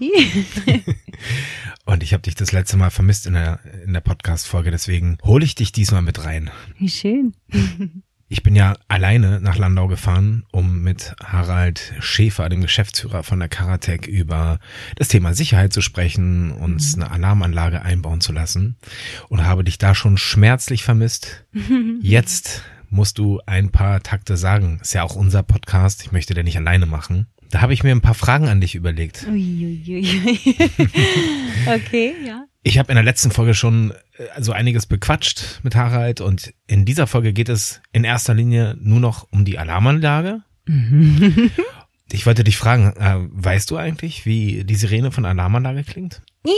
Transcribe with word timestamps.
Raphael. 0.00 0.14
Und 0.14 0.14
ich, 0.42 0.64
Kati. 0.64 0.94
und 1.86 2.02
ich 2.02 2.12
habe 2.12 2.22
dich 2.22 2.34
das 2.34 2.52
letzte 2.52 2.76
Mal 2.76 2.90
vermisst 2.90 3.26
in 3.26 3.32
der, 3.34 3.60
in 3.84 3.92
der 3.92 4.00
Podcast-Folge, 4.00 4.70
deswegen 4.70 5.18
hole 5.24 5.44
ich 5.44 5.54
dich 5.54 5.72
diesmal 5.72 6.02
mit 6.02 6.24
rein. 6.24 6.50
Wie 6.78 6.88
schön. 6.88 7.34
Ich 8.30 8.42
bin 8.42 8.54
ja 8.54 8.76
alleine 8.88 9.40
nach 9.40 9.56
Landau 9.56 9.88
gefahren, 9.88 10.44
um 10.52 10.82
mit 10.82 11.16
Harald 11.24 11.94
Schäfer, 12.00 12.50
dem 12.50 12.60
Geschäftsführer 12.60 13.22
von 13.22 13.38
der 13.38 13.48
Karatec, 13.48 14.06
über 14.06 14.58
das 14.96 15.08
Thema 15.08 15.32
Sicherheit 15.32 15.72
zu 15.72 15.80
sprechen, 15.80 16.52
uns 16.52 16.94
mhm. 16.94 17.04
eine 17.04 17.12
Alarmanlage 17.12 17.80
einbauen 17.80 18.20
zu 18.20 18.32
lassen 18.32 18.76
und 19.30 19.46
habe 19.46 19.64
dich 19.64 19.78
da 19.78 19.94
schon 19.94 20.18
schmerzlich 20.18 20.84
vermisst. 20.84 21.46
Jetzt 22.02 22.64
musst 22.90 23.16
du 23.16 23.40
ein 23.46 23.70
paar 23.70 24.02
Takte 24.02 24.36
sagen. 24.36 24.78
Ist 24.82 24.92
ja 24.92 25.04
auch 25.04 25.16
unser 25.16 25.42
Podcast. 25.42 26.02
Ich 26.02 26.12
möchte 26.12 26.34
den 26.34 26.44
nicht 26.44 26.58
alleine 26.58 26.84
machen. 26.84 27.28
Da 27.50 27.62
habe 27.62 27.72
ich 27.72 27.82
mir 27.82 27.92
ein 27.92 28.02
paar 28.02 28.14
Fragen 28.14 28.48
an 28.48 28.60
dich 28.60 28.74
überlegt. 28.74 29.26
Uiuiui. 29.26 30.06
okay, 31.66 32.14
ja. 32.26 32.44
Ich 32.62 32.78
habe 32.78 32.92
in 32.92 32.96
der 32.96 33.04
letzten 33.04 33.30
Folge 33.30 33.54
schon 33.54 33.92
äh, 34.18 34.42
so 34.42 34.52
einiges 34.52 34.86
bequatscht 34.86 35.60
mit 35.62 35.74
Harald 35.74 36.20
und 36.20 36.52
in 36.66 36.84
dieser 36.84 37.06
Folge 37.06 37.32
geht 37.32 37.48
es 37.48 37.80
in 37.92 38.04
erster 38.04 38.34
Linie 38.34 38.76
nur 38.80 39.00
noch 39.00 39.26
um 39.30 39.46
die 39.46 39.58
Alarmanlage. 39.58 40.42
ich 42.12 42.26
wollte 42.26 42.44
dich 42.44 42.58
fragen, 42.58 42.92
äh, 42.98 43.16
weißt 43.30 43.70
du 43.70 43.78
eigentlich, 43.78 44.26
wie 44.26 44.64
die 44.64 44.74
Sirene 44.74 45.10
von 45.10 45.24
Alarmanlage 45.24 45.84
klingt? 45.84 46.20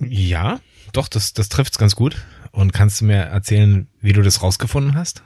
ja, 0.00 0.58
doch, 0.92 1.06
das, 1.06 1.32
das 1.32 1.48
trifft's 1.48 1.78
ganz 1.78 1.94
gut. 1.94 2.16
Und 2.50 2.72
kannst 2.72 3.00
du 3.00 3.04
mir 3.04 3.16
erzählen, 3.18 3.86
wie 4.00 4.12
du 4.12 4.22
das 4.22 4.42
rausgefunden 4.42 4.96
hast? 4.96 5.22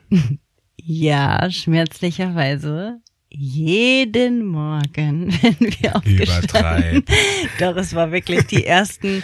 Ja, 0.84 1.50
schmerzlicherweise 1.50 3.00
jeden 3.30 4.44
Morgen, 4.46 5.32
wenn 5.42 5.56
wir 5.60 5.96
aufgestanden. 5.96 7.04
Doch, 7.60 7.76
es 7.76 7.94
war 7.94 8.10
wirklich 8.12 8.46
die 8.46 8.66
ersten 8.66 9.22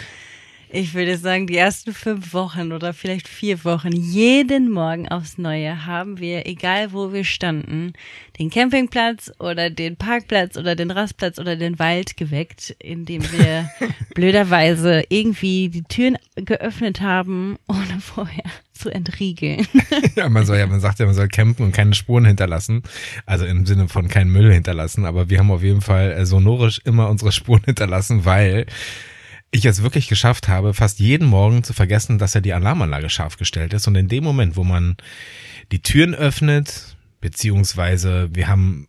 ich 0.69 0.93
würde 0.93 1.17
sagen, 1.17 1.47
die 1.47 1.57
ersten 1.57 1.93
fünf 1.93 2.33
Wochen 2.33 2.71
oder 2.71 2.93
vielleicht 2.93 3.27
vier 3.27 3.63
Wochen, 3.63 3.91
jeden 3.91 4.69
Morgen 4.69 5.07
aufs 5.07 5.37
Neue 5.37 5.85
haben 5.85 6.19
wir, 6.19 6.45
egal 6.45 6.91
wo 6.91 7.13
wir 7.13 7.23
standen, 7.23 7.93
den 8.39 8.49
Campingplatz 8.49 9.31
oder 9.39 9.69
den 9.69 9.95
Parkplatz 9.95 10.57
oder 10.57 10.75
den 10.75 10.91
Rastplatz 10.91 11.39
oder 11.39 11.55
den 11.55 11.79
Wald 11.79 12.17
geweckt, 12.17 12.75
indem 12.79 13.23
wir 13.31 13.69
blöderweise 14.13 15.03
irgendwie 15.09 15.69
die 15.69 15.83
Türen 15.83 16.17
geöffnet 16.35 17.01
haben, 17.01 17.57
ohne 17.67 17.99
vorher 18.01 18.43
zu 18.73 18.89
entriegeln. 18.89 19.65
ja, 20.15 20.29
man 20.29 20.45
soll 20.45 20.57
ja, 20.57 20.67
man 20.67 20.79
sagt 20.79 20.99
ja, 20.99 21.05
man 21.05 21.15
soll 21.15 21.27
campen 21.29 21.65
und 21.65 21.71
keine 21.71 21.95
Spuren 21.95 22.25
hinterlassen. 22.25 22.83
Also 23.25 23.45
im 23.45 23.65
Sinne 23.65 23.87
von 23.87 24.07
keinen 24.07 24.31
Müll 24.31 24.53
hinterlassen. 24.53 25.05
Aber 25.05 25.29
wir 25.29 25.39
haben 25.39 25.49
auf 25.49 25.63
jeden 25.63 25.81
Fall 25.81 26.11
äh, 26.11 26.25
sonorisch 26.25 26.79
immer 26.83 27.09
unsere 27.09 27.31
Spuren 27.31 27.63
hinterlassen, 27.65 28.25
weil 28.25 28.67
ich 29.51 29.65
es 29.65 29.83
wirklich 29.83 30.07
geschafft 30.07 30.47
habe, 30.47 30.73
fast 30.73 30.99
jeden 30.99 31.27
Morgen 31.27 31.63
zu 31.63 31.73
vergessen, 31.73 32.17
dass 32.17 32.33
ja 32.33 32.41
die 32.41 32.53
Alarmanlage 32.53 33.09
scharf 33.09 33.37
gestellt 33.37 33.73
ist. 33.73 33.87
Und 33.87 33.95
in 33.95 34.07
dem 34.07 34.23
Moment, 34.23 34.55
wo 34.55 34.63
man 34.63 34.97
die 35.71 35.81
Türen 35.81 36.13
öffnet, 36.13 36.97
beziehungsweise 37.21 38.29
wir 38.33 38.47
haben 38.47 38.87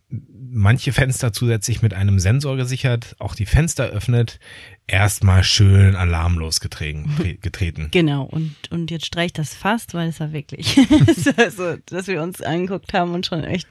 manche 0.51 0.91
Fenster 0.91 1.31
zusätzlich 1.31 1.81
mit 1.81 1.93
einem 1.93 2.19
Sensor 2.19 2.57
gesichert, 2.57 3.15
auch 3.19 3.35
die 3.35 3.45
Fenster 3.45 3.85
öffnet, 3.85 4.39
erstmal 4.87 5.43
schön 5.43 5.95
alarmlos 5.95 6.59
getreten. 6.59 7.37
getreten. 7.41 7.89
Genau, 7.91 8.23
und, 8.23 8.55
und 8.71 8.91
jetzt 8.91 9.05
streicht 9.05 9.37
das 9.37 9.53
fast, 9.53 9.93
weil 9.93 10.09
es 10.09 10.19
war 10.19 10.33
wirklich, 10.33 10.77
also, 11.37 11.77
dass 11.85 12.07
wir 12.07 12.21
uns 12.21 12.41
angeguckt 12.41 12.93
haben 12.93 13.13
und 13.13 13.25
schon 13.25 13.43
echt 13.43 13.67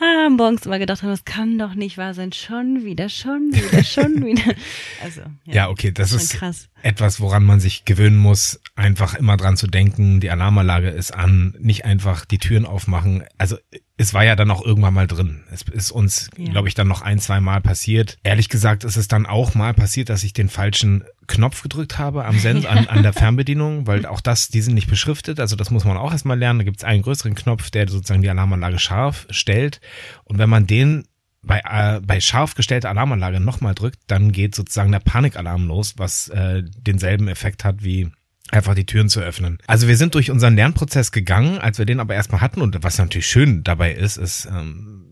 ah, 0.00 0.28
morgens 0.30 0.66
immer 0.66 0.78
gedacht 0.78 1.02
haben, 1.02 1.10
das 1.10 1.24
kann 1.24 1.58
doch 1.58 1.74
nicht 1.74 1.98
wahr 1.98 2.14
sein. 2.14 2.32
Schon 2.32 2.84
wieder, 2.84 3.08
schon 3.08 3.52
wieder, 3.52 3.84
schon 3.84 4.22
wieder. 4.24 4.54
Also, 5.02 5.22
ja, 5.44 5.54
ja 5.54 5.68
okay, 5.68 5.92
das, 5.92 6.10
das 6.10 6.24
ist 6.24 6.34
krass. 6.34 6.68
etwas, 6.82 7.20
woran 7.20 7.44
man 7.44 7.60
sich 7.60 7.84
gewöhnen 7.84 8.18
muss, 8.18 8.60
einfach 8.76 9.14
immer 9.14 9.36
dran 9.36 9.56
zu 9.56 9.66
denken, 9.66 10.20
die 10.20 10.30
Alarmanlage 10.30 10.88
ist 10.88 11.12
an, 11.12 11.54
nicht 11.58 11.84
einfach 11.84 12.24
die 12.24 12.38
Türen 12.38 12.66
aufmachen. 12.66 13.24
Also 13.38 13.56
es 14.00 14.14
war 14.14 14.24
ja 14.24 14.36
dann 14.36 14.50
auch 14.52 14.64
irgendwann 14.64 14.94
mal 14.94 15.08
drin. 15.08 15.42
Es 15.50 15.62
ist 15.62 15.90
uns, 15.90 16.30
ja. 16.36 16.50
glaube 16.52 16.68
ich, 16.68 16.74
dann 16.74 16.86
noch 16.86 17.02
ein, 17.02 17.18
zwei 17.18 17.40
Mal 17.40 17.60
passiert. 17.60 18.16
Ehrlich 18.22 18.48
gesagt 18.48 18.84
ist 18.84 18.96
es 18.96 19.08
dann 19.08 19.26
auch 19.26 19.56
mal 19.56 19.74
passiert, 19.74 20.08
dass 20.08 20.22
ich 20.22 20.32
den 20.32 20.48
falschen 20.48 21.02
Knopf 21.26 21.62
gedrückt 21.62 21.98
habe 21.98 22.24
am 22.24 22.38
Send, 22.38 22.64
an, 22.64 22.86
an 22.86 23.02
der 23.02 23.12
Fernbedienung, 23.14 23.88
weil 23.88 24.06
auch 24.06 24.20
das, 24.20 24.48
die 24.48 24.60
sind 24.60 24.74
nicht 24.74 24.88
beschriftet. 24.88 25.40
Also 25.40 25.56
das 25.56 25.72
muss 25.72 25.84
man 25.84 25.96
auch 25.96 26.12
erstmal 26.12 26.38
lernen. 26.38 26.60
Da 26.60 26.64
gibt 26.64 26.78
es 26.78 26.84
einen 26.84 27.02
größeren 27.02 27.34
Knopf, 27.34 27.70
der 27.70 27.88
sozusagen 27.88 28.22
die 28.22 28.30
Alarmanlage 28.30 28.78
scharf 28.78 29.26
stellt. 29.30 29.80
Und 30.22 30.38
wenn 30.38 30.48
man 30.48 30.68
den 30.68 31.04
bei, 31.42 31.60
äh, 31.68 32.00
bei 32.00 32.20
scharf 32.20 32.54
gestellter 32.54 32.90
Alarmanlage 32.90 33.40
nochmal 33.40 33.74
drückt, 33.74 33.98
dann 34.06 34.30
geht 34.30 34.54
sozusagen 34.54 34.92
der 34.92 35.00
Panikalarm 35.00 35.66
los, 35.66 35.94
was 35.96 36.28
äh, 36.28 36.62
denselben 36.64 37.26
Effekt 37.26 37.64
hat 37.64 37.82
wie 37.82 38.12
einfach 38.50 38.74
die 38.74 38.86
Türen 38.86 39.08
zu 39.08 39.20
öffnen. 39.20 39.58
Also 39.66 39.88
wir 39.88 39.96
sind 39.96 40.14
durch 40.14 40.30
unseren 40.30 40.56
Lernprozess 40.56 41.12
gegangen, 41.12 41.58
als 41.58 41.78
wir 41.78 41.86
den 41.86 42.00
aber 42.00 42.14
erstmal 42.14 42.40
hatten 42.40 42.60
und 42.60 42.82
was 42.82 42.98
natürlich 42.98 43.26
schön 43.26 43.62
dabei 43.64 43.92
ist, 43.92 44.16
ist, 44.16 44.46
ähm, 44.46 45.08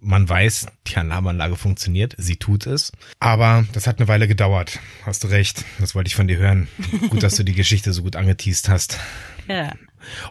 man 0.00 0.28
weiß, 0.28 0.66
die 0.86 0.96
Alarmanlage 0.96 1.56
funktioniert, 1.56 2.14
sie 2.16 2.36
tut 2.36 2.66
es. 2.66 2.92
Aber 3.18 3.66
das 3.72 3.86
hat 3.86 3.98
eine 3.98 4.08
Weile 4.08 4.26
gedauert. 4.26 4.78
Hast 5.04 5.24
du 5.24 5.28
recht. 5.28 5.64
Das 5.78 5.94
wollte 5.94 6.08
ich 6.08 6.16
von 6.16 6.26
dir 6.26 6.38
hören. 6.38 6.68
Gut, 7.10 7.22
dass 7.22 7.36
du 7.36 7.44
die 7.44 7.54
Geschichte 7.54 7.92
so 7.92 8.02
gut 8.02 8.16
angeteased 8.16 8.68
hast. 8.68 8.98
Ja. 9.46 9.72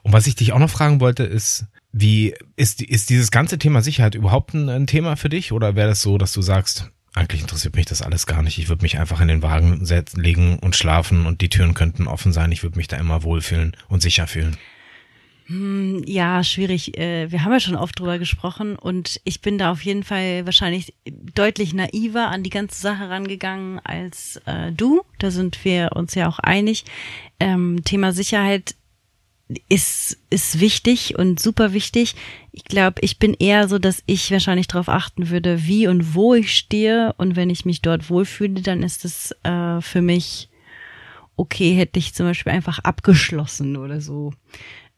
Und 0.01 0.13
was 0.13 0.27
ich 0.27 0.35
dich 0.35 0.53
auch 0.53 0.59
noch 0.59 0.69
fragen 0.69 0.99
wollte, 0.99 1.23
ist, 1.23 1.65
wie 1.91 2.33
ist, 2.55 2.81
ist 2.81 3.09
dieses 3.09 3.31
ganze 3.31 3.59
Thema 3.59 3.81
Sicherheit 3.81 4.15
überhaupt 4.15 4.53
ein, 4.53 4.69
ein 4.69 4.87
Thema 4.87 5.15
für 5.15 5.29
dich? 5.29 5.51
Oder 5.51 5.75
wäre 5.75 5.89
das 5.89 6.01
so, 6.01 6.17
dass 6.17 6.33
du 6.33 6.41
sagst, 6.41 6.91
eigentlich 7.13 7.41
interessiert 7.41 7.75
mich 7.75 7.85
das 7.85 8.01
alles 8.01 8.25
gar 8.27 8.43
nicht. 8.43 8.57
Ich 8.57 8.69
würde 8.69 8.83
mich 8.83 8.99
einfach 8.99 9.21
in 9.21 9.27
den 9.27 9.41
Wagen 9.41 9.85
setzen, 9.85 10.21
legen 10.21 10.59
und 10.59 10.75
schlafen 10.75 11.25
und 11.25 11.41
die 11.41 11.49
Türen 11.49 11.73
könnten 11.73 12.07
offen 12.07 12.31
sein. 12.33 12.51
Ich 12.51 12.63
würde 12.63 12.77
mich 12.77 12.87
da 12.87 12.97
immer 12.97 13.23
wohlfühlen 13.23 13.75
und 13.87 14.01
sicher 14.01 14.27
fühlen. 14.27 14.57
Hm, 15.49 16.03
ja, 16.05 16.43
schwierig. 16.43 16.95
Äh, 16.99 17.31
wir 17.31 17.43
haben 17.43 17.51
ja 17.51 17.59
schon 17.59 17.75
oft 17.75 17.99
drüber 17.99 18.19
gesprochen 18.19 18.75
und 18.75 19.19
ich 19.23 19.41
bin 19.41 19.57
da 19.57 19.71
auf 19.71 19.81
jeden 19.81 20.03
Fall 20.03 20.45
wahrscheinlich 20.45 20.93
deutlich 21.09 21.73
naiver 21.73 22.27
an 22.27 22.43
die 22.43 22.51
ganze 22.51 22.79
Sache 22.79 23.09
rangegangen 23.09 23.79
als 23.83 24.39
äh, 24.45 24.71
du. 24.71 25.01
Da 25.17 25.31
sind 25.31 25.65
wir 25.65 25.89
uns 25.95 26.13
ja 26.13 26.27
auch 26.27 26.37
einig. 26.37 26.85
Ähm, 27.39 27.83
Thema 27.83 28.11
Sicherheit 28.13 28.75
ist, 29.67 30.17
ist 30.29 30.59
wichtig 30.59 31.17
und 31.17 31.39
super 31.39 31.73
wichtig. 31.73 32.15
Ich 32.51 32.65
glaube, 32.65 33.01
ich 33.01 33.17
bin 33.17 33.33
eher 33.33 33.67
so, 33.67 33.79
dass 33.79 34.03
ich 34.05 34.31
wahrscheinlich 34.31 34.67
darauf 34.67 34.89
achten 34.89 35.29
würde, 35.29 35.65
wie 35.65 35.87
und 35.87 36.13
wo 36.13 36.35
ich 36.35 36.55
stehe. 36.55 37.13
Und 37.17 37.35
wenn 37.35 37.49
ich 37.49 37.65
mich 37.65 37.81
dort 37.81 38.09
wohlfühle, 38.09 38.61
dann 38.61 38.83
ist 38.83 39.05
es 39.05 39.31
äh, 39.43 39.81
für 39.81 40.01
mich 40.01 40.49
okay, 41.39 41.73
hätte 41.73 41.99
ich 41.99 42.13
zum 42.13 42.25
Beispiel 42.25 42.51
einfach 42.51 42.79
abgeschlossen 42.79 43.77
oder 43.77 44.01
so. 44.01 44.33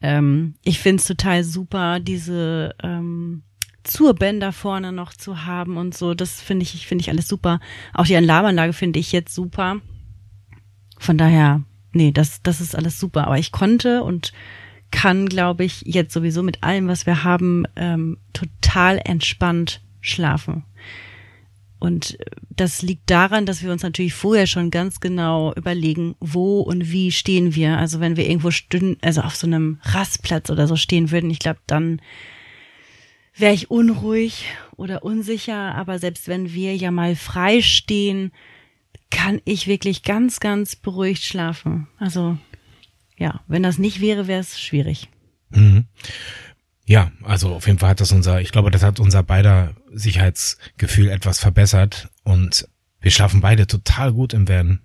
Ähm, 0.02 0.56
ich 0.64 0.80
finde 0.80 1.00
es 1.00 1.08
total 1.08 1.44
super, 1.44 2.00
diese 2.00 2.74
ähm, 2.82 3.44
Zurbänder 3.84 4.52
vorne 4.52 4.92
noch 4.92 5.14
zu 5.14 5.46
haben 5.46 5.78
und 5.78 5.96
so. 5.96 6.16
Das 6.16 6.42
finde 6.42 6.64
ich, 6.64 6.88
finde 6.88 7.04
ich 7.04 7.10
alles 7.10 7.28
super. 7.28 7.60
Auch 7.94 8.06
die 8.06 8.16
Alarmanlage 8.16 8.74
finde 8.74 9.00
ich 9.00 9.12
jetzt 9.12 9.36
super. 9.36 9.82
Von 10.98 11.18
daher 11.20 11.62
nee, 11.94 12.12
das, 12.12 12.42
das 12.42 12.62
ist 12.62 12.76
alles 12.76 13.00
super. 13.00 13.28
Aber 13.28 13.38
ich 13.38 13.52
konnte 13.52 14.04
und 14.04 14.34
kann, 14.92 15.28
glaube 15.28 15.64
ich, 15.64 15.84
jetzt 15.86 16.14
sowieso 16.14 16.44
mit 16.44 16.64
allem, 16.64 16.88
was 16.88 17.06
wir 17.06 17.24
haben, 17.24 17.66
ähm, 17.76 18.18
total 18.34 19.00
entspannt 19.04 19.82
schlafen. 20.02 20.66
Und 21.80 22.20
das 22.52 22.84
liegt 22.84 23.10
daran, 23.10 23.48
dass 23.48 23.64
wir 23.64 23.72
uns 23.72 23.82
natürlich 23.82 24.14
vorher 24.14 24.46
schon 24.46 24.70
ganz 24.70 25.00
genau 25.00 25.52
überlegen, 25.56 26.16
wo 26.20 26.60
und 26.60 26.92
wie 26.92 27.12
stehen 27.12 27.56
wir. 27.56 27.80
Also 27.80 28.00
wenn 28.00 28.18
wir 28.18 28.28
irgendwo 28.30 28.52
stünden, 28.52 28.98
also 29.02 29.22
auf 29.22 29.36
so 29.36 29.48
einem 29.48 29.80
Rastplatz 29.82 30.52
oder 30.52 30.68
so 30.68 30.76
stehen 30.76 31.10
würden, 31.10 31.32
ich 31.32 31.40
glaube, 31.40 31.60
dann 31.66 32.00
wäre 33.36 33.54
ich 33.54 33.72
unruhig 33.72 34.46
oder 34.76 35.04
unsicher. 35.04 35.74
Aber 35.74 35.98
selbst 35.98 36.28
wenn 36.28 36.54
wir 36.54 36.76
ja 36.76 36.92
mal 36.92 37.16
frei 37.16 37.64
stehen, 37.64 38.32
kann 39.12 39.42
ich 39.46 39.68
wirklich 39.68 40.04
ganz, 40.04 40.40
ganz 40.40 40.76
beruhigt 40.76 41.24
schlafen. 41.24 41.88
Also 42.00 42.38
ja, 43.18 43.42
wenn 43.48 43.62
das 43.62 43.78
nicht 43.78 44.02
wäre, 44.02 44.28
wäre 44.28 44.42
es 44.42 44.60
schwierig. 44.60 45.10
Mhm. 45.52 45.86
Ja, 46.86 47.12
also 47.24 47.54
auf 47.54 47.68
jeden 47.68 47.80
Fall 47.80 47.92
hat 47.92 48.02
das 48.02 48.12
unser, 48.12 48.42
ich 48.42 48.52
glaube, 48.52 48.72
das 48.72 48.82
hat 48.82 49.00
unser 49.00 49.22
beider 49.22 49.76
Sicherheitsgefühl 49.94 51.10
etwas 51.10 51.40
verbessert 51.40 52.10
und 52.24 52.68
wir 53.00 53.12
schlafen 53.12 53.42
beide 53.42 53.68
total 53.68 54.12
gut 54.12 54.34
im 54.34 54.48
Van. 54.48 54.82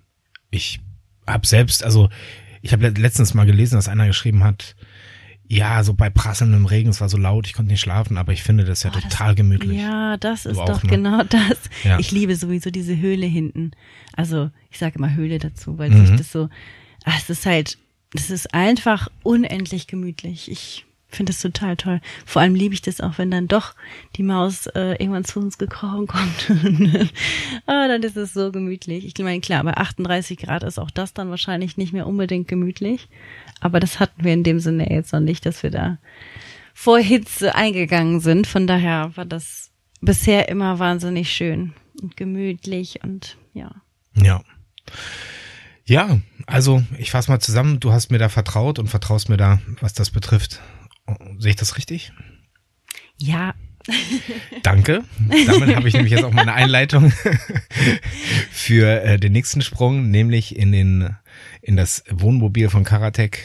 Ich 0.49 0.79
habe 1.25 1.47
selbst, 1.47 1.83
also 1.83 2.09
ich 2.61 2.73
habe 2.73 2.89
letztens 2.89 3.33
mal 3.33 3.45
gelesen, 3.45 3.75
dass 3.75 3.87
einer 3.87 4.07
geschrieben 4.07 4.43
hat, 4.43 4.75
ja, 5.49 5.83
so 5.83 5.93
bei 5.93 6.09
prasselndem 6.09 6.65
Regen, 6.65 6.89
es 6.89 6.99
war 6.99 7.09
so 7.09 7.17
laut, 7.17 7.47
ich 7.47 7.53
konnte 7.53 7.71
nicht 7.71 7.79
schlafen, 7.79 8.17
aber 8.17 8.33
ich 8.33 8.43
finde 8.43 8.65
das 8.65 8.83
ja 8.83 8.91
oh, 8.93 8.99
total 8.99 9.29
das, 9.29 9.35
gemütlich. 9.37 9.79
Ja, 9.79 10.17
das 10.17 10.45
ist 10.45 10.57
auch, 10.57 10.65
doch 10.65 10.83
ne? 10.83 10.89
genau 10.89 11.23
das. 11.29 11.57
Ja. 11.83 11.99
Ich 11.99 12.11
liebe 12.11 12.35
sowieso 12.35 12.69
diese 12.69 12.97
Höhle 12.97 13.25
hinten. 13.25 13.71
Also 14.13 14.49
ich 14.69 14.77
sage 14.77 14.95
immer 14.97 15.15
Höhle 15.15 15.39
dazu, 15.39 15.77
weil 15.77 15.89
mhm. 15.89 16.05
sich 16.05 16.15
das 16.17 16.31
so, 16.31 16.49
ach, 17.05 17.17
es 17.17 17.29
ist 17.29 17.45
halt, 17.45 17.77
es 18.13 18.29
ist 18.29 18.53
einfach 18.53 19.09
unendlich 19.23 19.87
gemütlich. 19.87 20.51
Ich 20.51 20.85
finde 21.09 21.31
das 21.31 21.41
total 21.41 21.77
toll. 21.77 22.01
Vor 22.25 22.41
allem 22.41 22.55
liebe 22.55 22.73
ich 22.73 22.81
das 22.81 22.99
auch, 22.99 23.17
wenn 23.17 23.31
dann 23.31 23.47
doch 23.47 23.73
die 24.17 24.23
Maus 24.23 24.67
äh, 24.67 24.91
irgendwann 24.99 25.23
zu 25.23 25.39
uns 25.39 25.57
gekrochen 25.57 26.07
kommt. 26.07 26.51
ah, 27.65 27.87
dann 27.87 28.03
ist 28.03 28.17
es 28.17 28.33
so 28.33 28.51
gemütlich. 28.51 29.05
Ich 29.05 29.23
meine, 29.23 29.39
klar, 29.39 29.63
bei 29.63 29.75
38 29.75 30.37
Grad 30.37 30.63
ist 30.63 30.79
auch 30.79 30.91
das 30.91 31.13
dann 31.13 31.29
wahrscheinlich 31.29 31.77
nicht 31.77 31.93
mehr 31.93 32.07
unbedingt 32.07 32.47
gemütlich. 32.47 33.07
Aber 33.59 33.79
das 33.79 33.99
hatten 33.99 34.23
wir 34.23 34.33
in 34.33 34.43
dem 34.43 34.59
Sinne 34.59 34.91
jetzt 34.91 35.13
noch 35.13 35.19
nicht, 35.19 35.45
dass 35.45 35.63
wir 35.63 35.71
da 35.71 35.97
vor 36.73 36.99
Hitze 36.99 37.55
eingegangen 37.55 38.19
sind. 38.19 38.47
Von 38.47 38.67
daher 38.67 39.11
war 39.15 39.25
das 39.25 39.71
bisher 40.01 40.49
immer 40.49 40.79
wahnsinnig 40.79 41.31
schön 41.31 41.73
und 42.01 42.17
gemütlich 42.17 42.99
und 43.03 43.37
ja. 43.53 43.71
Ja. 44.15 44.43
Ja, 45.85 46.19
also 46.45 46.83
ich 46.97 47.11
fasse 47.11 47.31
mal 47.31 47.39
zusammen, 47.39 47.79
du 47.79 47.93
hast 47.93 48.11
mir 48.11 48.17
da 48.17 48.29
vertraut 48.29 48.77
und 48.77 48.87
vertraust 48.87 49.29
mir 49.29 49.37
da, 49.37 49.59
was 49.79 49.93
das 49.93 50.11
betrifft. 50.11 50.59
Sehe 51.39 51.51
ich 51.51 51.55
das 51.55 51.77
richtig? 51.77 52.11
Ja. 53.17 53.53
Danke. 54.63 55.05
Damit 55.47 55.75
habe 55.75 55.87
ich 55.87 55.93
nämlich 55.93 56.11
jetzt 56.11 56.25
auch 56.25 56.33
meine 56.33 56.53
Einleitung 56.53 57.11
für 58.51 59.01
äh, 59.01 59.17
den 59.17 59.31
nächsten 59.31 59.61
Sprung, 59.61 60.11
nämlich 60.11 60.57
in 60.57 60.73
den 60.73 61.15
in 61.61 61.75
das 61.75 62.03
Wohnmobil 62.09 62.69
von 62.69 62.83
Karatek 62.83 63.39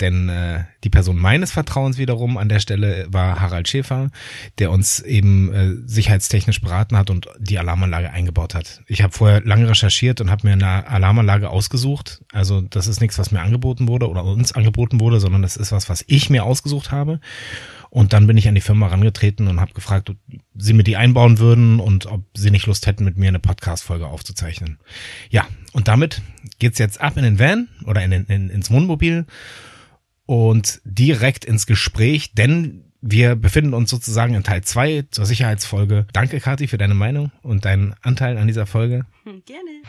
denn 0.00 0.28
äh, 0.28 0.64
die 0.84 0.90
Person 0.90 1.18
meines 1.18 1.52
Vertrauens 1.52 1.98
wiederum 1.98 2.36
an 2.36 2.48
der 2.48 2.60
Stelle 2.60 3.06
war 3.10 3.40
Harald 3.40 3.68
Schäfer, 3.68 4.10
der 4.58 4.70
uns 4.70 5.00
eben 5.00 5.52
äh, 5.52 5.74
sicherheitstechnisch 5.86 6.60
beraten 6.60 6.96
hat 6.96 7.10
und 7.10 7.28
die 7.38 7.58
Alarmanlage 7.58 8.10
eingebaut 8.10 8.54
hat. 8.54 8.82
Ich 8.86 9.02
habe 9.02 9.12
vorher 9.12 9.40
lange 9.42 9.68
recherchiert 9.68 10.20
und 10.20 10.30
habe 10.30 10.46
mir 10.46 10.52
eine 10.52 10.86
Alarmanlage 10.86 11.50
ausgesucht. 11.50 12.22
Also 12.32 12.60
das 12.60 12.86
ist 12.86 13.00
nichts, 13.00 13.18
was 13.18 13.30
mir 13.30 13.40
angeboten 13.40 13.88
wurde 13.88 14.08
oder 14.08 14.24
uns 14.24 14.52
angeboten 14.52 15.00
wurde, 15.00 15.20
sondern 15.20 15.42
das 15.42 15.56
ist 15.56 15.72
was, 15.72 15.88
was 15.88 16.04
ich 16.06 16.30
mir 16.30 16.44
ausgesucht 16.44 16.92
habe. 16.92 17.20
Und 17.90 18.12
dann 18.12 18.26
bin 18.26 18.36
ich 18.36 18.48
an 18.48 18.54
die 18.54 18.60
Firma 18.60 18.86
herangetreten 18.86 19.48
und 19.48 19.60
habe 19.60 19.72
gefragt, 19.72 20.10
ob 20.10 20.16
sie 20.54 20.74
mir 20.74 20.82
die 20.84 20.96
einbauen 20.96 21.38
würden 21.38 21.80
und 21.80 22.06
ob 22.06 22.22
sie 22.34 22.50
nicht 22.50 22.66
Lust 22.66 22.86
hätten, 22.86 23.04
mit 23.04 23.16
mir 23.16 23.28
eine 23.28 23.38
Podcast-Folge 23.38 24.06
aufzuzeichnen. 24.06 24.78
Ja, 25.30 25.46
und 25.72 25.88
damit 25.88 26.20
geht's 26.58 26.78
jetzt 26.78 27.00
ab 27.00 27.16
in 27.16 27.22
den 27.22 27.38
Van 27.38 27.68
oder 27.86 28.04
in, 28.04 28.12
in, 28.12 28.50
ins 28.50 28.70
Wohnmobil 28.70 29.26
und 30.28 30.82
direkt 30.84 31.46
ins 31.46 31.66
Gespräch, 31.66 32.34
denn 32.34 32.84
wir 33.00 33.34
befinden 33.34 33.72
uns 33.72 33.88
sozusagen 33.88 34.34
in 34.34 34.42
Teil 34.42 34.62
zwei 34.62 35.06
zur 35.10 35.24
Sicherheitsfolge. 35.24 36.06
Danke, 36.12 36.38
Kathi, 36.38 36.68
für 36.68 36.76
deine 36.76 36.92
Meinung 36.92 37.32
und 37.40 37.64
deinen 37.64 37.94
Anteil 38.02 38.36
an 38.36 38.46
dieser 38.46 38.66
Folge. 38.66 39.06
Gerne. 39.46 39.82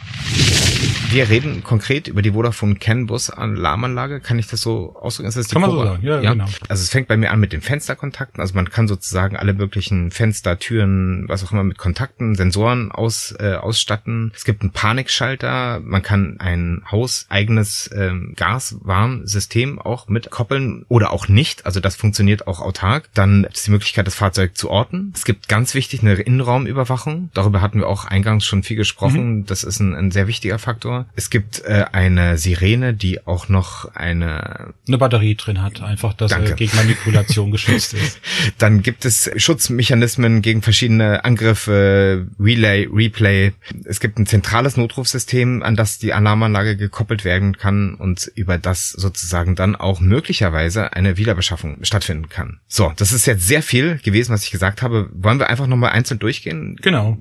Wir 1.12 1.30
reden 1.30 1.64
konkret 1.64 2.08
über 2.08 2.22
die 2.22 2.32
Vodafone 2.32 2.76
CAN-Bus 2.76 3.30
Alarmanlage. 3.30 4.20
Kann 4.20 4.38
ich 4.38 4.48
das 4.48 4.62
so 4.62 4.96
ausdrücken? 5.00 5.30
Ist 5.30 5.38
das 5.38 5.48
die 5.48 5.54
kann 5.54 5.62
man 5.62 5.72
so 5.72 5.84
sagen, 5.84 6.06
ja, 6.06 6.22
ja, 6.22 6.34
genau. 6.34 6.46
Also 6.68 6.84
es 6.84 6.90
fängt 6.90 7.08
bei 7.08 7.18
mir 7.18 7.32
an 7.32 7.40
mit 7.40 7.54
den 7.54 7.62
Fensterkontakten. 7.62 8.42
Also 8.42 8.54
man 8.54 8.70
kann 8.70 8.88
sozusagen 8.88 9.36
alle 9.36 9.54
möglichen 9.54 10.12
Fenster, 10.12 10.60
Türen, 10.60 11.28
was 11.28 11.44
auch 11.44 11.52
immer 11.52 11.64
mit 11.64 11.78
Kontakten, 11.78 12.36
Sensoren 12.36 12.92
aus, 12.92 13.34
äh, 13.40 13.54
ausstatten. 13.54 14.32
Es 14.36 14.46
gibt 14.46 14.62
einen 14.62 14.72
Panikschalter. 14.72 15.80
Man 15.80 16.04
kann 16.04 16.40
ein 16.40 16.84
hauseigenes 16.92 17.90
ähm, 17.96 18.34
Gaswarnsystem 18.36 19.80
auch 19.80 20.10
mit 20.10 20.30
koppeln 20.30 20.86
oder 20.90 21.12
auch 21.12 21.28
nicht. 21.28 21.66
Also 21.66 21.80
das 21.80 21.96
funktioniert 21.96 22.46
auch 22.46 22.60
autark. 22.60 23.10
Dann 23.14 23.46
ist 23.46 23.66
die 23.66 23.72
Möglichkeit, 23.72 24.06
das 24.06 24.16
Fahrzeug 24.16 24.58
zu 24.58 24.70
orten. 24.70 25.14
Es 25.16 25.26
gibt 25.26 25.48
ganz 25.48 25.74
wichtig 25.74 26.02
eine 26.02 26.14
Innenraumüberwachung. 26.14 27.30
Darüber 27.34 27.62
hatten 27.62 27.80
wir 27.80 27.88
auch 27.88 28.06
eingangs 28.06 28.46
schon 28.46 28.64
viel 28.64 28.78
gesprochen. 28.78 29.24
Mhm. 29.24 29.29
Das 29.46 29.64
ist 29.64 29.80
ein, 29.80 29.96
ein 29.96 30.12
sehr 30.12 30.28
wichtiger 30.28 30.60
Faktor. 30.60 31.06
Es 31.16 31.30
gibt 31.30 31.64
äh, 31.66 31.86
eine 31.92 32.38
Sirene, 32.38 32.94
die 32.94 33.26
auch 33.26 33.50
noch 33.50 33.94
eine 33.96 34.74
eine 34.88 34.98
Batterie 34.98 35.36
drin 35.36 35.62
hat, 35.62 35.82
einfach, 35.82 36.14
dass 36.14 36.32
Danke. 36.32 36.52
er 36.52 36.56
gegen 36.56 36.76
Manipulation 36.76 37.52
geschützt 37.52 37.94
ist. 37.94 38.20
Dann 38.58 38.82
gibt 38.82 39.06
es 39.06 39.30
Schutzmechanismen 39.36 40.42
gegen 40.42 40.62
verschiedene 40.62 41.24
Angriffe, 41.26 42.28
Relay, 42.40 42.88
Replay. 42.92 43.54
Es 43.86 44.00
gibt 44.00 44.18
ein 44.18 44.26
zentrales 44.26 44.78
Notrufsystem, 44.78 45.64
an 45.64 45.76
das 45.76 46.00
die 46.00 46.14
Alarmanlage 46.14 46.76
gekoppelt 46.76 47.24
werden 47.26 47.58
kann 47.58 47.96
und 47.96 48.32
über 48.36 48.58
das 48.58 48.90
sozusagen 48.90 49.56
dann 49.56 49.76
auch 49.76 50.00
möglicherweise 50.00 50.94
eine 50.94 51.18
Wiederbeschaffung 51.18 51.84
stattfinden 51.84 52.30
kann. 52.30 52.60
So, 52.68 52.92
das 52.96 53.12
ist 53.12 53.26
jetzt 53.26 53.48
sehr 53.48 53.64
viel 53.64 53.98
gewesen, 54.00 54.34
was 54.34 54.44
ich 54.44 54.52
gesagt 54.52 54.82
habe. 54.82 55.10
Wollen 55.14 55.40
wir 55.40 55.50
einfach 55.50 55.68
nochmal 55.68 55.92
einzeln 55.92 56.20
durchgehen? 56.20 56.78
Genau. 56.82 57.18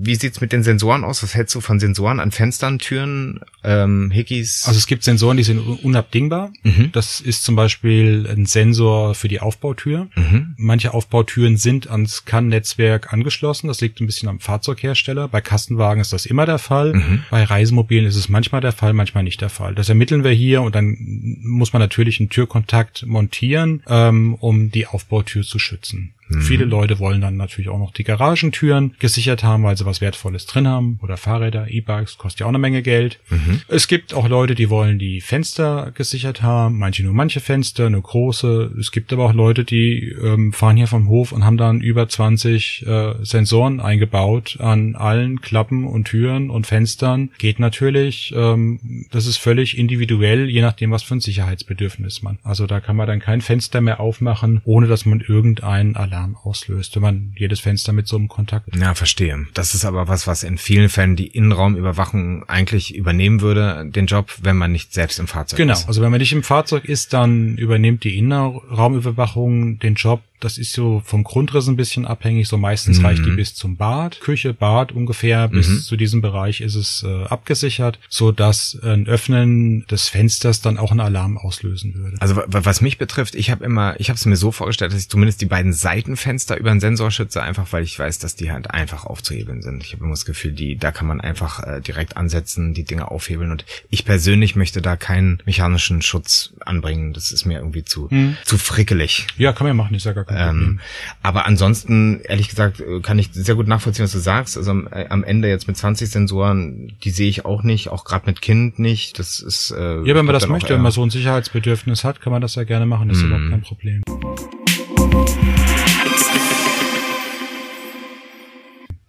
Wie 0.00 0.14
sieht's 0.14 0.40
mit 0.40 0.52
den 0.52 0.62
Sensoren 0.62 1.04
aus? 1.04 1.22
Was 1.22 1.34
hältst 1.34 1.54
du 1.54 1.60
von 1.60 1.80
Sensoren 1.80 2.20
an 2.20 2.30
Fenstern, 2.30 2.78
Türen, 2.78 3.40
ähm, 3.64 4.10
Hickeys? 4.10 4.64
Also 4.66 4.78
es 4.78 4.86
gibt 4.86 5.04
Sensoren, 5.04 5.36
die 5.36 5.42
sind 5.42 5.58
unabdingbar. 5.58 6.52
Mhm. 6.62 6.90
Das 6.92 7.20
ist 7.20 7.44
zum 7.44 7.56
Beispiel 7.56 8.26
ein 8.28 8.46
Sensor 8.46 9.14
für 9.14 9.28
die 9.28 9.40
Aufbautür. 9.40 10.08
Mhm. 10.14 10.54
Manche 10.56 10.94
Aufbautüren 10.94 11.56
sind 11.56 11.90
ans 11.90 12.24
CAN-Netzwerk 12.24 13.12
angeschlossen. 13.12 13.68
Das 13.68 13.80
liegt 13.80 14.00
ein 14.00 14.06
bisschen 14.06 14.28
am 14.28 14.40
Fahrzeughersteller. 14.40 15.28
Bei 15.28 15.40
Kastenwagen 15.40 16.00
ist 16.00 16.12
das 16.12 16.26
immer 16.26 16.46
der 16.46 16.58
Fall. 16.58 16.94
Mhm. 16.94 17.24
Bei 17.30 17.44
Reisemobilen 17.44 18.06
ist 18.06 18.16
es 18.16 18.28
manchmal 18.28 18.60
der 18.60 18.72
Fall, 18.72 18.92
manchmal 18.92 19.24
nicht 19.24 19.40
der 19.40 19.50
Fall. 19.50 19.74
Das 19.74 19.88
ermitteln 19.88 20.24
wir 20.24 20.32
hier 20.32 20.62
und 20.62 20.74
dann 20.74 20.96
muss 21.42 21.72
man 21.72 21.80
natürlich 21.80 22.20
einen 22.20 22.30
Türkontakt 22.30 23.06
montieren, 23.06 23.82
ähm, 23.88 24.34
um 24.34 24.70
die 24.70 24.86
Aufbautür 24.86 25.42
zu 25.42 25.58
schützen. 25.58 26.12
Mhm. 26.28 26.42
Viele 26.42 26.64
Leute 26.64 26.98
wollen 26.98 27.20
dann 27.20 27.36
natürlich 27.36 27.68
auch 27.68 27.78
noch 27.78 27.92
die 27.92 28.04
Garagentüren 28.04 28.94
gesichert 28.98 29.42
haben, 29.42 29.62
weil 29.62 29.76
sie 29.76 29.86
was 29.86 30.00
Wertvolles 30.00 30.46
drin 30.46 30.68
haben 30.68 30.98
oder 31.02 31.16
Fahrräder, 31.16 31.68
E-Bikes, 31.70 32.18
kostet 32.18 32.40
ja 32.40 32.46
auch 32.46 32.50
eine 32.50 32.58
Menge 32.58 32.82
Geld. 32.82 33.18
Mhm. 33.30 33.60
Es 33.68 33.88
gibt 33.88 34.14
auch 34.14 34.28
Leute, 34.28 34.54
die 34.54 34.70
wollen 34.70 34.98
die 34.98 35.20
Fenster 35.20 35.92
gesichert 35.94 36.42
haben, 36.42 36.78
manche 36.78 37.02
nur 37.02 37.14
manche 37.14 37.40
Fenster, 37.40 37.86
eine 37.86 38.00
große. 38.00 38.72
Es 38.78 38.92
gibt 38.92 39.12
aber 39.12 39.26
auch 39.26 39.32
Leute, 39.32 39.64
die 39.64 40.14
ähm, 40.22 40.52
fahren 40.52 40.76
hier 40.76 40.86
vom 40.86 41.08
Hof 41.08 41.32
und 41.32 41.44
haben 41.44 41.56
dann 41.56 41.80
über 41.80 42.08
20 42.08 42.86
äh, 42.86 43.14
Sensoren 43.22 43.80
eingebaut 43.80 44.58
an 44.60 44.96
allen 44.96 45.40
Klappen 45.40 45.86
und 45.86 46.04
Türen 46.04 46.50
und 46.50 46.66
Fenstern. 46.66 47.30
Geht 47.38 47.58
natürlich. 47.58 48.32
Ähm, 48.36 49.06
das 49.10 49.26
ist 49.26 49.38
völlig 49.38 49.78
individuell, 49.78 50.48
je 50.48 50.62
nachdem, 50.62 50.90
was 50.90 51.02
für 51.02 51.14
ein 51.14 51.20
Sicherheitsbedürfnis 51.20 52.22
man. 52.22 52.38
Also 52.42 52.66
da 52.66 52.80
kann 52.80 52.96
man 52.96 53.06
dann 53.06 53.20
kein 53.20 53.40
Fenster 53.40 53.80
mehr 53.80 54.00
aufmachen, 54.00 54.60
ohne 54.64 54.86
dass 54.86 55.06
man 55.06 55.20
irgendeinen 55.20 55.96
Alarm 55.96 56.17
Alarm 56.18 56.36
auslöst, 56.42 56.94
wenn 56.96 57.02
man 57.02 57.32
jedes 57.36 57.60
Fenster 57.60 57.92
mit 57.92 58.08
so 58.08 58.16
einem 58.16 58.28
Kontakt. 58.28 58.74
Ja, 58.76 58.94
verstehe. 58.94 59.46
Das 59.54 59.74
ist 59.74 59.84
aber 59.84 60.08
was, 60.08 60.26
was 60.26 60.42
in 60.42 60.58
vielen 60.58 60.88
Fällen 60.88 61.16
die 61.16 61.28
Innenraumüberwachung 61.28 62.48
eigentlich 62.48 62.94
übernehmen 62.94 63.40
würde, 63.40 63.86
den 63.86 64.06
Job, 64.06 64.34
wenn 64.42 64.56
man 64.56 64.72
nicht 64.72 64.92
selbst 64.92 65.18
im 65.18 65.28
Fahrzeug 65.28 65.56
genau. 65.56 65.72
ist. 65.72 65.80
Genau. 65.80 65.88
Also 65.88 66.02
wenn 66.02 66.10
man 66.10 66.20
nicht 66.20 66.32
im 66.32 66.42
Fahrzeug 66.42 66.84
ist, 66.84 67.12
dann 67.12 67.56
übernimmt 67.56 68.04
die 68.04 68.18
Innenraumüberwachung 68.18 69.78
den 69.78 69.94
Job 69.94 70.22
das 70.40 70.58
ist 70.58 70.72
so 70.72 71.02
vom 71.04 71.24
Grundriss 71.24 71.68
ein 71.68 71.76
bisschen 71.76 72.06
abhängig. 72.06 72.48
So 72.48 72.58
meistens 72.58 72.98
mhm. 72.98 73.06
reicht 73.06 73.24
die 73.24 73.30
bis 73.30 73.54
zum 73.54 73.76
Bad, 73.76 74.20
Küche, 74.20 74.54
Bad 74.54 74.92
ungefähr. 74.92 75.48
Bis 75.48 75.68
mhm. 75.68 75.80
zu 75.80 75.96
diesem 75.96 76.20
Bereich 76.20 76.60
ist 76.60 76.74
es 76.74 77.04
äh, 77.06 77.24
abgesichert, 77.24 77.98
so 78.08 78.32
dass 78.32 78.78
ein 78.82 79.06
Öffnen 79.06 79.86
des 79.86 80.08
Fensters 80.08 80.60
dann 80.60 80.78
auch 80.78 80.90
einen 80.90 81.00
Alarm 81.00 81.38
auslösen 81.38 81.94
würde. 81.94 82.16
Also 82.20 82.42
was 82.46 82.80
mich 82.80 82.98
betrifft, 82.98 83.34
ich 83.34 83.50
habe 83.50 83.64
immer, 83.64 83.98
ich 83.98 84.10
habe 84.10 84.16
es 84.16 84.26
mir 84.26 84.36
so 84.36 84.52
vorgestellt, 84.52 84.92
dass 84.92 85.00
ich 85.00 85.08
zumindest 85.08 85.40
die 85.40 85.46
beiden 85.46 85.72
Seitenfenster 85.72 86.56
über 86.56 86.70
einen 86.70 86.80
Sensor 86.80 87.10
schütze, 87.10 87.42
einfach 87.42 87.72
weil 87.72 87.82
ich 87.82 87.98
weiß, 87.98 88.18
dass 88.18 88.36
die 88.36 88.52
halt 88.52 88.70
einfach 88.70 89.04
aufzuhebeln 89.04 89.62
sind. 89.62 89.82
Ich 89.82 89.92
habe 89.92 90.04
immer 90.04 90.12
das 90.12 90.24
Gefühl, 90.24 90.52
die, 90.52 90.76
da 90.76 90.92
kann 90.92 91.06
man 91.06 91.20
einfach 91.20 91.62
äh, 91.62 91.80
direkt 91.80 92.16
ansetzen, 92.16 92.74
die 92.74 92.84
Dinge 92.84 93.10
aufhebeln. 93.10 93.50
Und 93.50 93.64
ich 93.90 94.04
persönlich 94.04 94.56
möchte 94.56 94.82
da 94.82 94.96
keinen 94.96 95.42
mechanischen 95.46 96.02
Schutz 96.02 96.52
anbringen. 96.60 97.12
Das 97.12 97.32
ist 97.32 97.44
mir 97.44 97.58
irgendwie 97.58 97.84
zu, 97.84 98.08
mhm. 98.10 98.36
zu 98.44 98.58
frickelig. 98.58 99.26
Ja, 99.36 99.52
kann 99.52 99.66
man 99.66 99.76
ja 99.76 99.82
machen, 99.82 99.94
ist 99.94 100.06
ja 100.06 100.12
gar 100.12 100.24
ähm, 100.28 100.80
aber 101.22 101.46
ansonsten, 101.46 102.20
ehrlich 102.22 102.48
gesagt, 102.48 102.82
kann 103.02 103.18
ich 103.18 103.30
sehr 103.32 103.54
gut 103.54 103.66
nachvollziehen, 103.66 104.04
was 104.04 104.12
du 104.12 104.18
sagst. 104.18 104.56
Also 104.56 104.70
am, 104.70 104.88
äh, 104.90 105.06
am 105.08 105.24
Ende 105.24 105.48
jetzt 105.48 105.68
mit 105.68 105.76
20 105.76 106.10
Sensoren, 106.10 106.92
die 107.02 107.10
sehe 107.10 107.28
ich 107.28 107.44
auch 107.44 107.62
nicht, 107.62 107.88
auch 107.88 108.04
gerade 108.04 108.26
mit 108.26 108.42
Kind 108.42 108.78
nicht. 108.78 109.18
Das 109.18 109.40
ist 109.40 109.70
äh, 109.70 110.02
ja, 110.02 110.14
wenn 110.14 110.26
man 110.26 110.34
das 110.34 110.48
möchte, 110.48 110.74
wenn 110.74 110.82
man 110.82 110.92
so 110.92 111.02
ein 111.02 111.10
Sicherheitsbedürfnis 111.10 112.04
hat, 112.04 112.20
kann 112.20 112.32
man 112.32 112.42
das 112.42 112.54
ja 112.54 112.64
gerne 112.64 112.86
machen. 112.86 113.08
Das 113.08 113.18
ist 113.18 113.24
überhaupt 113.24 113.44
mhm. 113.44 113.50
kein 113.50 113.62
Problem. 113.62 114.02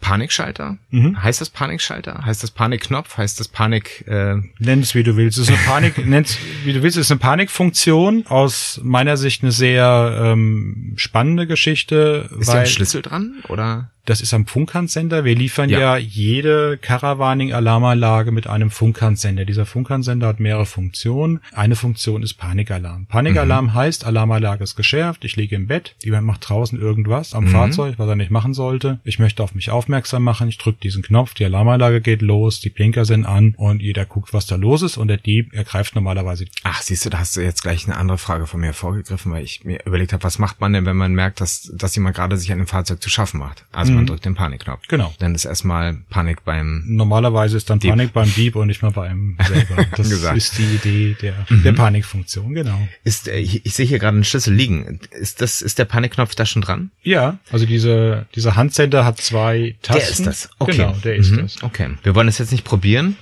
Panikschalter? 0.10 0.78
Mhm. 0.90 1.22
Heißt 1.22 1.40
das 1.40 1.52
Panikschalter? 1.52 2.26
Heißt 2.26 2.42
das 2.42 2.50
Panikknopf? 2.50 3.18
Heißt 3.18 3.40
das 3.40 3.48
Panik? 3.48 4.08
Äh 4.08 4.38
Nenn 4.58 4.80
es 4.80 4.96
wie 4.96 5.04
du 5.04 5.16
willst. 5.18 5.38
Es 5.38 5.50
ist 5.50 5.50
eine 5.50 5.64
Panik, 5.68 5.98
nenn's 6.06 6.36
wie 6.64 6.74
du 6.74 6.82
willst. 6.82 6.98
Es 6.98 7.06
ist 7.06 7.12
eine 7.12 7.20
Panikfunktion. 7.20 8.26
Aus 8.26 8.80
meiner 8.84 9.18
Sicht 9.18 9.44
eine 9.44 9.52
sehr 9.52 10.20
ähm, 10.20 10.94
spannende 10.96 11.46
Geschichte. 11.46 12.28
Ist 12.40 12.50
da 12.50 12.62
ein 12.62 12.66
Schlüssel 12.66 13.04
dran 13.04 13.44
oder? 13.50 13.92
Das 14.06 14.22
ist 14.22 14.34
am 14.34 14.48
Funkhandsender. 14.48 15.24
Wir 15.24 15.36
liefern 15.36 15.70
ja, 15.70 15.80
ja 15.80 15.98
jede 15.98 16.78
Caravaning-Alarmanlage 16.78 18.32
mit 18.32 18.48
einem 18.48 18.72
Funkhandsender. 18.72 19.46
Dieser 19.46 19.66
Funkhandsender 19.66 20.28
hat 20.28 20.40
mehrere 20.40 20.66
Funktionen. 20.66 21.42
Eine 21.54 21.76
Funktion 21.76 22.24
ist 22.24 22.34
Panikalarm. 22.36 23.06
Panikalarm 23.06 23.66
mhm. 23.66 23.74
heißt, 23.76 24.06
Alarmanlage 24.06 24.64
ist 24.64 24.76
geschärft, 24.76 25.26
ich 25.26 25.36
liege 25.36 25.56
im 25.56 25.68
Bett, 25.68 25.96
jemand 26.04 26.26
macht 26.26 26.50
draußen 26.50 26.80
irgendwas 26.80 27.34
am 27.34 27.46
mhm. 27.46 27.50
Fahrzeug, 27.50 27.96
was 27.98 28.08
er 28.08 28.16
nicht 28.16 28.32
machen 28.32 28.54
sollte. 28.54 29.00
Ich 29.04 29.20
möchte 29.20 29.44
auf 29.44 29.54
mich 29.54 29.70
aufmerksam 29.70 30.24
machen, 30.24 30.50
ich 30.50 30.58
drücke 30.58 30.80
diesen 30.82 31.04
Knopf, 31.04 31.34
die 31.34 31.46
Alarmanlage 31.46 32.02
geht 32.02 32.22
los, 32.22 32.60
die 32.62 32.70
Blinker 32.70 33.06
sind 33.06 33.26
an 33.26 33.54
und 33.58 33.82
jeder 33.82 34.06
guckt, 34.06 34.34
was 34.34 34.48
da 34.48 34.56
los 34.56 34.82
ist 34.82 34.98
und 34.98 35.08
der 35.08 35.18
Dieb 35.18 35.54
ergreift 35.54 35.96
normalerweise. 35.96 36.46
Ach, 36.64 36.82
siehst 36.82 37.06
du, 37.06 37.10
da 37.10 37.20
hast 37.20 37.38
du 37.38 37.42
jetzt 37.42 37.62
gleich 37.62 37.86
eine 37.86 37.98
andere 37.98 38.18
Frage 38.18 38.48
von 38.48 38.60
mir 38.60 38.74
vorgegriffen, 38.74 39.32
weil 39.32 39.44
ich 39.44 39.64
mir 39.66 39.86
überlegt 39.86 40.14
habe, 40.14 40.24
was 40.24 40.40
macht 40.40 40.62
man 40.62 40.74
denn, 40.74 40.86
wenn 40.86 40.98
man 40.98 41.14
merkt, 41.14 41.42
dass, 41.42 41.72
dass 41.76 41.96
jemand 41.96 42.16
gerade 42.16 42.38
sich 42.38 42.52
an 42.52 42.58
dem 42.58 42.68
Fahrzeug 42.68 43.02
zu 43.02 43.10
schaffen 43.10 43.40
macht? 43.40 43.66
Also 43.72 43.89
mhm. 43.90 43.96
man 43.98 44.06
drückt 44.06 44.26
den 44.26 44.36
Panikknopf. 44.36 44.88
Genau. 44.88 45.14
Dann 45.20 45.36
ist 45.36 45.46
erstmal 45.46 45.98
Panik 46.10 46.44
beim 46.46 46.84
Normalerweise 46.86 47.58
ist 47.58 47.70
dann 47.70 47.80
Dieb. 47.80 47.92
Panik 47.92 48.14
beim 48.14 48.34
Dieb 48.34 48.56
und 48.56 48.68
nicht 48.68 48.82
mal 48.82 48.92
beim 48.92 49.38
selber. 49.48 49.86
Das 49.96 50.10
ist 50.12 50.58
die 50.58 50.76
Idee 50.76 51.16
der, 51.22 51.46
mhm. 51.50 51.64
der 51.64 51.74
Panikfunktion, 51.74 52.54
genau. 52.54 52.88
Ist, 53.04 53.28
äh, 53.28 53.38
ich, 53.38 53.66
ich 53.66 53.74
sehe 53.74 53.86
hier 53.86 54.00
gerade 54.00 54.16
einen 54.16 54.24
Schlüssel 54.24 54.54
liegen. 54.54 55.00
Ist 55.12 55.42
das, 55.42 55.62
ist 55.62 55.80
der 55.80 55.86
Panikknopf 55.86 56.36
da 56.36 56.46
schon 56.46 56.62
dran? 56.62 56.92
Ja, 57.04 57.40
also 57.52 57.66
diese, 57.66 58.26
dieser 58.36 58.56
Handsender 58.56 59.06
hat 59.06 59.20
zwei 59.20 59.76
Tasten. 59.82 60.00
Der 60.00 60.10
ist 60.10 60.26
das. 60.26 60.50
Okay. 60.60 60.72
Genau, 60.78 60.96
der 61.04 61.16
ist 61.16 61.32
mhm. 61.32 61.42
das. 61.42 61.64
Okay. 61.64 61.90
Wir 62.04 62.16
wollen 62.16 62.28
es 62.28 62.38
jetzt 62.38 62.52
nicht 62.52 62.64
probieren, 62.64 63.16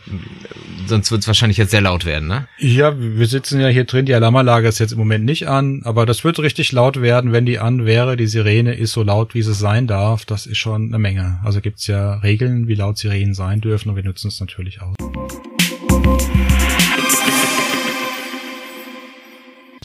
sonst 0.88 1.12
wird 1.12 1.22
es 1.22 1.28
wahrscheinlich 1.28 1.58
jetzt 1.58 1.72
sehr 1.72 1.82
laut 1.82 2.06
werden, 2.06 2.28
ne? 2.28 2.48
Ja, 2.58 2.94
wir 2.98 3.28
sitzen 3.28 3.60
ja 3.60 3.68
hier 3.68 3.86
drin, 3.86 4.06
die 4.06 4.14
Alarmanlage 4.14 4.68
ist 4.68 4.80
jetzt 4.80 4.92
im 4.92 4.98
Moment 4.98 5.26
nicht 5.26 5.48
an, 5.48 5.82
aber 5.84 6.06
das 6.06 6.24
wird 6.24 6.40
richtig 6.40 6.72
laut 6.72 7.02
werden, 7.02 7.32
wenn 7.32 7.46
die 7.46 7.60
an 7.60 7.86
wäre. 7.86 8.18
Die 8.18 8.28
Sirene 8.28 8.74
ist 8.74 8.94
so 8.94 9.04
laut, 9.04 9.34
wie 9.34 9.42
sie 9.42 9.54
sein 9.54 9.88
darf. 9.88 10.26
Das 10.26 10.46
ist 10.46 10.57
schon 10.58 10.88
eine 10.88 11.00
Menge. 11.00 11.40
Also 11.44 11.62
gibt's 11.62 11.88
ja 11.88 12.16
Regeln, 12.16 12.68
wie 12.68 12.76
laut 12.76 12.98
Sirenen 12.98 13.34
sein 13.34 13.62
dürfen 13.62 13.90
und 13.90 13.96
wir 13.96 14.04
nutzen 14.04 14.28
es 14.28 14.40
natürlich 14.40 14.82
aus. 14.82 14.96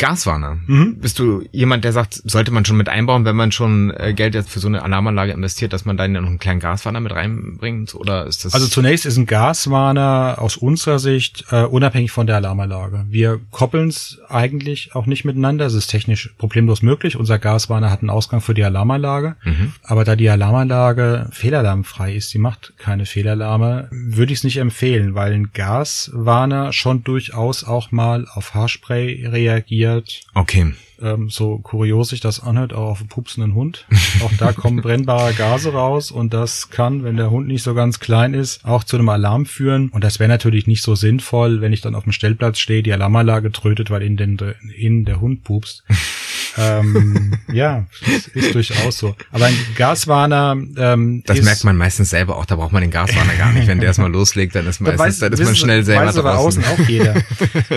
Gaswarner. 0.03 0.59
Mhm. 0.67 0.97
Bist 0.99 1.21
du 1.21 1.45
jemand, 1.53 1.85
der 1.85 1.93
sagt, 1.93 2.15
sollte 2.25 2.51
man 2.51 2.65
schon 2.65 2.77
mit 2.77 2.89
einbauen, 2.89 3.25
wenn 3.25 3.37
man 3.37 3.53
schon 3.53 3.93
äh, 3.97 4.13
Geld 4.13 4.35
jetzt 4.35 4.51
für 4.51 4.59
so 4.59 4.67
eine 4.67 4.83
Alarmanlage 4.83 5.31
investiert, 5.31 5.73
dass 5.73 5.85
man 5.85 5.97
dann 5.97 6.11
noch 6.11 6.27
einen 6.27 6.41
kleinen 6.41 6.59
Gaswarner 6.59 6.99
mit 6.99 7.13
reinbringt? 7.13 7.95
Oder 7.95 8.27
ist 8.27 8.45
das? 8.45 8.53
Also 8.53 8.67
zunächst 8.67 9.07
ist 9.07 9.17
ein 9.17 9.27
Gaswarner 9.27 10.39
aus 10.39 10.57
unserer 10.57 10.99
Sicht 10.99 11.45
äh, 11.53 11.63
unabhängig 11.63 12.11
von 12.11 12.27
der 12.27 12.35
Alarmanlage. 12.35 13.07
Wir 13.11 13.39
koppeln 13.53 13.91
es 13.91 14.19
eigentlich 14.29 14.93
auch 14.97 15.07
nicht 15.07 15.25
miteinander. 15.25 15.67
Es 15.67 15.75
ist 15.75 15.87
technisch 15.87 16.35
problemlos 16.37 16.83
möglich. 16.83 17.15
Unser 17.15 17.39
Gaswarner 17.39 17.89
hat 17.89 18.01
einen 18.01 18.11
Ausgang 18.11 18.41
für 18.41 18.55
die 18.55 18.65
Alarmanlage. 18.65 19.37
Mhm. 19.45 19.73
Aber 19.85 20.03
da 20.03 20.17
die 20.17 20.29
Alarmanlage 20.29 21.29
fehlalarmfrei 21.31 22.17
ist, 22.17 22.35
die 22.35 22.39
macht 22.39 22.73
keine 22.77 23.07
Fehlalarme, 23.07 23.87
würde 23.93 24.33
ich 24.33 24.41
es 24.41 24.45
nicht 24.45 24.57
empfehlen, 24.57 25.15
weil 25.15 25.33
ein 25.33 25.53
Gaswarner 25.53 26.73
schon 26.73 27.05
durchaus 27.05 27.63
auch 27.63 27.93
mal 27.93 28.27
auf 28.35 28.55
Haarspray 28.55 29.29
reagiert 29.29 29.92
reagiert. 29.93 30.21
Okay. 30.35 30.75
Ähm, 31.01 31.31
so 31.31 31.59
kurios 31.59 32.11
sich 32.11 32.21
das 32.21 32.41
anhört, 32.41 32.73
auch 32.73 32.91
auf 32.91 33.01
einen 33.01 33.09
pupsenden 33.09 33.55
Hund. 33.55 33.87
Auch 34.25 34.31
da 34.39 34.53
kommen 34.53 34.83
brennbare 34.83 35.33
Gase 35.33 35.73
raus 35.73 36.13
und 36.13 36.33
das 36.33 36.71
kann, 36.71 37.03
wenn 37.03 37.17
der 37.17 37.31
Hund 37.31 37.49
nicht 37.49 37.65
so 37.65 37.75
ganz 37.75 37.99
klein 37.99 38.35
ist, 38.35 38.65
auch 38.65 38.85
zu 38.85 38.97
einem 38.97 39.09
Alarm 39.09 39.47
führen. 39.47 39.89
Und 39.89 40.05
das 40.05 40.21
wäre 40.21 40.29
natürlich 40.29 40.69
nicht 40.69 40.83
so 40.83 40.95
sinnvoll, 40.95 41.61
wenn 41.61 41.73
ich 41.73 41.81
dann 41.81 41.97
auf 41.97 42.05
dem 42.05 42.13
Stellplatz 42.13 42.61
stehe, 42.61 42.85
die 42.85 42.93
Alarmanlage 42.93 43.51
trötet, 43.51 43.91
weil 43.91 44.03
in 44.03 44.17
den, 44.17 44.39
in 44.77 45.05
der 45.05 45.21
Hund 45.21 45.43
pupst. 45.43 45.83
ähm, 46.57 47.37
ja, 47.53 47.87
ist 48.35 48.55
durchaus 48.55 48.99
so. 48.99 49.17
Aber 49.33 49.47
ein 49.47 49.57
Gaswarner 49.75 50.57
ähm, 50.77 51.25
Das 51.27 51.43
merkt 51.43 51.65
man 51.65 51.77
meistens 51.77 52.11
selber 52.11 52.37
auch, 52.37 52.45
da 52.45 52.55
braucht 52.55 52.73
man 52.73 52.83
den 52.83 52.93
Gaswarner 52.93 53.35
gar 53.35 53.53
nicht. 53.53 53.67
Wenn 53.67 53.79
der 53.79 53.89
erstmal 53.89 54.13
loslegt, 54.13 54.55
dann 54.55 54.69
ist, 54.69 54.81
meistens, 54.81 55.01
weiß, 55.01 55.19
dann 55.19 55.33
ist 55.33 55.43
man 55.43 55.57
schnell 55.57 55.83
selber 55.83 56.07
weiß 56.07 56.15
draußen. 56.15 56.63
aber 56.63 56.79
außen 56.79 56.85
auch 56.85 56.89
jeder. 56.89 57.15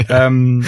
ähm, 0.10 0.64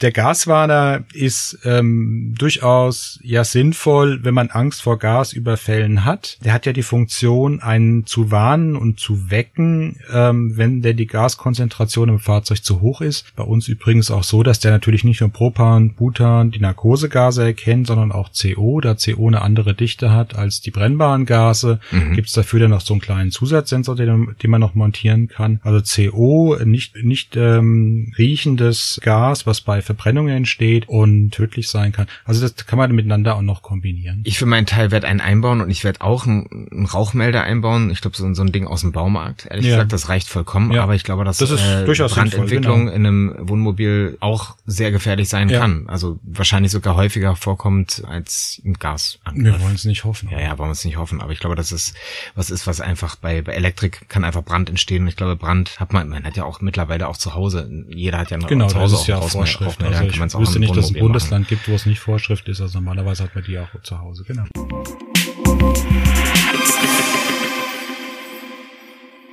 der 0.00 0.12
Gaswarner 0.12 1.04
ist 1.12 1.58
ähm, 1.64 2.34
durchaus 2.38 3.18
ja 3.22 3.44
sinnvoll, 3.44 4.20
wenn 4.22 4.34
man 4.34 4.50
Angst 4.50 4.82
vor 4.82 4.98
Gasüberfällen 4.98 6.04
hat. 6.04 6.38
Der 6.44 6.52
hat 6.52 6.66
ja 6.66 6.72
die 6.72 6.82
Funktion, 6.82 7.60
einen 7.60 8.06
zu 8.06 8.30
warnen 8.30 8.76
und 8.76 8.98
zu 8.98 9.30
wecken, 9.30 9.96
ähm, 10.12 10.56
wenn 10.56 10.82
der 10.82 10.94
die 10.94 11.06
Gaskonzentration 11.06 12.08
im 12.08 12.18
Fahrzeug 12.18 12.64
zu 12.64 12.80
hoch 12.80 13.00
ist. 13.00 13.34
Bei 13.36 13.44
uns 13.44 13.68
übrigens 13.68 14.10
auch 14.10 14.24
so, 14.24 14.42
dass 14.42 14.60
der 14.60 14.70
natürlich 14.70 15.04
nicht 15.04 15.20
nur 15.20 15.30
Propan, 15.30 15.94
Butan, 15.94 16.50
die 16.50 16.60
Narkosegase 16.60 17.44
erkennt, 17.44 17.86
sondern 17.86 18.12
auch 18.12 18.30
CO, 18.30 18.80
da 18.80 18.94
CO 18.94 19.28
eine 19.28 19.42
andere 19.42 19.74
Dichte 19.74 20.12
hat 20.12 20.34
als 20.34 20.60
die 20.60 20.70
brennbaren 20.70 21.26
Gase. 21.26 21.80
Mhm. 21.90 22.14
Gibt 22.14 22.28
es 22.28 22.34
dafür 22.34 22.60
dann 22.60 22.70
noch 22.70 22.80
so 22.80 22.94
einen 22.94 23.00
kleinen 23.00 23.30
Zusatzsensor, 23.30 23.96
den, 23.96 24.34
den 24.42 24.50
man 24.50 24.60
noch 24.60 24.74
montieren 24.74 25.28
kann. 25.28 25.60
Also 25.62 26.10
CO, 26.10 26.56
nicht, 26.64 26.96
nicht 27.02 27.36
ähm, 27.36 28.12
riechendes 28.16 28.98
Gas, 29.02 29.46
was 29.46 29.60
bei 29.60 29.82
Verbrennungen 29.90 30.36
entsteht 30.36 30.88
und 30.88 31.32
tödlich 31.32 31.68
sein 31.68 31.90
kann. 31.92 32.06
Also 32.24 32.40
das 32.40 32.66
kann 32.66 32.78
man 32.78 32.92
miteinander 32.92 33.34
auch 33.36 33.42
noch 33.42 33.62
kombinieren. 33.62 34.20
Ich 34.24 34.38
für 34.38 34.46
meinen 34.46 34.66
Teil 34.66 34.90
werde 34.92 35.08
einen 35.08 35.20
einbauen 35.20 35.60
und 35.60 35.68
ich 35.70 35.82
werde 35.82 36.00
auch 36.00 36.26
einen, 36.26 36.68
einen, 36.70 36.86
Rauchmelder 36.86 37.42
einbauen. 37.42 37.90
Ich 37.90 38.00
glaube, 38.00 38.16
so, 38.16 38.32
so, 38.34 38.42
ein 38.42 38.52
Ding 38.52 38.66
aus 38.66 38.82
dem 38.82 38.92
Baumarkt. 38.92 39.46
Ehrlich 39.46 39.66
ja. 39.66 39.72
gesagt, 39.72 39.92
das 39.92 40.08
reicht 40.08 40.28
vollkommen. 40.28 40.70
Ja. 40.70 40.84
Aber 40.84 40.94
ich 40.94 41.02
glaube, 41.02 41.24
dass 41.24 41.38
das 41.38 41.50
ist 41.50 41.60
äh, 41.60 41.84
durchaus 41.84 42.14
Brandentwicklung 42.14 42.86
sinnvoll, 42.88 42.94
genau. 42.94 42.94
in 42.94 43.06
einem 43.06 43.48
Wohnmobil 43.48 44.16
auch 44.20 44.56
sehr 44.64 44.92
gefährlich 44.92 45.28
sein 45.28 45.48
ja. 45.48 45.58
kann. 45.58 45.84
Also 45.88 46.20
wahrscheinlich 46.22 46.70
sogar 46.70 46.94
häufiger 46.94 47.34
vorkommt 47.34 48.04
als 48.06 48.62
ein 48.64 48.74
Gas. 48.74 49.18
Wir 49.34 49.60
wollen 49.60 49.74
es 49.74 49.84
nicht 49.84 50.04
hoffen. 50.04 50.28
Ja, 50.30 50.40
ja, 50.40 50.58
wollen 50.58 50.68
wir 50.68 50.72
es 50.72 50.84
nicht 50.84 50.98
hoffen. 50.98 51.20
Aber 51.20 51.32
ich 51.32 51.40
glaube, 51.40 51.56
das 51.56 51.72
ist 51.72 51.94
was 52.34 52.50
ist, 52.50 52.66
was 52.66 52.80
einfach 52.80 53.16
bei, 53.16 53.42
bei 53.42 53.52
Elektrik 53.52 54.08
kann 54.08 54.24
einfach 54.24 54.44
Brand 54.44 54.70
entstehen. 54.70 55.02
Und 55.02 55.08
ich 55.08 55.16
glaube, 55.16 55.36
Brand 55.36 55.80
hat 55.80 55.92
man, 55.92 56.08
man 56.08 56.24
hat 56.24 56.36
ja 56.36 56.44
auch 56.44 56.60
mittlerweile 56.60 57.08
auch 57.08 57.16
zu 57.16 57.34
Hause. 57.34 57.68
Jeder 57.88 58.18
hat 58.18 58.30
ja 58.30 58.38
genau, 58.38 58.68
zu 58.68 58.78
Hause 58.78 58.96
ist 58.96 59.06
ja 59.06 59.18
auch 59.18 59.30
Ne? 59.80 59.88
Also 59.88 60.04
ich 60.04 60.20
wüsste 60.20 60.60
nicht, 60.60 60.76
dass 60.76 60.86
es 60.86 60.94
ein 60.94 61.00
Bundesland 61.00 61.44
machen. 61.44 61.48
gibt, 61.48 61.68
wo 61.68 61.74
es 61.74 61.86
nicht 61.86 62.00
Vorschrift 62.00 62.48
ist. 62.48 62.60
Also 62.60 62.78
normalerweise 62.78 63.24
hat 63.24 63.34
man 63.34 63.44
die 63.44 63.58
auch 63.58 63.68
zu 63.82 63.98
Hause. 63.98 64.24
Genau. 64.26 64.44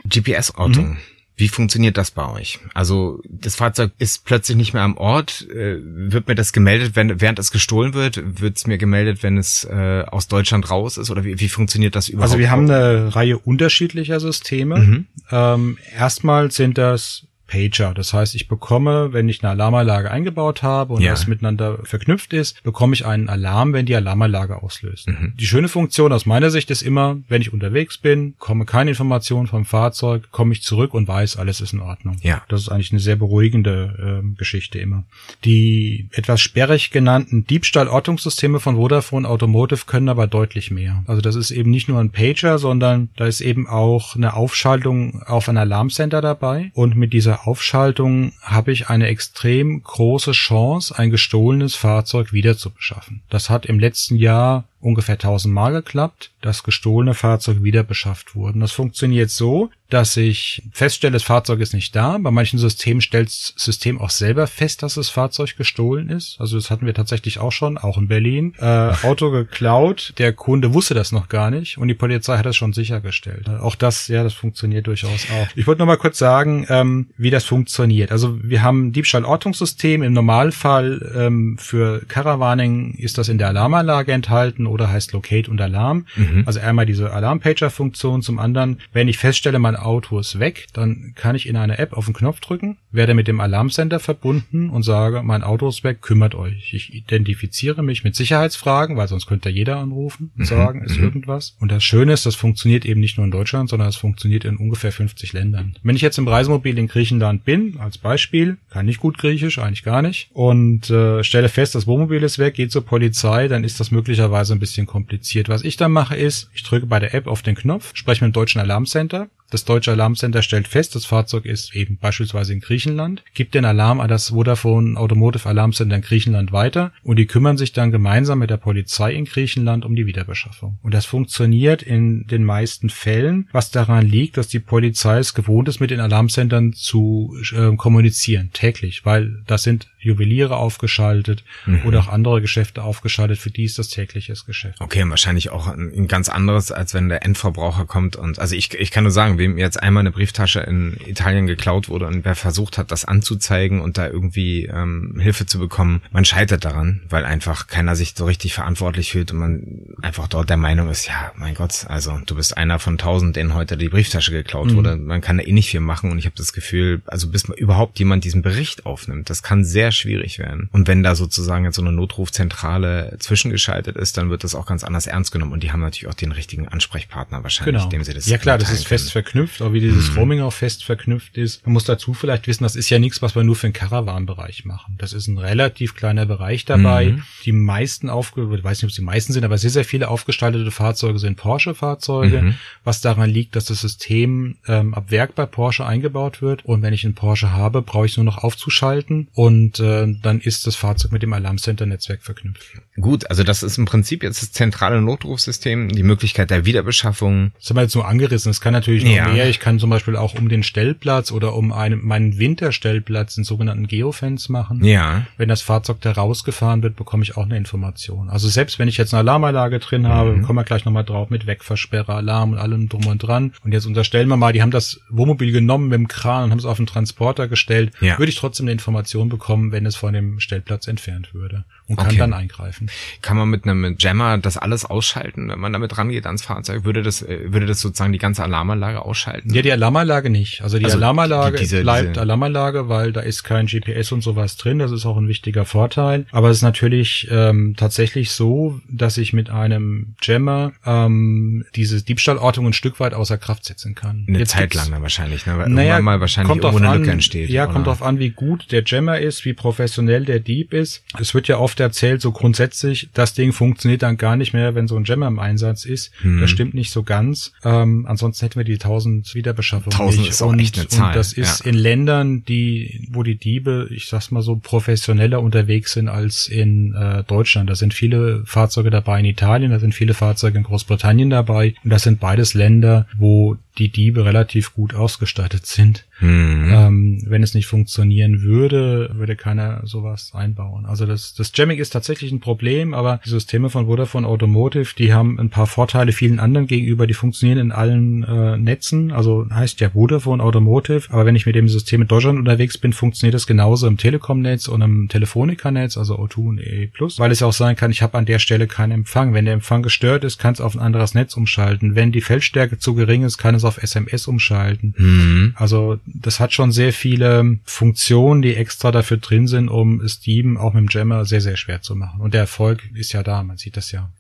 GPS-Ortung. 0.08 0.89
Mhm. 0.89 0.98
Wie 1.39 1.50
funktioniert 1.50 1.98
das 1.98 2.10
bei 2.10 2.27
euch? 2.27 2.60
Also 2.74 3.22
das 3.30 3.56
Fahrzeug 3.56 3.92
ist 4.00 4.25
plötzlich 4.25 4.58
nicht 4.58 4.74
mehr 4.74 4.82
am 4.82 4.98
Ort. 4.98 5.48
Äh, 5.51 5.77
wird 5.84 6.27
mir 6.27 6.34
das 6.34 6.51
gemeldet, 6.51 6.96
wenn, 6.96 7.22
während 7.22 7.38
es 7.38 7.51
gestohlen 7.51 7.94
wird? 7.94 8.42
Wird 8.42 8.58
es 8.58 8.66
mir 8.66 8.80
gemeldet, 8.80 9.22
wenn 9.22 9.38
es 9.38 9.63
äh, 9.63 10.04
aus 10.08 10.27
Deutschland 10.27 10.72
raus 10.72 10.98
ist? 10.98 11.12
Oder 11.12 11.24
wie, 11.24 11.39
wie 11.39 11.48
funktioniert 11.48 11.96
das 11.96 12.10
überhaupt? 12.10 12.32
Also 12.32 12.39
wir 12.39 12.50
haben 12.50 12.63
eine 12.63 13.16
Reihe 13.16 13.38
unterschiedlicher 13.38 14.20
Systeme. 14.20 14.80
Mhm. 14.80 15.06
Ähm, 15.30 15.77
erstmal 15.96 16.50
sind 16.50 16.80
das 16.80 17.26
Pager. 17.48 17.94
Das 17.94 18.13
heißt, 18.13 18.36
ich 18.36 18.48
bekomme, 18.48 19.13
wenn 19.13 19.30
ich 19.30 19.44
eine 19.44 19.51
Alarmanlage 19.51 20.12
eingebaut 20.12 20.63
habe 20.63 20.94
und 20.94 21.01
ja. 21.01 21.12
das 21.12 21.27
miteinander 21.27 21.80
verknüpft 21.84 22.34
ist, 22.34 22.62
bekomme 22.63 22.94
ich 22.94 23.06
einen 23.06 23.30
Alarm, 23.30 23.74
wenn 23.74 23.86
die 23.86 23.96
Alarmanlage 23.96 24.62
auslöst. 24.62 25.08
Mhm. 25.08 25.34
Die 25.39 25.48
schöne 25.48 25.70
Funktion 25.70 26.12
aus 26.12 26.25
meiner 26.25 26.50
Sicht 26.50 26.70
ist 26.70 26.82
immer, 26.82 27.18
wenn 27.30 27.42
ich 27.42 27.54
unterwegs 27.54 27.98
bin, 27.98 28.36
komme 28.38 28.66
keine 28.66 28.92
Informationen 28.92 29.48
vom 29.48 29.66
Fahrzeug, 29.66 30.30
komme 30.32 30.54
ich 30.54 30.62
zurück 30.62 30.94
und 30.94 31.08
weiß, 31.08 31.38
alles 31.38 31.62
ist 31.62 31.74
in 31.74 31.80
Ordnung. 31.80 32.18
Ja. 32.22 32.44
Das 32.50 32.62
ist 32.62 32.70
eigentlich 32.70 32.92
eine 32.92 33.00
sehr 33.00 33.16
beruhigende 33.16 34.22
äh, 34.24 34.36
Geschichte 34.38 34.80
immer. 34.80 35.04
Die 35.46 36.10
etwas 36.12 36.42
sperrig 36.42 36.92
genannten 36.92 37.46
Diebstahlortungssysteme 37.46 38.60
von 38.60 38.75
Vodafone 38.75 39.27
Automotive 39.27 39.86
können 39.86 40.10
aber 40.10 40.27
deutlich 40.27 40.72
mehr. 40.72 41.04
Also 41.08 41.22
das 41.22 41.36
ist 41.36 41.51
eben 41.51 41.72
nicht 41.72 41.88
nur 41.88 42.00
ein 42.00 42.12
Pager, 42.12 42.58
sondern 42.58 43.10
da 43.16 43.25
ist 43.25 43.42
eben 43.42 43.68
auch 43.68 44.16
eine 44.16 44.34
Aufschaltung 44.34 45.22
auf 45.24 45.48
ein 45.48 45.58
Alarmcenter 45.58 46.22
dabei 46.22 46.72
und 46.74 46.96
mit 46.96 47.13
dieser 47.13 47.37
Aufschaltung 47.46 48.34
habe 48.41 48.72
ich 48.72 48.89
eine 48.89 49.08
extrem 49.08 49.84
große 49.84 50.32
Chance, 50.32 50.98
ein 50.98 51.12
gestohlenes 51.12 51.75
Fahrzeug 51.75 52.34
wiederzubeschaffen. 52.34 53.22
Das 53.29 53.50
hat 53.50 53.65
im 53.65 53.79
letzten 53.79 54.15
Jahr 54.15 54.65
ungefähr 54.88 55.15
1000 55.15 55.53
Mal 55.53 55.74
geklappt, 55.74 56.32
dass 56.41 56.63
gestohlene 56.63 57.13
Fahrzeuge 57.13 57.63
wieder 57.63 57.84
beschafft 57.84 58.36
wurden. 58.36 58.62
Das 58.62 58.72
funktioniert 58.72 59.29
so, 59.29 59.70
dass 59.89 60.17
ich 60.17 60.63
feststelle, 60.72 61.13
das 61.13 61.24
Fahrzeug 61.24 61.60
ist 61.60 61.74
nicht 61.74 61.96
da. 61.96 62.17
Bei 62.17 62.32
manchen 62.32 62.60
Systemen 62.60 63.01
stellt 63.01 63.27
das 63.27 63.53
System 63.56 64.00
auch 64.01 64.10
selber 64.10 64.48
fest, 64.48 64.84
dass 64.84 64.96
das 64.96 65.10
Fahrzeug 65.10 65.56
gestohlen 65.58 66.10
ist. 66.10 66.38
Also 66.39 66.58
das 66.58 66.70
hatten 66.72 66.86
wir 66.86 66.94
tatsächlich 66.94 67.39
auch 67.39 67.51
schon, 67.51 67.77
auch 67.77 67.98
in 67.98 68.08
Berlin. 68.08 68.53
Äh, 68.60 68.65
Auto 69.03 69.32
geklaut, 69.32 70.13
der 70.17 70.34
Kunde 70.34 70.74
wusste 70.74 70.94
das 70.94 71.12
noch 71.12 71.29
gar 71.29 71.51
nicht 71.51 71.77
und 71.77 71.88
die 71.88 71.94
Polizei 71.94 72.38
hat 72.38 72.46
das 72.46 72.56
schon 72.56 72.74
sichergestellt. 72.74 73.50
Auch 73.50 73.75
das, 73.75 74.08
ja, 74.08 74.24
das 74.24 74.34
funktioniert 74.34 74.88
durchaus 74.88 75.27
auch. 75.32 75.48
Ich 75.56 75.67
wollte 75.67 75.79
noch 75.79 75.88
mal 75.88 75.98
kurz 75.98 76.17
sagen, 76.17 76.65
ähm, 76.70 77.08
wie 77.17 77.29
das 77.29 77.46
funktioniert. 77.46 78.12
Also 78.12 78.38
wir 78.44 78.63
haben 78.63 78.91
Diebstahlortungssystem. 78.91 80.03
Im 80.03 80.13
Normalfall 80.13 81.13
ähm, 81.15 81.58
für 81.58 82.01
Caravaning 82.08 82.96
ist 82.96 83.17
das 83.17 83.29
in 83.29 83.38
der 83.38 83.48
Alarmanlage 83.48 84.12
enthalten 84.12 84.67
Loader 84.77 84.91
heißt 84.91 85.13
Locate 85.13 85.50
und 85.50 85.60
Alarm. 85.60 86.05
Mhm. 86.15 86.43
Also 86.46 86.60
einmal 86.60 86.86
diese 86.86 87.12
Alarm-Pager-Funktion, 87.12 88.22
zum 88.22 88.39
anderen, 88.39 88.79
wenn 88.93 89.07
ich 89.07 89.17
feststelle, 89.17 89.60
mein 89.60 89.75
Auto 89.75 90.19
ist 90.19 90.39
weg, 90.39 90.67
dann 90.74 91.13
kann 91.15 91.36
ich 91.36 91.48
in 91.48 91.57
einer 91.57 91.79
App 91.79 91.93
auf 91.93 92.05
den 92.05 92.13
Knopf 92.13 92.39
drücken, 92.39 92.77
werde 92.91 93.13
mit 93.13 93.27
dem 93.27 93.39
Alarmsender 93.39 94.00
verbunden 94.00 94.69
und 94.69 94.84
sage, 94.84 95.24
mein 95.24 95.43
Auto 95.43 95.67
ist 95.67 95.84
weg, 95.84 96.01
kümmert 96.01 96.36
euch. 96.36 96.74
Ich 96.74 96.93
identifiziere 96.93 97.84
mich 97.84 98.03
mit 98.03 98.15
Sicherheitsfragen, 98.15 98.98
weil 98.98 99.07
sonst 99.07 99.25
könnte 99.25 99.50
jeder 99.50 99.77
anrufen 99.77 100.31
und 100.36 100.41
mhm. 100.41 100.46
sagen, 100.46 100.84
ist 100.84 100.98
mhm. 100.98 101.05
irgendwas. 101.05 101.55
Und 101.60 101.72
das 101.72 101.84
Schöne 101.84 102.13
ist, 102.13 102.25
das 102.25 102.36
funktioniert 102.36 102.86
eben 102.86 103.01
nicht 103.01 103.17
nur 103.17 103.25
in 103.25 103.31
Deutschland, 103.31 103.69
sondern 103.69 103.89
es 103.89 103.96
funktioniert 103.96 104.46
in 104.46 104.57
ungefähr 104.57 104.91
50 104.91 105.34
Ländern. 105.34 105.75
Wenn 105.84 105.96
ich 105.96 106.01
jetzt 106.01 106.17
im 106.17 106.27
Reisemobil 106.27 106.77
in 106.77 106.88
Griechenland 106.88 107.46
bin, 107.46 107.79
als 107.79 107.98
Beispiel, 107.98 108.57
kann 108.69 108.88
ich 108.88 109.00
gut 109.00 109.17
Griechisch, 109.17 109.57
eigentlich 109.57 109.84
gar 109.84 110.01
nicht, 110.01 110.29
und 110.34 110.89
äh, 110.89 111.24
stelle 111.24 111.50
fest, 111.50 111.75
das 111.75 111.88
Wohnmobil 111.88 112.22
ist 112.24 112.39
weg, 112.39 112.53
geht 112.53 112.72
zur 112.72 112.86
Polizei, 112.86 113.48
dann 113.48 113.63
ist 113.63 113.79
das 113.79 113.91
möglicherweise 113.91 114.56
ein 114.57 114.59
bisschen 114.59 114.87
kompliziert. 114.87 115.49
Was 115.49 115.63
ich 115.63 115.77
dann 115.77 115.91
mache 115.91 116.15
ist, 116.15 116.49
ich 116.53 116.63
drücke 116.63 116.85
bei 116.85 116.99
der 116.99 117.13
App 117.13 117.27
auf 117.27 117.41
den 117.41 117.55
Knopf, 117.55 117.91
spreche 117.93 118.23
mit 118.23 118.33
dem 118.33 118.39
deutschen 118.39 118.59
Alarmcenter, 118.59 119.29
das 119.50 119.66
deutsche 119.66 119.92
Alarmcenter 119.92 120.42
stellt 120.42 120.68
fest, 120.68 120.96
das 120.96 121.06
Fahrzeug 121.06 121.46
ist 121.46 121.75
eben 121.75 121.98
beispielsweise 121.98 122.54
in 122.54 122.60
Griechenland, 122.60 123.24
gibt 123.34 123.56
den 123.56 123.66
Alarm 123.66 124.00
an 124.00 124.10
das 124.10 124.30
Vodafone 124.30 124.98
Automotive 124.98 125.48
Alarmcenter 125.48 125.96
in 125.96 126.01
Griechenland 126.01 126.51
weiter 126.51 126.92
und 127.04 127.18
die 127.18 127.25
kümmern 127.25 127.58
sich 127.58 127.74
dann 127.74 127.92
gemeinsam 127.92 128.39
mit 128.39 128.50
der 128.50 128.58
Polizei 128.58 129.13
in 129.13 129.25
Griechenland 129.25 129.86
um 129.86 129.96
die 129.96 130.06
Wiederbeschaffung. 130.06 130.80
Und 130.82 130.94
das 130.94 131.06
funktioniert 131.06 131.82
in 131.82 132.27
den 132.27 132.44
meisten 132.44 132.89
Fällen, 132.89 133.48
was 133.51 133.72
daran 133.72 134.06
liegt, 134.06 134.38
dass 134.38 134.48
die 134.48 134.60
Polizei 134.60 135.20
es 135.20 135.34
gewohnt 135.34 135.70
ist, 135.70 135.80
mit 135.80 135.92
den 135.92 136.00
Alarmcentern 136.00 136.74
zu 136.74 137.36
äh, 137.54 137.75
kommunizieren, 137.75 138.51
täglich, 138.54 139.06
weil 139.06 139.44
das 139.48 139.63
sind 139.63 139.88
Juweliere 140.00 140.58
aufgeschaltet 140.58 141.44
mhm. 141.66 141.82
oder 141.86 142.00
auch 142.00 142.08
andere 142.08 142.42
Geschäfte 142.42 142.84
aufgeschaltet, 142.84 143.38
für 143.38 143.51
die 143.51 143.63
ist 143.63 143.80
das 143.80 143.89
tägliches 143.89 144.46
Geschäft. 144.46 144.80
Okay, 144.80 145.04
wahrscheinlich 145.08 145.50
auch 145.50 145.68
ein, 145.68 146.08
ganz 146.08 146.30
anderes, 146.30 146.72
als 146.72 146.94
wenn 146.94 147.10
der 147.10 147.25
Endverbraucher 147.25 147.86
kommt 147.86 148.16
und 148.16 148.39
also 148.39 148.56
ich, 148.56 148.74
ich 148.74 148.92
kann 148.92 149.04
nur 149.04 149.12
sagen, 149.12 149.37
wem 149.38 149.58
jetzt 149.58 149.82
einmal 149.82 150.01
eine 150.01 150.12
Brieftasche 150.12 150.60
in 150.62 150.98
Italien 151.06 151.48
geklaut 151.48 151.89
wurde 151.89 152.08
und 152.08 152.25
wer 152.25 152.36
versucht 152.36 152.77
hat, 152.77 152.91
das 152.91 153.06
anzuzeigen 153.06 153.82
und 153.82 153.98
da 153.98 154.08
irgendwie 154.08 154.65
ähm, 154.65 155.20
Hilfe 155.20 155.46
zu 155.46 155.60
bekommen, 155.60 156.01
man 156.12 156.25
scheitert 156.25 156.65
daran, 156.65 157.01
weil 157.10 157.25
einfach 157.25 157.67
keiner 157.67 157.96
sich 157.96 158.13
so 158.15 158.25
richtig 158.25 158.53
verantwortlich 158.53 159.12
fühlt 159.12 159.32
und 159.32 159.39
man 159.39 159.63
einfach 160.01 160.27
dort 160.27 160.50
der 160.50 160.58
Meinung 160.58 160.89
ist, 160.89 161.08
ja, 161.08 161.32
mein 161.38 161.56
Gott, 161.56 161.86
also 161.88 162.20
du 162.25 162.36
bist 162.36 162.58
einer 162.58 162.79
von 162.79 162.98
tausend, 162.98 163.36
denen 163.36 163.53
heute 163.53 163.77
die 163.77 163.89
Brieftasche 163.89 164.32
geklaut 164.32 164.72
mhm. 164.72 164.75
wurde, 164.75 164.96
man 164.96 165.22
kann 165.22 165.38
da 165.38 165.44
eh 165.44 165.51
nicht 165.51 165.70
viel 165.70 165.79
machen 165.79 166.12
und 166.12 166.17
ich 166.17 166.25
habe 166.25 166.36
das 166.36 166.53
Gefühl, 166.53 167.01
also 167.06 167.29
bis 167.29 167.46
überhaupt 167.46 168.00
jemand 168.00 168.24
diesen 168.24 168.41
Bericht 168.41 168.86
aufnimmt, 168.86 169.29
das 169.29 169.44
kann 169.44 169.63
sehr 169.63 169.91
schwierig 169.91 170.39
werden. 170.39 170.70
Und 170.72 170.88
wenn 170.88 171.03
da 171.03 171.15
sozusagen 171.15 171.65
jetzt 171.65 171.75
so 171.75 171.82
eine 171.82 171.91
Notrufzentrale 171.91 173.17
zwischengeschaltet 173.20 173.96
ist, 173.98 174.17
dann 174.17 174.29
wird 174.29 174.44
das 174.44 174.56
auch 174.56 174.65
ganz 174.65 174.84
anders 174.84 175.08
ernst 175.08 175.32
genommen 175.32 175.53
und 175.53 175.63
die 175.63 175.72
haben 175.72 175.82
natürlich 175.82 176.08
auch 176.08 176.15
den 176.15 176.32
richtigen 176.32 176.67
Ansprechpartner 176.67 177.44
wahrscheinlich, 177.44 177.75
genau. 177.82 177.89
dem 177.89 178.03
sie 178.03 178.13
das 178.13 178.27
Ja 178.27 178.38
klar, 178.38 178.58
das 178.58 178.72
ist 178.72 178.88
fest 178.88 179.12
verknüpft, 179.27 179.62
auch 179.62 179.74
wie 179.74 179.79
dieses 179.79 180.12
mhm. 180.12 180.17
Roaming 180.17 180.41
auch 180.41 180.53
fest 180.53 180.84
verknüpft 180.84 181.38
ist. 181.38 181.65
Man 181.65 181.74
muss 181.74 181.84
dazu 181.84 182.13
vielleicht 182.13 182.48
wissen, 182.48 182.63
das 182.63 182.75
ist 182.75 182.89
ja 182.89 183.00
nichts, 183.00 183.22
was 183.22 183.36
wir 183.36 183.43
nur 183.43 183.55
für 183.55 183.67
den 183.67 183.74
Caravan-Bereich 183.74 184.65
machen. 184.65 184.96
Das 184.98 185.13
ist 185.13 185.27
ein 185.27 185.38
relativ 185.38 185.96
kleiner 185.96 186.25
Bereich 186.25 186.65
dabei. 186.65 187.10
Mhm. 187.10 187.24
Die 187.46 187.51
meisten 187.51 188.10
aufge, 188.10 188.48
ich 188.55 188.63
weiß 188.63 188.77
nicht, 188.77 188.86
ob 188.86 188.89
es 188.89 188.96
die 188.96 189.01
meisten 189.01 189.34
sind, 189.34 189.43
aber 189.43 189.57
sehr, 189.57 189.69
sehr 189.69 189.86
viele 189.86 190.07
aufgestaltete 190.10 190.72
Fahrzeuge 190.72 191.19
sind 191.19 191.38
Porsche-Fahrzeuge, 191.38 192.41
mhm. 192.41 192.55
was 192.84 193.01
daran 193.01 193.29
liegt, 193.29 193.55
dass 193.55 193.65
das 193.65 193.81
System 193.81 194.57
ähm, 194.67 194.93
ab 194.93 195.12
Werk 195.12 195.36
bei 195.36 195.46
Porsche 195.46 195.86
eingebaut 195.86 196.41
wird. 196.41 196.65
Und 196.65 196.81
wenn 196.81 196.93
ich 196.93 197.03
einen 197.03 197.15
Porsche 197.15 197.51
habe, 197.51 197.81
brauche 197.81 198.05
ich 198.05 198.17
nur 198.17 198.25
noch 198.25 198.38
aufzuschalten 198.38 199.27
und 199.34 199.79
äh, 199.79 200.07
dann 200.22 200.39
ist 200.39 200.67
das 200.67 200.75
Fahrzeug 200.75 201.12
mit 201.12 201.24
dem 201.24 201.34
Alarmcenter-Netzwerk 201.34 202.24
verknüpft. 202.24 202.67
Gut, 203.00 203.29
also 203.29 203.43
das 203.43 203.63
ist 203.63 203.77
im 203.77 203.86
Prinzip 203.86 204.24
jetzt 204.24 204.41
das 204.41 204.51
zentrale 204.51 205.01
Notrufsystem, 205.01 205.89
die 205.89 206.03
Möglichkeit 206.03 206.50
der 206.50 206.65
Wiederbeschaffung. 206.65 207.51
Das 207.60 207.69
haben 207.69 207.77
wir 207.77 207.84
jetzt 207.84 207.96
nur 207.96 208.07
angerissen. 208.07 208.50
Es 208.50 208.62
kann 208.62 208.74
natürlich 208.74 209.03
noch 209.03 209.16
ja. 209.17 209.27
mehr. 209.29 209.50
Ich 209.50 209.59
kann 209.59 209.79
zum 209.79 209.89
Beispiel 209.89 210.15
auch 210.15 210.36
um 210.36 210.50
den 210.50 210.63
Stellplatz 210.63 211.31
oder 211.31 211.55
um 211.55 211.71
einen, 211.71 212.05
meinen 212.05 212.38
Winterstellplatz 212.38 213.38
einen 213.38 213.45
sogenannten 213.45 213.88
Geofence 213.88 214.50
machen. 214.50 214.83
Ja. 214.83 215.25
Wenn 215.38 215.50
das 215.50 215.62
Fahrzeug 215.62 216.01
da 216.01 216.12
rausgefahren 216.12 216.83
wird, 216.83 216.95
bekomme 216.95 217.24
ich 217.24 217.38
auch 217.38 217.45
eine 217.45 217.57
Information. 217.57 218.29
Also 218.29 218.47
selbst 218.47 218.79
wenn 218.79 218.88
ich 218.88 218.97
jetzt 218.97 219.13
eine 219.13 219.19
Alarmanlage 219.19 219.79
drin 219.79 220.07
habe, 220.07 220.33
mhm. 220.33 220.43
kommen 220.43 220.57
wir 220.57 220.63
gleich 220.63 220.86
nochmal 220.86 221.03
drauf 221.03 221.29
mit 221.29 221.47
Wegversperre, 221.47 222.13
Alarm 222.13 222.53
und 222.53 222.57
allem 222.57 222.89
drum 222.89 223.05
und 223.07 223.19
dran. 223.19 223.53
Und 223.63 223.74
jetzt 223.74 223.86
unterstellen 223.86 224.27
wir 224.27 224.38
mal, 224.38 224.53
die 224.53 224.62
haben 224.62 224.71
das 224.71 225.01
Wohnmobil 225.09 225.51
genommen 225.51 225.89
mit 225.89 225.97
dem 225.97 226.07
Kran 226.07 226.45
und 226.45 226.51
haben 226.51 226.59
es 226.59 226.65
auf 226.65 226.77
den 226.77 226.88
Transporter 226.88 227.47
gestellt, 227.47 227.91
ja. 228.01 228.17
würde 228.17 228.29
ich 228.29 228.38
trotzdem 228.38 228.65
eine 228.65 228.71
Information 228.71 229.29
bekommen, 229.29 229.71
wenn 229.71 229.86
es 229.86 229.95
von 229.95 230.13
dem 230.13 230.39
Stellplatz 230.39 230.88
entfernt 230.88 231.33
würde 231.33 231.65
und 231.88 231.96
kann 231.96 232.08
okay. 232.08 232.17
dann 232.17 232.34
eingreifen. 232.34 232.89
Kann 233.22 233.38
man 233.38 233.50
mit 233.50 233.65
einem 233.65 233.96
Jammer 233.98 234.38
das 234.38 234.58
alles 234.58 234.84
ausschalten, 234.84 235.50
wenn 235.50 235.59
man 235.59 235.72
damit 235.72 235.98
rangeht 235.98 236.25
ans 236.25 236.44
Fahrzeug? 236.44 236.83
Würde 236.83 237.01
das, 237.01 237.22
äh, 237.22 237.53
würde 237.53 237.66
das 237.66 237.79
sozusagen 237.79 238.11
die 238.11 238.20
ganze 238.20 238.44
Alarmanlage 238.44 239.01
ausschalten? 239.01 239.53
Ja, 239.53 239.61
die 239.61 239.72
Alarmanlage 239.72 240.29
nicht. 240.29 240.61
Also 240.61 240.79
die 240.79 240.85
also 240.85 240.98
Alarmanlage 240.98 241.57
die, 241.57 241.64
diese, 241.64 241.81
bleibt 241.81 242.09
diese 242.09 242.22
Alarmanlage, 242.22 242.90
weil 242.90 243.14
da 243.14 243.22
ist 243.22 243.44
kein 243.44 243.68
GPS 243.68 244.11
und 244.11 244.22
sowas 244.22 244.57
drin. 244.57 244.79
Das 244.79 244.92
ist 244.92 245.05
auch 245.05 245.18
ein 245.18 245.29
wichtiger 245.29 245.66
Vorteil. 245.66 246.25
Aber 246.31 246.50
es 246.50 246.57
ist 246.57 246.64
natürlich 246.64 247.27
ähm, 247.31 247.75
tatsächlich 247.77 248.31
so, 248.31 248.81
dass 248.90 249.18
ich 249.18 249.31
mit 249.31 249.50
einem 249.50 250.16
Jammer 250.22 250.74
ähm, 250.85 251.66
diese 251.75 252.03
Diebstahlortung 252.03 252.68
ein 252.68 252.74
Stück 252.74 253.00
weit 253.00 253.14
außer 253.14 253.38
Kraft 253.38 253.64
setzen 253.64 253.96
kann. 253.96 254.25
Eine 254.27 254.40
Jetzt 254.40 254.51
Zeit 254.51 254.74
lang 254.74 254.92
dann 254.92 255.01
wahrscheinlich, 255.01 255.46
ne? 255.46 255.57
Weil 255.57 255.70
naja, 255.70 256.01
mal 256.01 256.20
wahrscheinlich 256.20 256.50
kommt 256.50 256.64
irgendwo 256.64 256.83
eine 256.83 256.90
an, 256.90 257.00
Lücke 257.00 257.11
entsteht. 257.11 257.50
Ja, 257.50 257.64
oder? 257.64 257.74
kommt 257.74 257.88
drauf 257.88 258.03
an, 258.03 258.20
wie 258.20 258.31
gut 258.31 258.72
der 258.72 258.83
Jammer 258.85 259.20
ist, 259.20 259.46
wie 259.46 259.53
professionell 259.53 260.25
der 260.25 260.40
Dieb 260.40 260.74
ist. 260.74 261.03
Es 261.18 261.33
wird 261.33 261.48
ja 261.48 261.57
oft 261.57 261.76
erzählt, 261.79 262.22
so 262.22 262.31
grundsätzlich, 262.31 263.09
das 263.13 263.33
Ding 263.33 263.53
funktioniert 263.53 264.01
dann 264.03 264.18
gar 264.18 264.35
nicht 264.35 264.53
mehr, 264.53 264.75
wenn 264.75 264.87
so 264.87 264.96
ein 264.96 265.03
Jammer 265.03 265.27
im 265.27 265.40
Einsatz 265.40 265.85
ist. 265.85 266.11
Hm. 266.22 266.42
Das 266.42 266.50
stimmt 266.50 266.74
nicht 266.74 266.92
so 266.92 267.03
ganz. 267.03 267.53
Ähm, 267.63 268.05
ansonsten 268.07 268.46
hätten 268.46 268.59
wir 268.59 268.63
die 268.63 268.74
1000 268.74 269.35
Wiederbeschaffungen 269.35 269.92
1000 269.92 270.22
nicht. 270.22 270.29
ist 270.29 270.42
auch 270.42 270.50
und, 270.50 270.59
echt 270.59 270.77
eine 270.77 270.87
Zahl. 270.87 271.07
Und 271.07 271.16
das 271.16 271.33
ist 271.33 271.66
ja. 271.66 271.72
in 271.72 271.77
Ländern, 271.77 272.44
die, 272.46 273.07
wo 273.11 273.24
die 273.24 273.35
Diebe, 273.35 273.87
ich 273.92 274.07
sag's 274.07 274.31
mal 274.31 274.42
so, 274.42 274.55
professioneller 274.55 275.42
unterwegs 275.42 275.94
sind 275.94 276.09
als 276.09 276.48
in 276.48 276.94
äh, 276.94 277.24
Deutschland. 277.24 277.70
Da 277.70 277.75
sind 277.75 277.94
viele 277.94 278.44
Fahrzeuge 278.46 278.90
dabei 278.90 279.20
in 279.20 279.25
Italien, 279.25 279.72
da 279.72 279.79
sind 279.79 279.94
viele 279.94 280.13
Fahrzeuge 280.13 280.57
in 280.57 280.63
Großbritannien 280.63 281.29
dabei. 281.29 281.75
Und 281.83 281.90
das 281.92 282.03
sind 282.03 282.20
beides 282.20 282.53
Länder, 282.53 283.07
wo 283.18 283.57
die 283.77 283.90
Diebe 283.90 284.25
relativ 284.25 284.74
gut 284.74 284.94
ausgestattet 284.94 285.66
sind. 285.66 286.05
Mhm. 286.20 286.70
Ähm, 286.72 287.24
wenn 287.27 287.44
es 287.44 287.53
nicht 287.53 287.68
funktionieren 287.68 288.42
würde, 288.42 289.11
würde 289.13 289.35
keiner 289.35 289.81
sowas 289.85 290.31
einbauen. 290.33 290.85
Also 290.85 291.05
das, 291.05 291.35
das 291.35 291.51
Jamming 291.53 291.77
ist 291.77 291.92
tatsächlich 291.92 292.31
ein 292.31 292.40
Problem, 292.40 292.94
aber 292.94 293.20
die 293.24 293.29
Systeme 293.29 293.70
von 293.70 293.85
Vodafone 293.85 294.27
Automotive, 294.27 294.96
die 294.98 295.13
haben 295.13 295.40
ein 295.40 295.50
paar 295.50 295.68
Vorteile 295.68 296.11
vielen 296.11 296.40
anderen 296.40 296.68
gegenüber, 296.68 297.05
die 297.05 297.13
funktionieren 297.13 297.59
in 297.59 297.72
allen 297.72 298.24
äh, 298.24 298.57
Netzen. 298.57 299.11
Also 299.11 299.46
heißt 299.50 299.79
ja 299.79 299.92
Vodafone 299.92 300.44
Automotive, 300.44 301.11
aber 301.11 301.25
wenn 301.25 301.35
ich 301.35 301.46
mit 301.46 301.55
dem 301.55 301.70
System 301.70 302.01
in 302.01 302.07
Deutschland 302.07 302.40
unterwegs 302.40 302.77
bin, 302.77 302.94
funktioniert 302.94 303.35
das 303.35 303.46
genauso 303.48 303.87
im 303.87 303.98
Telekom-Netz 303.98 304.68
und 304.68 304.81
im 304.81 305.09
Telefonica-Netz, 305.09 305.98
also 305.98 306.18
O2 306.20 306.37
und 306.37 306.59
EE+, 306.59 306.90
weil 307.18 307.31
es 307.31 307.44
auch 307.44 307.53
sein 307.53 307.75
kann, 307.75 307.92
ich 307.92 308.01
habe 308.01 308.18
an 308.18 308.25
der 308.25 308.40
Stelle 308.40 308.68
keinen 308.68 308.92
Empfang. 308.92 309.33
Wenn 309.33 309.46
der 309.46 309.53
Empfang 309.53 309.83
gestört 309.83 310.24
ist, 310.24 310.40
kann 310.40 310.53
es 310.53 310.61
auf 310.61 310.75
ein 310.75 310.81
anderes 310.81 311.13
Netz 311.13 311.37
umschalten. 311.37 311.96
Wenn 311.96 312.11
die 312.11 312.22
Feldstärke 312.22 312.79
zu 312.79 312.96
gering 312.96 313.24
ist, 313.24 313.37
kann 313.37 313.53
es 313.53 313.63
auf 313.68 313.82
SMS 313.82 314.27
umschalten. 314.27 314.96
Mhm. 314.98 315.53
Also 315.56 316.00
das 316.06 316.40
hat 316.40 316.53
schon 316.53 316.72
sehr 316.72 316.94
viele 316.94 317.60
Funktionen, 317.64 318.42
die 318.42 318.56
extra 318.56 318.92
dafür 318.92 319.18
drin 319.18 319.48
sind, 319.48 319.70
um 319.70 320.01
Dieben 320.25 320.58
auch 320.58 320.74
mit 320.74 320.84
dem 320.84 320.90
Jammer 320.90 321.25
sehr, 321.25 321.42
sehr 321.42 321.58
schwer 321.58 321.82
zu 321.82 321.96
machen. 321.96 322.22
Und 322.22 322.34
der 322.34 322.42
Erfolg 322.42 322.90
ist 322.94 323.14
ja 323.14 323.24
da, 323.24 323.44
man 323.44 323.58
sieht 323.58 323.77
das 323.77 323.92
ja. 323.92 324.12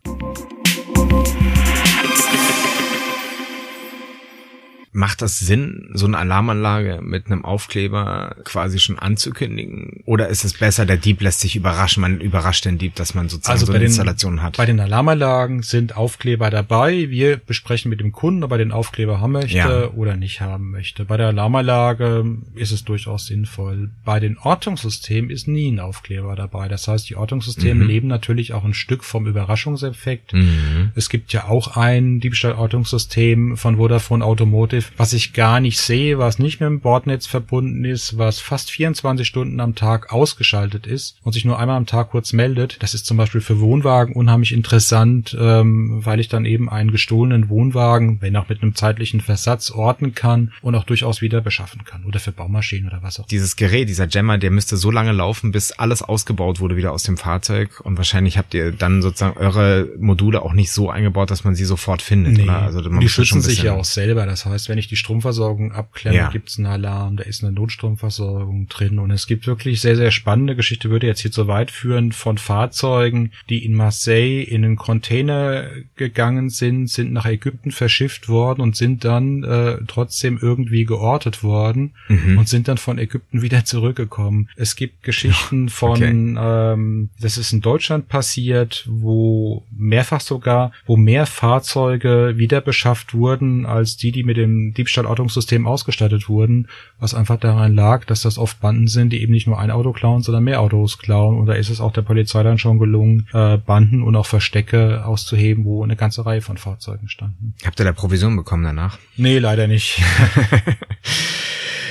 Macht 4.97 5.21
das 5.21 5.37
Sinn, 5.37 5.91
so 5.93 6.07
eine 6.07 6.17
Alarmanlage 6.17 7.01
mit 7.03 7.27
einem 7.27 7.45
Aufkleber 7.45 8.35
quasi 8.43 8.79
schon 8.79 8.97
anzukündigen? 8.97 10.01
Oder 10.05 10.27
ist 10.27 10.43
es 10.43 10.53
besser, 10.53 10.87
der 10.87 10.97
Dieb 10.97 11.21
lässt 11.21 11.41
sich 11.41 11.55
überraschen, 11.55 12.01
man 12.01 12.19
überrascht 12.19 12.65
den 12.65 12.79
Dieb, 12.79 12.95
dass 12.95 13.13
man 13.13 13.29
sozusagen 13.29 13.53
also 13.53 13.67
so 13.67 13.73
eine 13.73 13.81
den, 13.81 13.89
Installation 13.89 14.41
hat? 14.41 14.57
Bei 14.57 14.65
den 14.65 14.79
Alarmanlagen 14.79 15.61
sind 15.61 15.95
Aufkleber 15.95 16.49
dabei. 16.49 17.11
Wir 17.11 17.37
besprechen 17.37 17.89
mit 17.89 17.99
dem 17.99 18.11
Kunden, 18.11 18.43
ob 18.43 18.51
er 18.51 18.57
den 18.57 18.71
Aufkleber 18.71 19.21
haben 19.21 19.33
möchte 19.33 19.55
ja. 19.55 19.87
oder 19.91 20.15
nicht 20.15 20.41
haben 20.41 20.71
möchte. 20.71 21.05
Bei 21.05 21.15
der 21.15 21.27
Alarmanlage 21.27 22.25
ist 22.55 22.71
es 22.71 22.83
durchaus 22.83 23.27
sinnvoll. 23.27 23.91
Bei 24.03 24.19
den 24.19 24.39
Ortungssystemen 24.39 25.29
ist 25.29 25.47
nie 25.47 25.69
ein 25.69 25.79
Aufkleber 25.79 26.35
dabei. 26.35 26.69
Das 26.69 26.87
heißt, 26.87 27.07
die 27.07 27.17
Ortungssysteme 27.17 27.83
mhm. 27.83 27.87
leben 27.87 28.07
natürlich 28.07 28.53
auch 28.53 28.63
ein 28.63 28.73
Stück 28.73 29.03
vom 29.03 29.27
Überraschungseffekt. 29.27 30.33
Mhm. 30.33 30.91
Es 30.95 31.09
gibt 31.09 31.33
ja 31.33 31.43
auch 31.43 31.77
ein 31.77 32.19
Diebstahlortungssystem 32.19 33.57
von 33.57 33.77
Vodafone 33.77 34.25
Automotive, 34.25 34.86
was 34.95 35.13
ich 35.13 35.33
gar 35.33 35.59
nicht 35.59 35.79
sehe, 35.79 36.17
was 36.17 36.39
nicht 36.39 36.59
mit 36.59 36.67
dem 36.67 36.79
Bordnetz 36.79 37.25
verbunden 37.25 37.85
ist, 37.85 38.17
was 38.17 38.39
fast 38.39 38.71
24 38.71 39.27
Stunden 39.27 39.59
am 39.59 39.75
Tag 39.75 40.11
ausgeschaltet 40.11 40.87
ist 40.87 41.17
und 41.23 41.33
sich 41.33 41.45
nur 41.45 41.59
einmal 41.59 41.77
am 41.77 41.85
Tag 41.85 42.11
kurz 42.11 42.33
meldet. 42.33 42.77
Das 42.81 42.93
ist 42.93 43.05
zum 43.05 43.17
Beispiel 43.17 43.41
für 43.41 43.59
Wohnwagen 43.59 44.15
unheimlich 44.15 44.53
interessant, 44.53 45.35
ähm, 45.39 46.05
weil 46.05 46.19
ich 46.19 46.29
dann 46.29 46.45
eben 46.45 46.69
einen 46.69 46.91
gestohlenen 46.91 47.49
Wohnwagen, 47.49 48.21
wenn 48.21 48.35
auch 48.35 48.49
mit 48.49 48.61
einem 48.61 48.75
zeitlichen 48.75 49.21
Versatz, 49.21 49.71
orten 49.71 50.15
kann 50.15 50.53
und 50.61 50.75
auch 50.75 50.83
durchaus 50.83 51.21
wieder 51.21 51.41
beschaffen 51.41 51.83
kann. 51.83 52.05
Oder 52.05 52.19
für 52.19 52.31
Baumaschinen 52.31 52.87
oder 52.87 53.03
was 53.03 53.19
auch. 53.19 53.27
Dieses 53.27 53.55
Gerät, 53.55 53.89
dieser 53.89 54.07
Jammer, 54.07 54.37
der 54.37 54.51
müsste 54.51 54.77
so 54.77 54.91
lange 54.91 55.11
laufen, 55.11 55.51
bis 55.51 55.71
alles 55.71 56.01
ausgebaut 56.01 56.59
wurde 56.59 56.75
wieder 56.75 56.91
aus 56.91 57.03
dem 57.03 57.17
Fahrzeug. 57.17 57.81
Und 57.81 57.97
wahrscheinlich 57.97 58.37
habt 58.37 58.53
ihr 58.53 58.71
dann 58.71 59.01
sozusagen 59.01 59.37
eure 59.37 59.89
Module 59.99 60.41
auch 60.41 60.53
nicht 60.53 60.71
so 60.71 60.89
eingebaut, 60.89 61.31
dass 61.31 61.43
man 61.43 61.55
sie 61.55 61.65
sofort 61.65 62.01
findet. 62.01 62.33
Nee. 62.33 62.43
Oder? 62.43 62.61
Also 62.61 62.81
man 62.89 62.99
die 62.99 63.09
schützen 63.09 63.41
sich 63.41 63.63
ja 63.63 63.73
auch 63.73 63.85
selber. 63.85 64.25
Das 64.25 64.45
heißt, 64.45 64.66
wenn 64.69 64.77
ich 64.77 64.87
die 64.87 64.95
Stromversorgung 64.95 65.71
abklemme, 65.71 66.17
ja. 66.17 66.29
gibt 66.29 66.49
es 66.49 66.57
einen 66.57 66.67
Alarm, 66.67 67.17
da 67.17 67.23
ist 67.23 67.43
eine 67.43 67.53
Notstromversorgung 67.53 68.67
drin. 68.67 68.99
Und 68.99 69.11
es 69.11 69.27
gibt 69.27 69.47
wirklich 69.47 69.81
sehr, 69.81 69.95
sehr 69.95 70.11
spannende 70.11 70.55
Geschichte, 70.55 70.89
würde 70.89 71.07
jetzt 71.07 71.21
hier 71.21 71.31
zu 71.31 71.47
weit 71.47 71.71
führen, 71.71 72.11
von 72.11 72.37
Fahrzeugen, 72.37 73.31
die 73.49 73.63
in 73.65 73.73
Marseille 73.73 74.43
in 74.43 74.63
einen 74.63 74.75
Container 74.75 75.65
gegangen 75.95 76.49
sind, 76.49 76.87
sind 76.87 77.13
nach 77.13 77.25
Ägypten 77.25 77.71
verschifft 77.71 78.29
worden 78.29 78.61
und 78.61 78.75
sind 78.75 79.03
dann 79.05 79.43
äh, 79.43 79.77
trotzdem 79.87 80.39
irgendwie 80.41 80.85
geortet 80.85 81.43
worden 81.43 81.93
mhm. 82.07 82.37
und 82.37 82.47
sind 82.47 82.67
dann 82.67 82.77
von 82.77 82.97
Ägypten 82.97 83.41
wieder 83.41 83.65
zurückgekommen. 83.65 84.49
Es 84.55 84.75
gibt 84.75 85.03
Geschichten 85.03 85.69
von, 85.69 85.91
okay. 85.91 86.73
ähm, 86.73 87.09
das 87.19 87.37
ist 87.37 87.53
in 87.53 87.61
Deutschland 87.61 88.07
passiert, 88.07 88.85
wo 88.89 89.63
mehrfach 89.71 90.21
sogar, 90.21 90.71
wo 90.85 90.97
mehr 90.97 91.25
Fahrzeuge 91.25 92.33
wieder 92.37 92.61
beschafft 92.61 93.13
wurden, 93.13 93.65
als 93.65 93.97
die, 93.97 94.11
die 94.11 94.23
mit 94.23 94.37
dem 94.37 94.56
Diebstahlortungssystem 94.73 95.65
ausgestattet 95.67 96.29
wurden, 96.29 96.67
was 96.99 97.13
einfach 97.13 97.37
daran 97.37 97.75
lag, 97.75 98.05
dass 98.05 98.21
das 98.21 98.37
oft 98.37 98.59
Banden 98.59 98.87
sind, 98.87 99.11
die 99.11 99.21
eben 99.21 99.33
nicht 99.33 99.47
nur 99.47 99.59
ein 99.59 99.71
Auto 99.71 99.91
klauen, 99.91 100.21
sondern 100.21 100.43
mehr 100.43 100.61
Autos 100.61 100.97
klauen. 100.97 101.37
Und 101.37 101.47
da 101.47 101.53
ist 101.53 101.69
es 101.69 101.81
auch 101.81 101.93
der 101.93 102.01
Polizei 102.01 102.43
dann 102.43 102.57
schon 102.57 102.79
gelungen, 102.79 103.27
äh, 103.33 103.57
Banden 103.57 104.01
und 104.01 104.15
auch 104.15 104.25
Verstecke 104.25 105.05
auszuheben, 105.05 105.65
wo 105.65 105.83
eine 105.83 105.95
ganze 105.95 106.25
Reihe 106.25 106.41
von 106.41 106.57
Fahrzeugen 106.57 107.09
standen. 107.09 107.53
Habt 107.65 107.79
ihr 107.79 107.85
da 107.85 107.91
Provision 107.91 108.35
bekommen 108.35 108.63
danach? 108.63 108.97
Nee, 109.15 109.39
leider 109.39 109.67
nicht. 109.67 110.01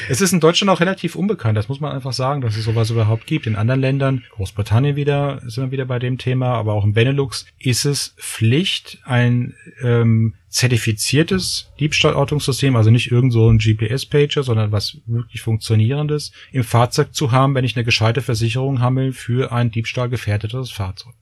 Es 0.09 0.21
ist 0.21 0.33
in 0.33 0.41
Deutschland 0.41 0.71
auch 0.71 0.81
relativ 0.81 1.17
unbekannt, 1.17 1.59
das 1.59 1.69
muss 1.69 1.81
man 1.81 1.93
einfach 1.93 2.13
sagen, 2.13 2.41
dass 2.41 2.57
es 2.57 2.65
sowas 2.65 2.91
überhaupt 2.91 3.27
gibt. 3.27 3.47
In 3.47 3.57
anderen 3.57 3.81
Ländern, 3.81 4.23
Großbritannien 4.31 4.95
wieder, 4.95 5.41
sind 5.47 5.65
wir 5.65 5.71
wieder 5.73 5.85
bei 5.85 5.99
dem 5.99 6.17
Thema, 6.17 6.55
aber 6.55 6.75
auch 6.75 6.85
im 6.85 6.93
Benelux 6.93 7.47
ist 7.59 7.85
es 7.85 8.15
Pflicht, 8.17 8.99
ein 9.05 9.55
ähm, 9.83 10.35
zertifiziertes 10.49 11.73
Diebstahlortungssystem, 11.81 12.77
also 12.77 12.91
nicht 12.91 13.11
irgend 13.11 13.33
so 13.33 13.51
ein 13.51 13.59
GPS-Pager, 13.59 14.45
sondern 14.45 14.71
was 14.71 14.99
wirklich 15.07 15.43
funktionierendes, 15.43 16.31
im 16.53 16.63
Fahrzeug 16.63 17.13
zu 17.13 17.33
haben, 17.33 17.55
wenn 17.55 17.65
ich 17.65 17.77
eine 17.77 17.85
gescheite 17.85 18.23
Versicherung 18.23 18.81
habe 18.81 19.13
für 19.13 19.51
ein 19.51 19.73
diebstahlgefährdetes 19.73 20.71
Fahrzeug. 20.71 21.15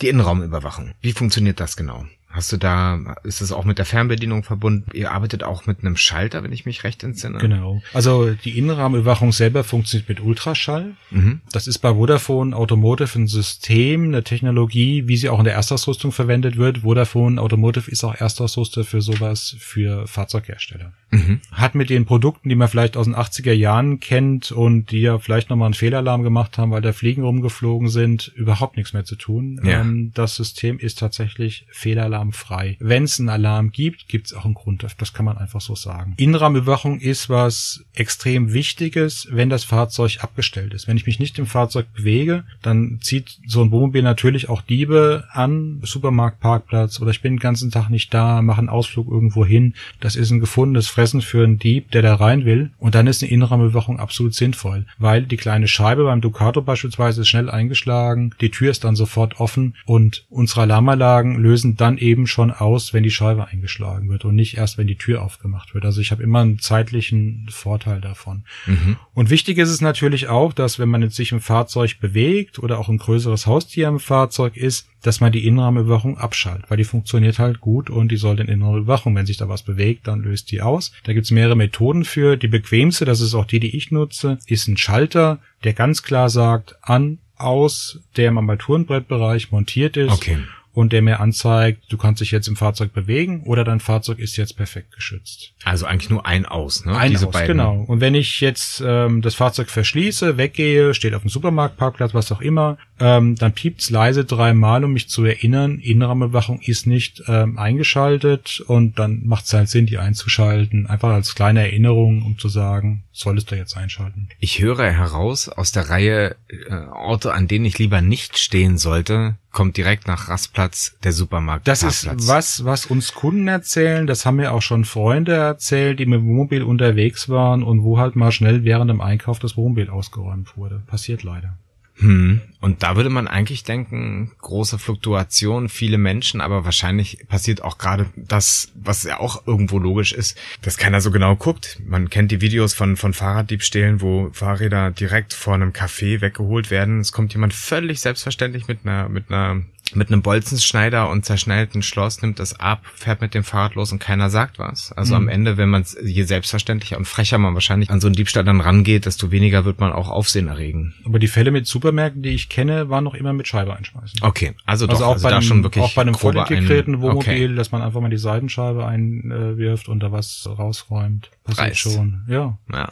Die 0.00 0.08
Innenraumüberwachung. 0.08 0.94
Wie 1.00 1.12
funktioniert 1.12 1.60
das 1.60 1.76
genau? 1.76 2.06
Hast 2.30 2.52
du 2.52 2.58
da, 2.58 3.16
ist 3.24 3.40
es 3.40 3.52
auch 3.52 3.64
mit 3.64 3.78
der 3.78 3.86
Fernbedienung 3.86 4.42
verbunden? 4.42 4.84
Ihr 4.92 5.12
arbeitet 5.12 5.42
auch 5.42 5.64
mit 5.64 5.80
einem 5.80 5.96
Schalter, 5.96 6.42
wenn 6.42 6.52
ich 6.52 6.66
mich 6.66 6.84
recht 6.84 7.02
entsinne. 7.02 7.38
Genau. 7.38 7.80
Also 7.94 8.32
die 8.32 8.58
Innenrahmenüberwachung 8.58 9.32
selber 9.32 9.64
funktioniert 9.64 10.10
mit 10.10 10.20
Ultraschall. 10.20 10.94
Mhm. 11.10 11.40
Das 11.52 11.66
ist 11.66 11.78
bei 11.78 11.94
Vodafone 11.94 12.54
Automotive 12.54 13.18
ein 13.18 13.28
System, 13.28 14.04
eine 14.04 14.24
Technologie, 14.24 15.08
wie 15.08 15.16
sie 15.16 15.30
auch 15.30 15.38
in 15.38 15.46
der 15.46 15.54
Erstausrüstung 15.54 16.12
verwendet 16.12 16.58
wird. 16.58 16.78
Vodafone 16.78 17.40
Automotive 17.40 17.90
ist 17.90 18.04
auch 18.04 18.14
Erstausrüster 18.14 18.84
für 18.84 19.00
sowas 19.00 19.56
für 19.58 20.06
Fahrzeughersteller. 20.06 20.92
Mhm. 21.10 21.40
Hat 21.50 21.74
mit 21.74 21.88
den 21.88 22.04
Produkten, 22.04 22.50
die 22.50 22.56
man 22.56 22.68
vielleicht 22.68 22.98
aus 22.98 23.06
den 23.06 23.16
80er 23.16 23.52
Jahren 23.52 24.00
kennt 24.00 24.52
und 24.52 24.90
die 24.90 25.00
ja 25.00 25.18
vielleicht 25.18 25.48
nochmal 25.48 25.66
einen 25.66 25.74
Fehlalarm 25.74 26.22
gemacht 26.22 26.58
haben, 26.58 26.72
weil 26.72 26.82
da 26.82 26.92
Fliegen 26.92 27.22
rumgeflogen 27.22 27.88
sind, 27.88 28.28
überhaupt 28.36 28.76
nichts 28.76 28.92
mehr 28.92 29.04
zu 29.04 29.16
tun. 29.16 29.58
Ja. 29.64 29.80
Ähm, 29.80 30.12
das 30.14 30.36
System 30.36 30.78
ist 30.78 30.98
tatsächlich 30.98 31.66
Fehlalarm 31.70 32.17
alarmfrei. 32.18 32.76
Wenn 32.80 33.04
es 33.04 33.18
einen 33.18 33.28
Alarm 33.28 33.70
gibt, 33.70 34.08
gibt 34.08 34.26
es 34.26 34.34
auch 34.34 34.44
einen 34.44 34.54
Grund. 34.54 34.84
Das 34.98 35.12
kann 35.12 35.24
man 35.24 35.38
einfach 35.38 35.60
so 35.60 35.74
sagen. 35.74 36.14
Innenraumüberwachung 36.16 37.00
ist 37.00 37.28
was 37.28 37.84
extrem 37.94 38.52
Wichtiges, 38.52 39.28
wenn 39.30 39.50
das 39.50 39.64
Fahrzeug 39.64 40.18
abgestellt 40.20 40.74
ist. 40.74 40.88
Wenn 40.88 40.96
ich 40.96 41.06
mich 41.06 41.18
nicht 41.18 41.38
im 41.38 41.46
Fahrzeug 41.46 41.86
bewege, 41.94 42.44
dann 42.62 42.98
zieht 43.00 43.38
so 43.46 43.62
ein 43.62 43.70
Wohnmobil 43.70 44.02
natürlich 44.02 44.48
auch 44.48 44.62
Diebe 44.62 45.24
an, 45.30 45.80
Supermarktparkplatz 45.82 47.00
oder 47.00 47.10
ich 47.10 47.22
bin 47.22 47.34
den 47.34 47.40
ganzen 47.40 47.70
Tag 47.70 47.90
nicht 47.90 48.12
da, 48.12 48.42
mache 48.42 48.58
einen 48.58 48.68
Ausflug 48.68 49.08
irgendwo 49.10 49.44
hin. 49.44 49.74
Das 50.00 50.16
ist 50.16 50.30
ein 50.30 50.40
gefundenes 50.40 50.88
Fressen 50.88 51.22
für 51.22 51.44
einen 51.44 51.58
Dieb, 51.58 51.90
der 51.92 52.02
da 52.02 52.14
rein 52.14 52.44
will. 52.44 52.70
Und 52.78 52.94
dann 52.94 53.06
ist 53.06 53.22
eine 53.22 53.30
Innenraumüberwachung 53.30 54.00
absolut 54.00 54.34
sinnvoll, 54.34 54.86
weil 54.98 55.22
die 55.22 55.36
kleine 55.36 55.68
Scheibe 55.68 56.04
beim 56.04 56.20
Ducato 56.20 56.62
beispielsweise 56.62 57.22
ist 57.22 57.28
schnell 57.28 57.50
eingeschlagen, 57.50 58.34
die 58.40 58.50
Tür 58.50 58.70
ist 58.70 58.84
dann 58.84 58.96
sofort 58.96 59.40
offen 59.40 59.74
und 59.86 60.24
unsere 60.28 60.62
Alarmanlagen 60.62 61.36
lösen 61.36 61.76
dann 61.76 61.98
eben 61.98 62.07
eben 62.08 62.26
schon 62.26 62.50
aus, 62.50 62.92
wenn 62.92 63.02
die 63.02 63.10
Scheibe 63.10 63.46
eingeschlagen 63.46 64.08
wird 64.08 64.24
und 64.24 64.34
nicht 64.34 64.56
erst, 64.56 64.78
wenn 64.78 64.86
die 64.86 64.96
Tür 64.96 65.22
aufgemacht 65.22 65.74
wird. 65.74 65.84
Also 65.84 66.00
ich 66.00 66.10
habe 66.10 66.22
immer 66.22 66.40
einen 66.40 66.58
zeitlichen 66.58 67.46
Vorteil 67.50 68.00
davon. 68.00 68.44
Mhm. 68.66 68.96
Und 69.14 69.30
wichtig 69.30 69.58
ist 69.58 69.68
es 69.68 69.80
natürlich 69.80 70.28
auch, 70.28 70.52
dass 70.52 70.78
wenn 70.78 70.88
man 70.88 71.02
jetzt 71.02 71.16
sich 71.16 71.32
im 71.32 71.40
Fahrzeug 71.40 72.00
bewegt 72.00 72.58
oder 72.58 72.78
auch 72.78 72.88
ein 72.88 72.98
größeres 72.98 73.46
Haustier 73.46 73.88
im 73.88 74.00
Fahrzeug 74.00 74.56
ist, 74.56 74.88
dass 75.02 75.20
man 75.20 75.30
die 75.30 75.46
Innenraumüberwachung 75.46 76.18
abschaltet, 76.18 76.70
weil 76.70 76.78
die 76.78 76.84
funktioniert 76.84 77.38
halt 77.38 77.60
gut 77.60 77.88
und 77.88 78.10
die 78.10 78.16
soll 78.16 78.36
den 78.36 78.48
Innenraumüberwachung, 78.48 79.14
wenn 79.14 79.26
sich 79.26 79.36
da 79.36 79.48
was 79.48 79.62
bewegt, 79.62 80.08
dann 80.08 80.22
löst 80.22 80.50
die 80.50 80.60
aus. 80.60 80.92
Da 81.04 81.12
gibt's 81.12 81.30
mehrere 81.30 81.56
Methoden 81.56 82.04
für. 82.04 82.36
Die 82.36 82.48
bequemste, 82.48 83.04
das 83.04 83.20
ist 83.20 83.34
auch 83.34 83.44
die, 83.44 83.60
die 83.60 83.76
ich 83.76 83.90
nutze, 83.90 84.38
ist 84.46 84.66
ein 84.66 84.76
Schalter, 84.76 85.38
der 85.62 85.74
ganz 85.74 86.02
klar 86.02 86.30
sagt, 86.30 86.76
an, 86.82 87.18
aus, 87.36 88.00
der 88.16 88.28
im 88.28 88.38
Armaturenbrettbereich 88.38 89.52
montiert 89.52 89.96
ist. 89.96 90.12
Okay 90.12 90.38
und 90.78 90.92
der 90.92 91.02
mir 91.02 91.18
anzeigt, 91.18 91.86
du 91.88 91.96
kannst 91.96 92.20
dich 92.20 92.30
jetzt 92.30 92.46
im 92.46 92.54
Fahrzeug 92.54 92.92
bewegen 92.92 93.42
oder 93.42 93.64
dein 93.64 93.80
Fahrzeug 93.80 94.20
ist 94.20 94.36
jetzt 94.36 94.56
perfekt 94.56 94.94
geschützt. 94.94 95.52
Also 95.64 95.86
eigentlich 95.86 96.08
nur 96.08 96.24
ein 96.24 96.46
Aus, 96.46 96.84
ne? 96.84 96.96
Ein 96.96 97.10
Diese 97.10 97.26
Aus, 97.26 97.32
beiden. 97.32 97.56
genau. 97.56 97.82
Und 97.88 98.00
wenn 98.00 98.14
ich 98.14 98.40
jetzt 98.40 98.80
ähm, 98.86 99.20
das 99.20 99.34
Fahrzeug 99.34 99.70
verschließe, 99.70 100.36
weggehe, 100.36 100.94
steht 100.94 101.14
auf 101.14 101.22
dem 101.22 101.30
Supermarktparkplatz, 101.30 102.14
was 102.14 102.30
auch 102.30 102.40
immer, 102.40 102.78
ähm, 103.00 103.34
dann 103.34 103.54
piept's 103.54 103.90
leise 103.90 104.24
dreimal, 104.24 104.84
um 104.84 104.92
mich 104.92 105.08
zu 105.08 105.24
erinnern, 105.24 105.80
Innenraumüberwachung 105.80 106.60
ist 106.60 106.86
nicht 106.86 107.24
ähm, 107.26 107.58
eingeschaltet 107.58 108.62
und 108.68 109.00
dann 109.00 109.26
macht 109.26 109.46
es 109.46 109.52
halt 109.54 109.68
Sinn, 109.68 109.86
die 109.86 109.98
einzuschalten, 109.98 110.86
einfach 110.86 111.10
als 111.10 111.34
kleine 111.34 111.62
Erinnerung, 111.62 112.22
um 112.22 112.38
zu 112.38 112.48
sagen, 112.48 113.02
solltest 113.10 113.50
du 113.50 113.56
jetzt 113.56 113.76
einschalten. 113.76 114.28
Ich 114.38 114.60
höre 114.60 114.92
heraus 114.92 115.48
aus 115.48 115.72
der 115.72 115.90
Reihe 115.90 116.36
äh, 116.48 116.74
Orte, 116.92 117.32
an 117.32 117.48
denen 117.48 117.64
ich 117.64 117.80
lieber 117.80 118.00
nicht 118.00 118.38
stehen 118.38 118.78
sollte, 118.78 119.34
kommt 119.58 119.76
direkt 119.76 120.06
nach 120.06 120.28
Rastplatz 120.28 120.96
der 121.02 121.10
Supermarkt. 121.10 121.66
Das 121.66 121.82
ist 121.82 122.08
was, 122.28 122.64
was 122.64 122.86
uns 122.86 123.12
Kunden 123.12 123.48
erzählen. 123.48 124.06
Das 124.06 124.24
haben 124.24 124.36
mir 124.36 124.52
auch 124.52 124.62
schon 124.62 124.84
Freunde 124.84 125.32
erzählt, 125.32 125.98
die 125.98 126.06
mit 126.06 126.20
dem 126.20 126.28
Wohnmobil 126.28 126.62
unterwegs 126.62 127.28
waren 127.28 127.64
und 127.64 127.82
wo 127.82 127.98
halt 127.98 128.14
mal 128.14 128.30
schnell 128.30 128.62
während 128.62 128.88
dem 128.88 129.00
Einkauf 129.00 129.40
das 129.40 129.56
Wohnmobil 129.56 129.90
ausgeräumt 129.90 130.56
wurde. 130.56 130.80
Passiert 130.86 131.24
leider. 131.24 131.58
Hm. 131.98 132.40
Und 132.60 132.82
da 132.82 132.96
würde 132.96 133.10
man 133.10 133.28
eigentlich 133.28 133.62
denken, 133.64 134.32
große 134.40 134.78
Fluktuation, 134.78 135.68
viele 135.68 135.98
Menschen, 135.98 136.40
aber 136.40 136.64
wahrscheinlich 136.64 137.18
passiert 137.28 137.62
auch 137.62 137.78
gerade 137.78 138.06
das, 138.16 138.72
was 138.74 139.04
ja 139.04 139.20
auch 139.20 139.46
irgendwo 139.46 139.78
logisch 139.78 140.12
ist, 140.12 140.36
dass 140.62 140.76
keiner 140.76 141.00
so 141.00 141.10
genau 141.10 141.36
guckt. 141.36 141.80
Man 141.84 142.10
kennt 142.10 142.32
die 142.32 142.40
Videos 142.40 142.74
von, 142.74 142.96
von 142.96 143.14
Fahrraddiebstählen, 143.14 144.00
wo 144.00 144.30
Fahrräder 144.32 144.90
direkt 144.90 145.34
vor 145.34 145.54
einem 145.54 145.70
Café 145.70 146.20
weggeholt 146.20 146.70
werden. 146.70 147.00
Es 147.00 147.12
kommt 147.12 147.32
jemand 147.32 147.54
völlig 147.54 148.00
selbstverständlich 148.00 148.66
mit 148.68 148.80
einer, 148.84 149.08
mit 149.08 149.30
einer 149.30 149.62
mit 149.94 150.10
einem 150.10 150.22
Bolzenschneider 150.22 151.08
und 151.08 151.24
zerschnellten 151.24 151.82
Schloss 151.82 152.22
nimmt 152.22 152.40
es 152.40 152.58
ab, 152.58 152.82
fährt 152.94 153.20
mit 153.20 153.34
dem 153.34 153.44
Fahrrad 153.44 153.74
los 153.74 153.92
und 153.92 153.98
keiner 153.98 154.30
sagt 154.30 154.58
was. 154.58 154.92
Also 154.92 155.14
mhm. 155.14 155.22
am 155.22 155.28
Ende, 155.28 155.56
wenn 155.56 155.68
man 155.68 155.84
je 156.04 156.22
selbstverständlicher 156.22 156.96
und 156.96 157.06
frecher 157.06 157.38
man 157.38 157.54
wahrscheinlich 157.54 157.90
an 157.90 158.00
so 158.00 158.08
einen 158.08 158.14
Diebstahl 158.14 158.44
dann 158.44 158.60
rangeht, 158.60 159.06
desto 159.06 159.30
weniger 159.30 159.64
wird 159.64 159.80
man 159.80 159.92
auch 159.92 160.08
Aufsehen 160.08 160.48
erregen. 160.48 160.94
Aber 161.04 161.18
die 161.18 161.28
Fälle 161.28 161.50
mit 161.50 161.66
Supermärkten, 161.66 162.22
die 162.22 162.30
ich 162.30 162.48
kenne, 162.48 162.88
waren 162.88 163.04
noch 163.04 163.14
immer 163.14 163.32
mit 163.32 163.48
Scheibe 163.48 163.76
einschmeißen. 163.76 164.20
Okay, 164.22 164.54
also, 164.66 164.86
doch, 164.86 164.94
also 164.94 165.04
auch 165.04 165.12
also 165.12 165.22
bei 165.22 165.30
da 165.30 165.36
einem, 165.36 165.46
schon 165.46 165.62
wirklich 165.62 165.84
auch 165.84 165.94
bei 165.94 166.02
einem 166.02 166.14
voll 166.14 166.36
integrierten 166.36 167.00
Wohnmobil, 167.00 167.44
okay. 167.46 167.54
dass 167.54 167.72
man 167.72 167.82
einfach 167.82 168.00
mal 168.00 168.10
die 168.10 168.18
Seitenscheibe 168.18 168.86
einwirft 168.86 169.88
und 169.88 170.00
da 170.00 170.12
was 170.12 170.48
rausräumt. 170.58 171.30
Passiert 171.44 171.68
Preis. 171.68 171.78
schon, 171.78 172.22
ja. 172.28 172.58
ja. 172.70 172.90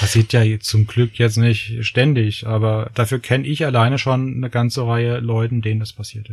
Passiert 0.00 0.32
ja 0.32 0.42
zum 0.60 0.86
Glück 0.86 1.18
jetzt 1.18 1.36
nicht 1.36 1.84
ständig, 1.86 2.46
aber 2.46 2.90
dafür 2.94 3.20
kenne 3.20 3.46
ich 3.46 3.64
alleine 3.64 3.98
schon 3.98 4.34
eine 4.36 4.50
ganze 4.50 4.86
Reihe 4.86 5.20
Leuten, 5.20 5.62
denen 5.62 5.80
das 5.80 5.92
passiert 5.92 6.28
ist. 6.28 6.31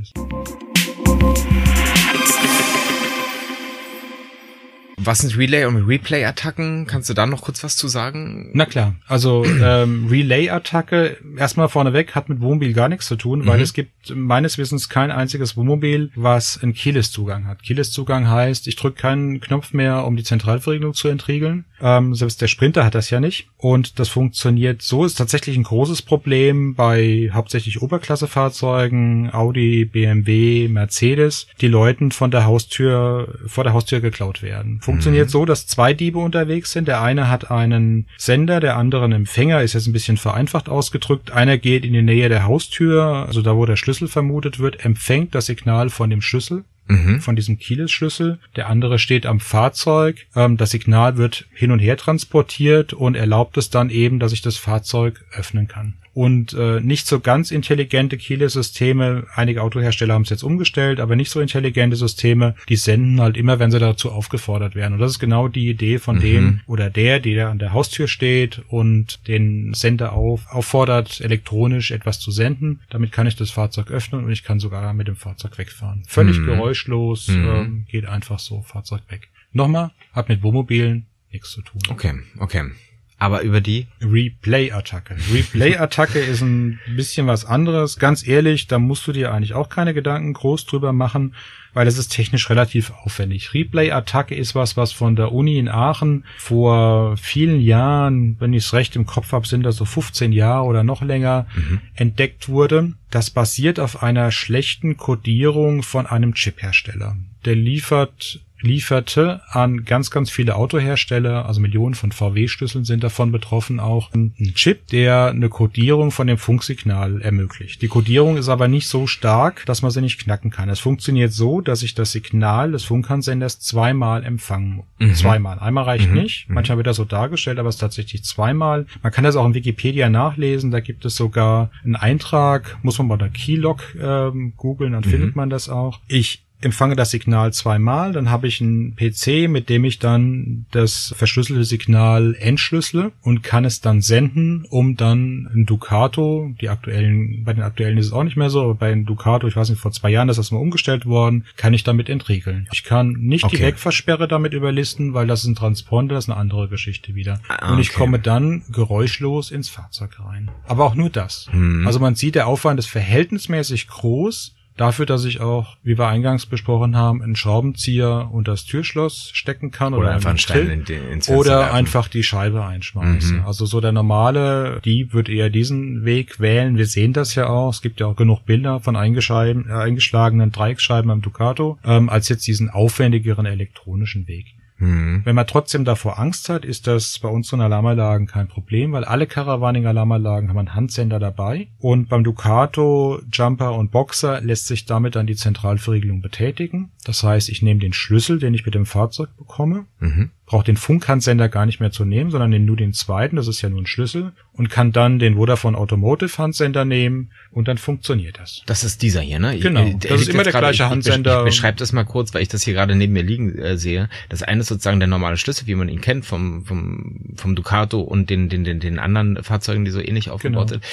Was 5.10 5.20
sind 5.20 5.38
Relay- 5.38 5.66
und 5.66 5.76
Replay-Attacken? 5.88 6.86
Kannst 6.86 7.10
du 7.10 7.16
da 7.16 7.26
noch 7.26 7.42
kurz 7.42 7.64
was 7.64 7.76
zu 7.76 7.88
sagen? 7.88 8.52
Na 8.54 8.66
klar, 8.66 8.96
also 9.08 9.44
ähm, 9.46 10.08
Relay-Attacke, 10.08 11.18
erstmal 11.36 11.68
vorneweg, 11.68 12.14
hat 12.14 12.30
mit 12.30 12.42
Wohnmobil 12.42 12.74
gar 12.74 12.90
nichts 12.90 13.08
zu 13.08 13.16
tun, 13.16 13.48
weil 13.48 13.58
mhm. 13.58 13.64
es 13.64 13.74
gibt 13.74 14.16
meines 14.16 14.58
Wissens 14.60 14.88
kein 14.88 15.10
einziges 15.10 15.58
Wohnmobil, 15.58 16.12
was 16.16 16.62
einen 16.62 16.74
Keyless-Zugang 16.76 17.48
hat. 17.48 17.64
Keyless-Zugang 17.64 18.30
heißt, 18.30 18.68
ich 18.68 18.76
drücke 18.76 19.02
keinen 19.02 19.40
Knopf 19.40 19.74
mehr, 19.74 20.06
um 20.06 20.16
die 20.16 20.24
Zentralverriegelung 20.24 20.94
zu 20.94 21.08
entriegeln. 21.08 21.66
Ähm, 21.82 22.16
selbst 22.16 22.42
der 22.42 22.48
Sprinter 22.48 22.86
hat 22.86 22.96
das 22.96 23.10
ja 23.10 23.20
nicht. 23.20 23.48
Und 23.58 24.00
das 24.00 24.10
funktioniert 24.10 24.82
so, 24.82 25.06
ist 25.06 25.16
tatsächlich 25.16 25.58
ein 25.58 25.64
großes 25.64 26.02
Problem 26.02 26.76
bei 26.76 27.30
hauptsächlich 27.34 27.82
Oberklassefahrzeugen, 27.82 29.34
Audi, 29.34 29.86
BMW, 29.86 30.68
Mercedes, 30.68 31.48
die 31.62 31.68
Leuten 31.68 32.12
von 32.12 32.32
der 32.32 32.46
Haustür, 32.46 33.36
vor 33.46 33.64
der 33.64 33.74
Haustür 33.74 34.00
geklaut 34.00 34.42
werden. 34.42 34.80
Funktioniert 34.82 35.28
mhm. 35.28 35.32
so, 35.32 35.46
dass 35.46 35.68
zwei 35.68 35.94
Diebe 35.94 36.20
unterwegs 36.20 36.72
sind. 36.72 36.88
Der 36.88 37.02
eine 37.02 37.30
hat 37.30 37.52
einen 37.52 38.08
Sender, 38.18 38.60
der 38.60 38.78
andere 38.78 39.04
einen 39.04 39.14
Empfänger, 39.14 39.62
ist 39.62 39.74
jetzt 39.74 39.88
ein 39.88 39.94
bisschen 39.94 40.18
vereinfacht 40.18 40.70
ausgedrückt. 40.70 41.32
Einer 41.32 41.58
geht 41.58 41.86
in 41.86 41.94
die 41.94 42.02
Nähe 42.02 42.30
der 42.30 42.46
Haustür, 42.46 43.26
also 43.28 43.42
da, 43.42 43.56
wo 43.56 43.66
der 43.66 43.76
Schlüssel 43.76 44.08
vermutet 44.08 44.60
wird, 44.60 44.86
empfängt 44.86 45.36
das 45.36 45.48
Signal 45.48 45.90
von 45.90 46.10
dem 46.10 46.22
Schlüssel 46.22 46.64
mhm. 46.90 47.22
von 47.22 47.36
diesem 47.36 47.58
Keyless-Schlüssel. 47.58 48.40
Der 48.56 48.68
andere 48.68 49.00
steht 49.00 49.26
am 49.26 49.40
Fahrzeug. 49.40 50.26
Ähm, 50.36 50.58
das 50.58 50.72
Signal 50.72 51.18
wird 51.18 51.46
hin 51.54 51.72
und 51.72 51.80
her 51.80 51.96
transportiert 51.96 52.94
und 52.94 53.16
erlaubt 53.16 53.58
es 53.58 53.70
dann 53.70 53.90
eben, 53.90 54.20
dass 54.20 54.34
ich 54.34 54.42
das 54.42 54.58
Fahrzeug 54.58 55.24
öffnen 55.32 55.68
kann 55.68 55.94
und 56.14 56.54
äh, 56.54 56.80
nicht 56.82 57.08
so 57.08 57.20
ganz 57.20 57.52
intelligente 57.52 58.18
Keyless-Systeme. 58.18 59.28
Einige 59.36 59.62
Autohersteller 59.62 60.14
haben 60.14 60.24
es 60.24 60.30
jetzt 60.30 60.44
umgestellt, 60.44 61.00
aber 61.00 61.16
nicht 61.16 61.32
so 61.32 61.40
intelligente 61.40 61.96
Systeme, 61.96 62.56
die 62.68 62.76
senden 62.76 63.22
halt 63.22 63.38
immer, 63.38 63.60
wenn 63.60 63.72
sie 63.72 63.80
dazu 63.80 64.12
aufgefordert 64.12 64.76
werden. 64.76 64.94
Und 64.94 65.00
das 65.00 65.12
ist 65.12 65.20
genau 65.20 65.48
die 65.48 65.70
Idee 65.70 66.00
von 66.00 66.18
mhm. 66.18 66.22
dem 66.22 66.60
oder 66.68 66.90
der, 66.90 67.20
der 67.20 67.50
an 67.50 67.60
der 67.60 67.74
Haustür 67.74 68.08
steht 68.08 68.62
und 68.68 69.28
den 69.28 69.74
Sender 69.74 70.14
auf, 70.14 70.48
auffordert, 70.50 71.22
elektronisch 71.22 71.92
etwas 71.92 72.20
zu 72.20 72.32
senden. 72.32 72.82
Damit 72.90 73.12
kann 73.12 73.28
ich 73.28 73.36
das 73.36 73.52
Fahrzeug 73.52 73.92
öffnen 73.92 74.24
und 74.24 74.32
ich 74.32 74.44
kann 74.44 74.60
sogar 74.60 74.94
mit 74.94 75.08
dem 75.08 75.16
Fahrzeug 75.16 75.58
wegfahren. 75.58 76.04
Völlig 76.08 76.38
mhm. 76.40 76.46
geräuschlos, 76.46 77.28
mhm. 77.28 77.50
Ähm, 77.50 77.86
geht 77.90 78.06
einfach 78.06 78.40
so, 78.40 78.62
Fahrzeug 78.62 79.02
weg. 79.10 79.30
Nochmal, 79.52 79.92
hat 80.14 80.30
mit 80.30 80.44
Wohnmobilen 80.44 81.06
nichts 81.32 81.52
zu 81.52 81.62
tun. 81.62 81.82
Okay, 81.90 82.14
okay. 82.40 82.72
Aber 83.20 83.42
über 83.42 83.60
die? 83.60 83.88
Replay-Attacke. 84.02 85.18
Replay-Attacke 85.34 86.20
ist 86.20 86.42
ein 86.42 86.80
bisschen 86.96 87.28
was 87.28 87.44
anderes. 87.44 88.00
Ganz 88.00 88.26
ehrlich, 88.26 88.68
da 88.68 88.80
musst 88.80 89.06
du 89.08 89.12
dir 89.12 89.34
eigentlich 89.34 89.54
auch 89.54 89.68
keine 89.68 89.94
Gedanken 89.94 90.32
groß 90.32 90.66
drüber 90.66 90.94
machen, 90.94 91.36
weil 91.74 91.86
es 91.86 91.98
ist 91.98 92.14
technisch 92.14 92.50
relativ 92.50 92.94
aufwendig. 93.04 93.54
Replay-Attacke 93.54 94.36
ist 94.36 94.56
was, 94.56 94.78
was 94.78 94.94
von 94.94 95.18
der 95.18 95.34
Uni 95.34 95.58
in 95.58 95.68
Aachen 95.68 96.24
vor 96.38 97.18
vielen 97.18 97.60
Jahren, 97.60 98.38
wenn 98.40 98.54
ich 98.54 98.64
es 98.64 98.74
recht 98.74 98.96
im 98.96 99.06
Kopf 99.06 99.34
habe, 99.34 99.46
sind 99.46 99.64
das 99.64 99.76
so 99.76 99.84
15 99.84 100.32
Jahre 100.32 100.66
oder 100.66 100.84
noch 100.84 101.02
länger, 101.02 101.46
mhm. 101.54 101.82
entdeckt 101.96 102.48
wurde. 102.48 102.94
Das 103.12 103.30
basiert 103.32 103.82
auf 103.82 104.02
einer 104.02 104.32
schlechten 104.32 104.96
Codierung 104.96 105.84
von 105.84 106.08
einem 106.08 106.36
Chip-Hersteller. 106.36 107.18
Der 107.44 107.56
liefert 107.56 108.40
lieferte 108.62 109.42
an 109.50 109.86
ganz, 109.86 110.12
ganz 110.12 110.30
viele 110.30 110.56
Autohersteller, 110.56 111.46
also 111.46 111.62
Millionen 111.62 111.96
von 111.96 112.12
VW-Schlüsseln 112.12 112.86
sind 112.86 113.04
davon 113.04 113.32
betroffen, 113.32 113.80
auch 113.80 114.14
ein 114.14 114.34
Chip, 114.56 114.88
der 114.88 115.28
eine 115.28 115.50
Codierung 115.50 116.12
von 116.12 116.28
dem 116.28 116.38
Funksignal 116.38 117.22
ermöglicht. 117.22 117.82
Die 117.82 117.88
Codierung 117.88 118.38
ist 118.38 118.50
aber 118.50 118.68
nicht 118.68 118.88
so 118.88 119.08
stark, 119.08 119.66
dass 119.66 119.82
man 119.82 119.92
sie 119.92 120.02
nicht 120.02 120.20
knacken 120.20 120.52
kann. 120.52 120.70
Es 120.70 120.80
funktioniert 120.80 121.32
so, 121.32 121.62
dass 121.62 121.84
ich 121.84 121.96
das 121.96 122.12
Signal 122.12 122.72
des 122.72 122.84
Funkandsenders 122.84 123.60
zweimal 123.60 124.24
empfangen 124.24 124.76
muss. 124.76 124.86
Mhm. 125.00 125.16
Zweimal. 125.16 125.60
Einmal 125.60 125.86
reicht 125.86 126.10
mhm. 126.10 126.16
nicht. 126.16 126.50
Mhm. 126.50 126.56
Manchmal 126.56 126.78
wird 126.78 126.88
das 126.88 126.98
so 126.98 127.06
dargestellt, 127.06 127.60
aber 127.60 127.70
es 127.70 127.76
ist 127.76 127.82
tatsächlich 127.82 128.24
zweimal. 128.24 128.86
Man 129.02 129.12
kann 129.12 129.24
das 129.24 129.36
auch 129.36 129.46
in 129.46 129.54
Wikipedia 129.54 130.10
nachlesen. 130.10 130.72
Da 130.72 130.80
gibt 130.80 131.06
es 131.06 131.16
sogar 131.16 131.72
einen 131.84 131.96
Eintrag, 131.96 132.78
muss 132.84 132.98
man 132.98 133.08
bei 133.08 133.18
der 133.18 133.30
Keylog 133.30 133.84
ähm, 134.00 134.54
googeln, 134.58 134.94
dann 134.94 135.04
mhm. 135.04 135.10
findet 135.10 135.36
man 135.36 135.50
das 135.50 135.70
auch. 135.70 136.00
Ich 136.08 136.44
empfange 136.62 136.96
das 136.96 137.12
Signal 137.12 137.54
zweimal, 137.54 138.12
dann 138.12 138.30
habe 138.30 138.48
ich 138.48 138.62
einen 138.62 138.96
PC, 138.96 139.50
mit 139.50 139.70
dem 139.70 139.86
ich 139.86 140.00
dann 140.00 140.66
das 140.72 141.14
verschlüsselte 141.18 141.64
Signal 141.64 142.36
entschlüssele 142.38 143.12
und 143.22 143.44
kann 143.44 143.64
es 143.66 143.82
dann 143.82 144.02
senden, 144.02 144.66
um 144.70 144.98
dann 144.98 145.50
ein 145.54 145.66
Ducato, 145.66 146.54
die 146.60 146.70
aktuellen, 146.70 147.44
bei 147.46 147.54
den 147.54 147.64
aktuellen 147.64 147.98
ist 147.98 148.08
es 148.08 148.12
auch 148.12 148.24
nicht 148.24 148.36
mehr 148.36 148.50
so, 148.50 148.64
aber 148.64 148.76
bei 148.76 148.92
einem 148.92 149.06
Ducato, 149.06 149.48
ich 149.48 149.56
weiß 149.56 149.70
nicht, 149.70 149.80
vor 149.80 149.92
zwei 149.92 150.10
Jahren 150.10 150.28
ist 150.28 150.38
das 150.38 150.52
mal 150.52 150.60
umgestellt 150.60 151.06
worden, 151.06 151.46
kann 151.56 151.74
ich 151.74 151.84
damit 151.84 152.10
entriegeln. 152.10 152.68
Ich 152.74 152.84
kann 152.84 153.14
nicht 153.14 153.46
okay. 153.46 153.58
die 153.58 153.64
Wegversperre 153.64 154.28
damit 154.28 154.54
überlisten, 154.54 155.14
weil 155.14 155.28
das 155.28 155.44
ist 155.44 155.48
ein 155.48 155.56
Transponder, 155.56 156.16
das 156.16 156.26
ist 156.26 156.30
eine 156.30 156.40
andere 156.40 156.68
Geschichte 156.68 157.16
wieder. 157.16 157.40
Ah, 157.48 157.74
und 157.74 157.80
ich 157.80 157.94
komme 157.94 158.20
dann 158.20 158.64
geräuschlos 158.70 159.52
ins 159.52 159.70
Fahrzeug 159.70 160.20
rein. 160.20 160.52
Aber 160.68 160.86
auch 160.86 160.96
nur 160.96 161.10
das. 161.10 161.48
Hm. 161.52 161.88
Also 161.88 162.00
man 162.00 162.16
sieht, 162.16 162.36
der 162.36 162.48
Aufwand 162.48 162.80
ist 162.80 162.88
verhältnismäßig 162.88 163.88
groß, 163.88 164.56
dafür, 164.80 165.06
dass 165.06 165.26
ich 165.26 165.42
auch, 165.42 165.78
wie 165.84 165.98
wir 165.98 166.08
eingangs 166.08 166.46
besprochen 166.46 166.96
haben, 166.96 167.22
einen 167.22 167.36
Schraubenzieher 167.36 168.30
und 168.32 168.48
das 168.48 168.66
Türschloss 168.66 169.32
stecken 169.34 169.72
kann 169.72 169.94
oder, 169.94 170.04
oder 170.04 170.16
einfach 170.16 170.30
einen 170.30 170.40
Stein 170.40 170.70
in 170.70 170.86
den, 170.86 171.08
ins 171.10 171.30
oder 171.30 171.60
werfen. 171.60 171.76
einfach 171.76 172.08
die 172.08 172.24
Scheibe 172.24 172.66
einschmeißen. 172.66 173.40
Mhm. 173.40 173.46
Also 173.46 173.66
so 173.66 173.82
der 173.82 173.92
normale 173.92 174.80
Dieb 174.86 175.14
wird 175.14 175.28
eher 175.30 175.50
diesen 175.50 176.06
Weg 176.06 176.40
wählen. 176.40 176.78
Wir 176.78 176.86
sehen 176.86 177.14
das 177.14 177.36
ja 177.36 177.48
auch. 177.48 177.70
Es 177.74 177.82
gibt 177.82 178.00
ja 178.00 178.08
auch 178.08 178.16
genug 178.16 178.46
Bilder 178.46 178.80
von 178.80 178.96
eingeschlagenen, 178.96 179.70
äh, 179.70 179.74
eingeschlagenen 179.74 180.52
Dreiecksscheiben 180.52 181.12
am 181.12 181.22
Ducato, 181.22 181.78
ähm, 181.84 182.10
als 182.10 182.30
jetzt 182.30 182.48
diesen 182.48 182.70
aufwendigeren 182.70 183.46
elektronischen 183.46 184.28
Weg. 184.28 184.46
Mhm. 184.80 185.22
Wenn 185.26 185.36
man 185.36 185.48
trotzdem 185.48 185.86
davor 185.86 186.20
Angst 186.20 186.50
hat, 186.50 186.66
ist 186.66 186.88
das 186.88 187.20
bei 187.20 187.30
unseren 187.30 187.62
Alarmanlagen 187.62 188.28
kein 188.28 188.48
Problem, 188.48 188.94
weil 188.94 189.04
alle 189.04 189.28
Caravaning-Alarmanlagen 189.28 190.50
haben 190.50 190.58
einen 190.58 190.76
Handsender 190.76 191.20
dabei 191.20 191.68
und 191.80 192.10
beim 192.10 192.24
Ducato, 192.24 193.20
Jumper 193.32 193.76
und 193.76 193.92
Boxer 193.92 194.42
lässt 194.42 194.68
sich 194.68 194.86
damit 194.86 195.16
dann 195.16 195.28
die 195.28 195.36
Zentralverriegelung 195.36 196.22
betätigen. 196.22 196.92
Das 197.04 197.24
heißt, 197.24 197.50
ich 197.50 197.62
nehme 197.62 197.80
den 197.80 197.94
Schlüssel, 197.94 198.40
den 198.40 198.54
ich 198.54 198.66
mit 198.66 198.76
dem 198.76 198.86
Fahrzeug 198.86 199.30
bekomme, 199.38 199.86
mhm 200.00 200.32
braucht 200.50 200.68
den 200.68 200.78
Funkhandsender 200.78 201.48
gar 201.48 201.68
nicht 201.68 201.80
mehr 201.80 201.92
zu 201.92 202.06
nehmen, 202.06 202.32
sondern 202.32 202.66
nur 202.66 202.76
den 202.76 202.92
zweiten, 202.92 203.36
das 203.36 203.48
ist 203.48 203.62
ja 203.62 203.70
nur 203.70 203.84
ein 203.84 203.86
Schlüssel, 203.86 204.34
und 204.52 204.72
kann 204.72 204.92
dann 204.92 205.20
den 205.20 205.36
Vodafone 205.36 205.78
Automotive 205.78 206.36
Handsender 206.40 206.86
nehmen 206.86 207.30
und 207.52 207.68
dann 207.68 207.78
funktioniert 207.78 208.40
das. 208.40 208.64
Das 208.66 208.84
ist 208.84 209.04
dieser 209.04 209.22
hier, 209.22 209.38
ne? 209.38 209.60
Genau, 209.60 209.86
ich, 209.86 209.98
das 210.00 210.22
ist 210.22 210.30
immer 210.30 210.42
der 210.42 210.52
grade, 210.52 210.66
gleiche 210.66 210.90
Handsender. 210.90 211.42
Ich, 211.42 211.46
beschreibe 211.46 211.78
das 211.78 211.94
mal 211.94 212.04
kurz, 212.04 212.34
weil 212.34 212.42
ich 212.42 212.48
das 212.48 212.64
hier 212.64 212.74
gerade 212.74 212.96
neben 212.96 213.14
mir 213.14 213.22
liegen 213.22 213.60
äh, 213.60 213.78
sehe. 213.78 214.10
Das 214.30 214.42
eine 214.42 214.62
ist 214.62 214.70
sozusagen 214.70 215.00
der 215.00 215.08
normale 215.08 215.38
Schlüssel, 215.38 215.68
wie 215.68 215.76
man 215.76 215.88
ihn 215.88 216.02
kennt 216.02 216.26
vom, 216.26 216.66
vom, 216.66 217.36
vom 217.36 217.56
Ducato 217.56 218.02
und 218.02 218.32
den, 218.32 218.50
den, 218.50 218.64
den, 218.64 218.80
den 218.80 218.98
anderen 218.98 219.44
Fahrzeugen, 219.44 219.86
die 219.86 219.92
so 219.92 220.02
ähnlich 220.02 220.32
aufgebaut 220.32 220.70
genau. 220.70 220.82
sind. 220.82 220.84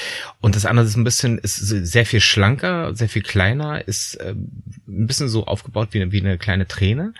Und 0.42 0.54
das 0.54 0.66
andere 0.66 0.84
ist 0.84 0.96
ein 0.96 1.04
bisschen, 1.04 1.38
ist 1.38 1.56
sehr 1.56 2.04
viel 2.04 2.20
schlanker, 2.20 2.94
sehr 2.94 3.08
viel 3.08 3.22
kleiner, 3.22 3.88
ist 3.88 4.16
äh, 4.16 4.34
ein 4.86 5.06
bisschen 5.06 5.28
so 5.28 5.46
aufgebaut 5.46 5.88
wie, 5.92 6.12
wie 6.12 6.20
eine 6.20 6.36
kleine 6.36 6.68
Träne 6.68 7.14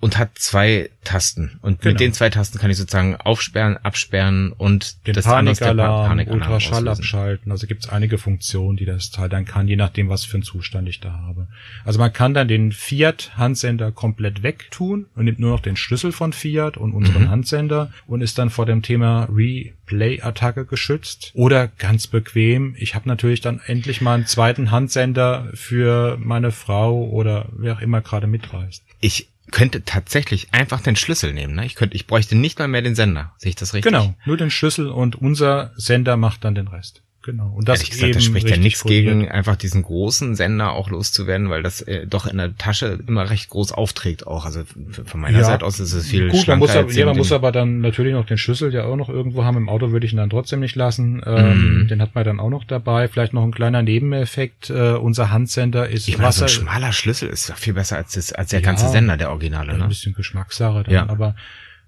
und 0.00 0.16
hat 0.16 0.38
zwei 0.38 0.90
Tasten. 1.04 1.58
Und 1.60 1.80
genau. 1.80 1.92
mit 1.92 2.00
den 2.00 2.12
zwei 2.14 2.30
Tasten 2.30 2.58
kann 2.58 2.70
ich 2.70 2.78
sozusagen 2.78 3.16
aufsperren, 3.16 3.76
absperren 3.76 4.52
und 4.52 5.06
den 5.06 5.14
das 5.14 5.26
Panikalarm, 5.26 6.08
Panikalarm 6.08 6.40
Ultraschall 6.40 6.88
abschalten. 6.88 7.52
Also 7.52 7.66
gibt 7.66 7.84
es 7.84 7.90
einige 7.90 8.16
Funktionen, 8.16 8.78
die 8.78 8.86
das 8.86 9.10
Teil 9.10 9.28
dann 9.28 9.44
kann, 9.44 9.68
je 9.68 9.76
nachdem, 9.76 10.08
was 10.08 10.24
für 10.24 10.38
einen 10.38 10.42
Zustand 10.42 10.88
ich 10.88 11.00
da 11.00 11.12
habe. 11.12 11.48
Also 11.84 11.98
man 11.98 12.12
kann 12.12 12.32
dann 12.32 12.48
den 12.48 12.72
Fiat-Handsender 12.72 13.92
komplett 13.92 14.42
wegtun 14.42 15.06
und 15.14 15.26
nimmt 15.26 15.38
nur 15.38 15.50
noch 15.50 15.60
den 15.60 15.76
Schlüssel 15.76 16.12
von 16.12 16.32
Fiat 16.32 16.78
und 16.78 16.92
unseren 16.92 17.24
mhm. 17.24 17.30
Handsender 17.30 17.92
und 18.06 18.22
ist 18.22 18.38
dann 18.38 18.48
vor 18.48 18.64
dem 18.64 18.80
Thema 18.82 19.28
Replay-Attacke 19.30 20.64
geschützt. 20.64 21.30
Oder 21.34 21.68
ganz 21.68 22.06
bequem, 22.06 22.74
ich 22.78 22.94
habe 22.94 23.06
natürlich 23.06 23.42
dann 23.42 23.60
endlich 23.66 24.00
mal 24.00 24.14
einen 24.14 24.26
zweiten 24.26 24.70
Handsender 24.70 25.50
für 25.52 26.16
meine 26.18 26.52
Frau 26.52 27.06
oder 27.08 27.48
wer 27.52 27.74
auch 27.74 27.80
immer 27.80 28.00
gerade 28.00 28.26
mitreist. 28.26 28.82
Ich 29.00 29.28
könnte 29.50 29.84
tatsächlich 29.84 30.52
einfach 30.52 30.80
den 30.80 30.96
Schlüssel 30.96 31.32
nehmen. 31.32 31.54
Ne? 31.54 31.66
Ich 31.66 31.74
könnte, 31.74 31.96
ich 31.96 32.06
bräuchte 32.06 32.36
nicht 32.36 32.58
mal 32.58 32.68
mehr 32.68 32.82
den 32.82 32.94
Sender. 32.94 33.32
Sehe 33.38 33.50
ich 33.50 33.56
das 33.56 33.74
richtig? 33.74 33.92
Genau, 33.92 34.14
nur 34.24 34.36
den 34.36 34.50
Schlüssel 34.50 34.88
und 34.88 35.16
unser 35.16 35.72
Sender 35.76 36.16
macht 36.16 36.44
dann 36.44 36.54
den 36.54 36.68
Rest. 36.68 37.02
Genau. 37.22 37.52
Und 37.54 37.68
das 37.68 37.80
Ehrlich 37.80 37.90
gesagt, 37.90 38.14
da 38.14 38.20
spricht 38.20 38.48
ja 38.48 38.56
nichts 38.56 38.82
gegen, 38.82 39.28
einfach 39.28 39.56
diesen 39.56 39.82
großen 39.82 40.36
Sender 40.36 40.72
auch 40.72 40.88
loszuwerden, 40.88 41.50
weil 41.50 41.62
das 41.62 41.82
äh, 41.82 42.06
doch 42.06 42.26
in 42.26 42.38
der 42.38 42.56
Tasche 42.56 42.98
immer 43.06 43.28
recht 43.28 43.50
groß 43.50 43.72
aufträgt 43.72 44.26
auch. 44.26 44.46
Also 44.46 44.62
von 45.04 45.20
meiner 45.20 45.40
ja. 45.40 45.44
Seite 45.44 45.66
aus 45.66 45.78
ist 45.80 45.92
es 45.92 46.06
viel 46.06 46.30
Gut, 46.30 46.48
man 46.48 46.58
muss, 46.58 46.74
aber, 46.74 46.90
ja, 46.90 47.04
man 47.04 47.18
muss 47.18 47.30
aber 47.30 47.52
dann 47.52 47.82
natürlich 47.82 48.14
noch 48.14 48.24
den 48.24 48.38
Schlüssel 48.38 48.72
ja 48.72 48.84
auch 48.84 48.96
noch 48.96 49.10
irgendwo 49.10 49.44
haben. 49.44 49.58
Im 49.58 49.68
Auto 49.68 49.92
würde 49.92 50.06
ich 50.06 50.14
ihn 50.14 50.16
dann 50.16 50.30
trotzdem 50.30 50.60
nicht 50.60 50.76
lassen. 50.76 51.20
Ähm, 51.26 51.80
mhm. 51.82 51.88
Den 51.88 52.00
hat 52.00 52.14
man 52.14 52.24
dann 52.24 52.40
auch 52.40 52.48
noch 52.48 52.64
dabei. 52.64 53.06
Vielleicht 53.06 53.34
noch 53.34 53.42
ein 53.42 53.52
kleiner 53.52 53.82
Nebeneffekt. 53.82 54.70
Äh, 54.70 54.92
unser 54.92 55.30
Handsender 55.30 55.90
ist 55.90 56.08
ich 56.08 56.16
meine, 56.16 56.28
Wasser. 56.28 56.48
So 56.48 56.62
ein 56.62 56.64
schmaler 56.64 56.92
Schlüssel 56.92 57.28
ist 57.28 57.50
doch 57.50 57.58
viel 57.58 57.74
besser 57.74 57.96
als, 57.96 58.14
das, 58.14 58.32
als 58.32 58.48
der 58.48 58.60
ja, 58.60 58.64
ganze 58.64 58.88
Sender, 58.88 59.18
der 59.18 59.28
Originale. 59.28 59.76
Ne? 59.76 59.82
Ein 59.82 59.88
bisschen 59.90 60.14
Geschmackssache 60.14 60.84
dann, 60.84 60.94
ja. 60.94 61.08
aber 61.08 61.34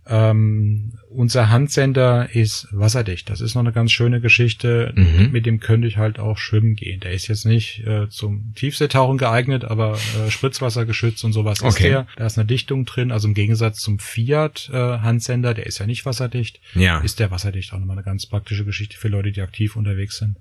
Ähm, 0.07 0.95
unser 1.11 1.51
Handsender 1.51 2.29
ist 2.35 2.67
wasserdicht. 2.73 3.31
Das 3.31 3.41
ist 3.41 3.55
noch 3.55 3.63
eine 3.63 3.73
ganz 3.73 3.93
schöne 3.93 4.21
Geschichte. 4.21 4.93
Mhm. 4.97 5.31
Mit 5.31 5.47
dem 5.47 5.61
könnte 5.61 5.87
ich 5.87 5.97
halt 5.97 6.19
auch 6.19 6.39
schwimmen 6.39 6.75
gehen. 6.75 7.01
Der 7.01 7.13
ist 7.13 7.29
jetzt 7.29 7.45
nicht 7.45 7.87
äh, 7.87 8.09
zum 8.09 8.53
Tiefseetauchen 8.55 9.19
geeignet, 9.19 9.65
aber 9.65 9.99
äh, 10.27 10.31
Spritzwasser 10.31 10.87
geschützt 10.87 11.25
und 11.25 11.33
sowas 11.33 11.63
okay. 11.63 11.69
ist 11.69 11.79
der. 11.81 12.07
Da 12.17 12.27
ist 12.27 12.39
eine 12.39 12.47
Dichtung 12.47 12.85
drin. 12.85 13.13
Also 13.13 13.29
im 13.29 13.35
Gegensatz 13.35 13.79
zum 13.79 13.99
Fiat 13.99 14.71
äh, 14.73 14.77
Handsender, 14.77 15.55
der 15.55 15.67
ist 15.67 15.79
ja 15.79 15.87
nicht 15.87 16.05
wasserdicht, 16.05 16.61
ja. 16.75 16.99
ist 17.01 17.21
der 17.21 17.31
wasserdicht. 17.31 17.73
Auch 17.73 17.79
nochmal 17.79 17.97
eine 17.97 18.05
ganz 18.05 18.27
praktische 18.27 18.65
Geschichte 18.65 18.97
für 18.97 19.09
Leute, 19.09 19.31
die 19.31 19.43
aktiv 19.43 19.77
unterwegs 19.77 20.19
sind. 20.19 20.37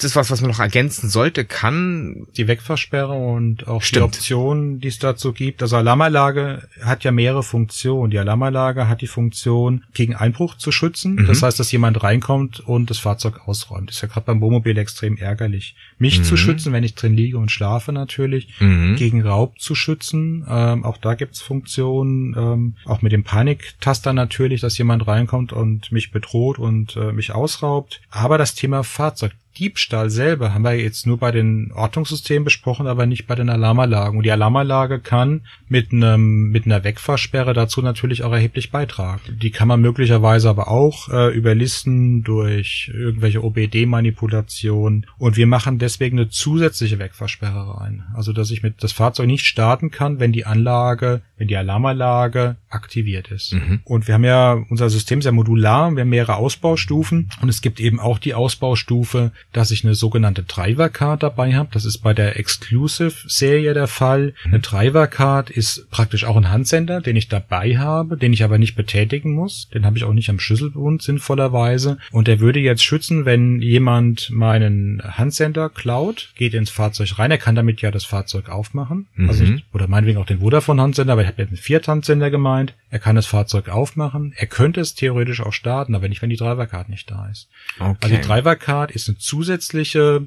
Das 0.00 0.12
ist 0.12 0.16
was, 0.16 0.30
was 0.30 0.40
man 0.40 0.50
noch 0.50 0.60
ergänzen 0.60 1.10
sollte, 1.10 1.44
kann. 1.44 2.26
Die 2.36 2.48
Wegfahrsperre 2.48 3.12
und 3.12 3.68
auch 3.68 3.82
Stimmt. 3.82 4.00
die 4.00 4.04
Optionen, 4.04 4.80
die 4.80 4.88
es 4.88 4.98
dazu 4.98 5.32
gibt. 5.32 5.62
Also 5.62 5.76
Alarmanlage 5.76 6.66
hat 6.82 7.04
ja 7.04 7.12
mehrere 7.12 7.42
Funktionen. 7.42 8.10
Die 8.10 8.18
Alarmanlage 8.18 8.88
hat 8.88 9.02
die 9.02 9.06
Funktion, 9.06 9.84
gegen 9.92 10.14
Einbruch 10.14 10.56
zu 10.56 10.72
schützen. 10.72 11.16
Mhm. 11.16 11.26
Das 11.26 11.42
heißt, 11.42 11.60
dass 11.60 11.70
jemand 11.70 12.02
reinkommt 12.02 12.60
und 12.60 12.88
das 12.88 12.98
Fahrzeug 12.98 13.46
ausräumt. 13.46 13.90
Das 13.90 13.96
ist 13.96 14.02
ja 14.02 14.08
gerade 14.08 14.24
beim 14.24 14.40
Wohnmobil 14.40 14.78
extrem 14.78 15.18
ärgerlich. 15.18 15.74
Mich 15.98 16.20
mhm. 16.20 16.24
zu 16.24 16.36
schützen, 16.38 16.72
wenn 16.72 16.84
ich 16.84 16.94
drin 16.94 17.14
liege 17.14 17.36
und 17.36 17.50
schlafe 17.50 17.92
natürlich. 17.92 18.48
Mhm. 18.58 18.96
Gegen 18.96 19.20
Raub 19.20 19.60
zu 19.60 19.74
schützen. 19.74 20.46
Ähm, 20.48 20.84
auch 20.84 20.96
da 20.96 21.14
gibt's 21.14 21.42
Funktionen. 21.42 22.34
Ähm, 22.36 22.76
auch 22.86 23.02
mit 23.02 23.12
dem 23.12 23.24
Paniktaster 23.24 24.14
natürlich, 24.14 24.62
dass 24.62 24.78
jemand 24.78 25.06
reinkommt 25.06 25.52
und 25.52 25.92
mich 25.92 26.10
bedroht 26.10 26.58
und 26.58 26.96
äh, 26.96 27.12
mich 27.12 27.32
ausraubt. 27.32 28.00
Aber 28.10 28.38
das 28.38 28.54
Thema 28.54 28.82
Fahrzeug 28.82 29.32
Diebstahl 29.58 30.10
selber 30.10 30.54
haben 30.54 30.62
wir 30.62 30.72
jetzt 30.74 31.06
nur 31.06 31.18
bei 31.18 31.32
den 31.32 31.72
Ortungssystemen 31.72 32.44
besprochen, 32.44 32.86
aber 32.86 33.06
nicht 33.06 33.26
bei 33.26 33.34
den 33.34 33.50
Alarmanlagen. 33.50 34.18
Und 34.18 34.24
die 34.24 34.30
Alarmanlage 34.30 35.00
kann 35.00 35.42
mit 35.68 35.92
einem 35.92 36.50
mit 36.50 36.66
einer 36.66 36.84
Wegfahrsperre 36.84 37.52
dazu 37.52 37.82
natürlich 37.82 38.22
auch 38.22 38.32
erheblich 38.32 38.70
beitragen. 38.70 39.20
Die 39.42 39.50
kann 39.50 39.68
man 39.68 39.80
möglicherweise 39.80 40.48
aber 40.48 40.68
auch 40.68 41.08
äh, 41.08 41.34
überlisten 41.34 42.22
durch 42.22 42.90
irgendwelche 42.94 43.42
OBD-Manipulationen. 43.42 45.06
Und 45.18 45.36
wir 45.36 45.46
machen 45.46 45.78
deswegen 45.78 46.18
eine 46.18 46.30
zusätzliche 46.30 46.98
Wegfahrsperre 46.98 47.80
rein. 47.80 48.04
Also 48.14 48.32
dass 48.32 48.50
ich 48.50 48.62
mit 48.62 48.82
das 48.82 48.92
Fahrzeug 48.92 49.26
nicht 49.26 49.44
starten 49.44 49.90
kann, 49.90 50.20
wenn 50.20 50.32
die 50.32 50.46
Anlage, 50.46 51.22
wenn 51.36 51.48
die 51.48 51.56
Alarmanlage 51.56 52.56
aktiviert 52.68 53.30
ist. 53.30 53.54
Mhm. 53.54 53.80
Und 53.84 54.06
wir 54.06 54.14
haben 54.14 54.24
ja 54.24 54.58
unser 54.68 54.90
System 54.90 55.18
ist 55.18 55.24
ja 55.24 55.32
modular, 55.32 55.90
wir 55.92 56.02
haben 56.02 56.08
mehrere 56.08 56.36
Ausbaustufen 56.36 57.30
und 57.42 57.48
es 57.48 57.60
gibt 57.62 57.80
eben 57.80 57.98
auch 57.98 58.18
die 58.18 58.34
Ausbaustufe 58.34 59.32
dass 59.52 59.70
ich 59.70 59.84
eine 59.84 59.94
sogenannte 59.94 60.42
Driver 60.42 60.88
Card 60.88 61.22
dabei 61.22 61.54
habe. 61.54 61.70
Das 61.72 61.84
ist 61.84 61.98
bei 61.98 62.14
der 62.14 62.38
Exclusive-Serie 62.38 63.74
der 63.74 63.86
Fall. 63.86 64.34
Eine 64.44 64.58
mhm. 64.58 64.62
Driver 64.62 65.06
Card 65.06 65.50
ist 65.50 65.90
praktisch 65.90 66.24
auch 66.24 66.36
ein 66.36 66.50
Handsender, 66.50 67.00
den 67.00 67.16
ich 67.16 67.28
dabei 67.28 67.78
habe, 67.78 68.16
den 68.16 68.32
ich 68.32 68.44
aber 68.44 68.58
nicht 68.58 68.74
betätigen 68.74 69.32
muss. 69.32 69.68
Den 69.74 69.84
habe 69.84 69.96
ich 69.98 70.04
auch 70.04 70.12
nicht 70.12 70.30
am 70.30 70.38
Schlüsselbund 70.38 71.02
sinnvollerweise. 71.02 71.98
Und 72.10 72.28
der 72.28 72.40
würde 72.40 72.60
jetzt 72.60 72.84
schützen, 72.84 73.24
wenn 73.24 73.60
jemand 73.60 74.30
meinen 74.30 75.02
Handsender 75.02 75.68
klaut, 75.68 76.32
geht 76.36 76.54
ins 76.54 76.70
Fahrzeug 76.70 77.18
rein. 77.18 77.30
Er 77.30 77.38
kann 77.38 77.54
damit 77.54 77.80
ja 77.82 77.90
das 77.90 78.04
Fahrzeug 78.04 78.48
aufmachen. 78.48 79.06
Mhm. 79.14 79.28
Also 79.28 79.44
nicht, 79.44 79.64
oder 79.72 79.88
meinetwegen 79.88 80.18
auch 80.18 80.26
den 80.26 80.40
Vodafone-Handsender, 80.40 81.12
aber 81.12 81.22
ich 81.22 81.28
habe 81.28 81.42
jetzt 81.42 81.50
einen 81.50 81.56
Viert-Handsender 81.56 82.30
gemeint. 82.30 82.74
Er 82.90 82.98
kann 82.98 83.16
das 83.16 83.26
Fahrzeug 83.26 83.68
aufmachen. 83.68 84.32
Er 84.36 84.46
könnte 84.46 84.80
es 84.80 84.94
theoretisch 84.94 85.40
auch 85.40 85.52
starten, 85.52 85.94
aber 85.94 86.08
nicht, 86.08 86.22
wenn 86.22 86.30
die 86.30 86.36
Driver 86.36 86.66
Card 86.66 86.88
nicht 86.88 87.10
da 87.10 87.28
ist. 87.28 87.48
Okay. 87.78 87.96
Also 88.00 88.16
die 88.16 88.22
Driver 88.22 88.56
Card 88.56 88.90
ist 88.90 89.08
eine 89.08 89.18
zusätzliche 89.40 90.26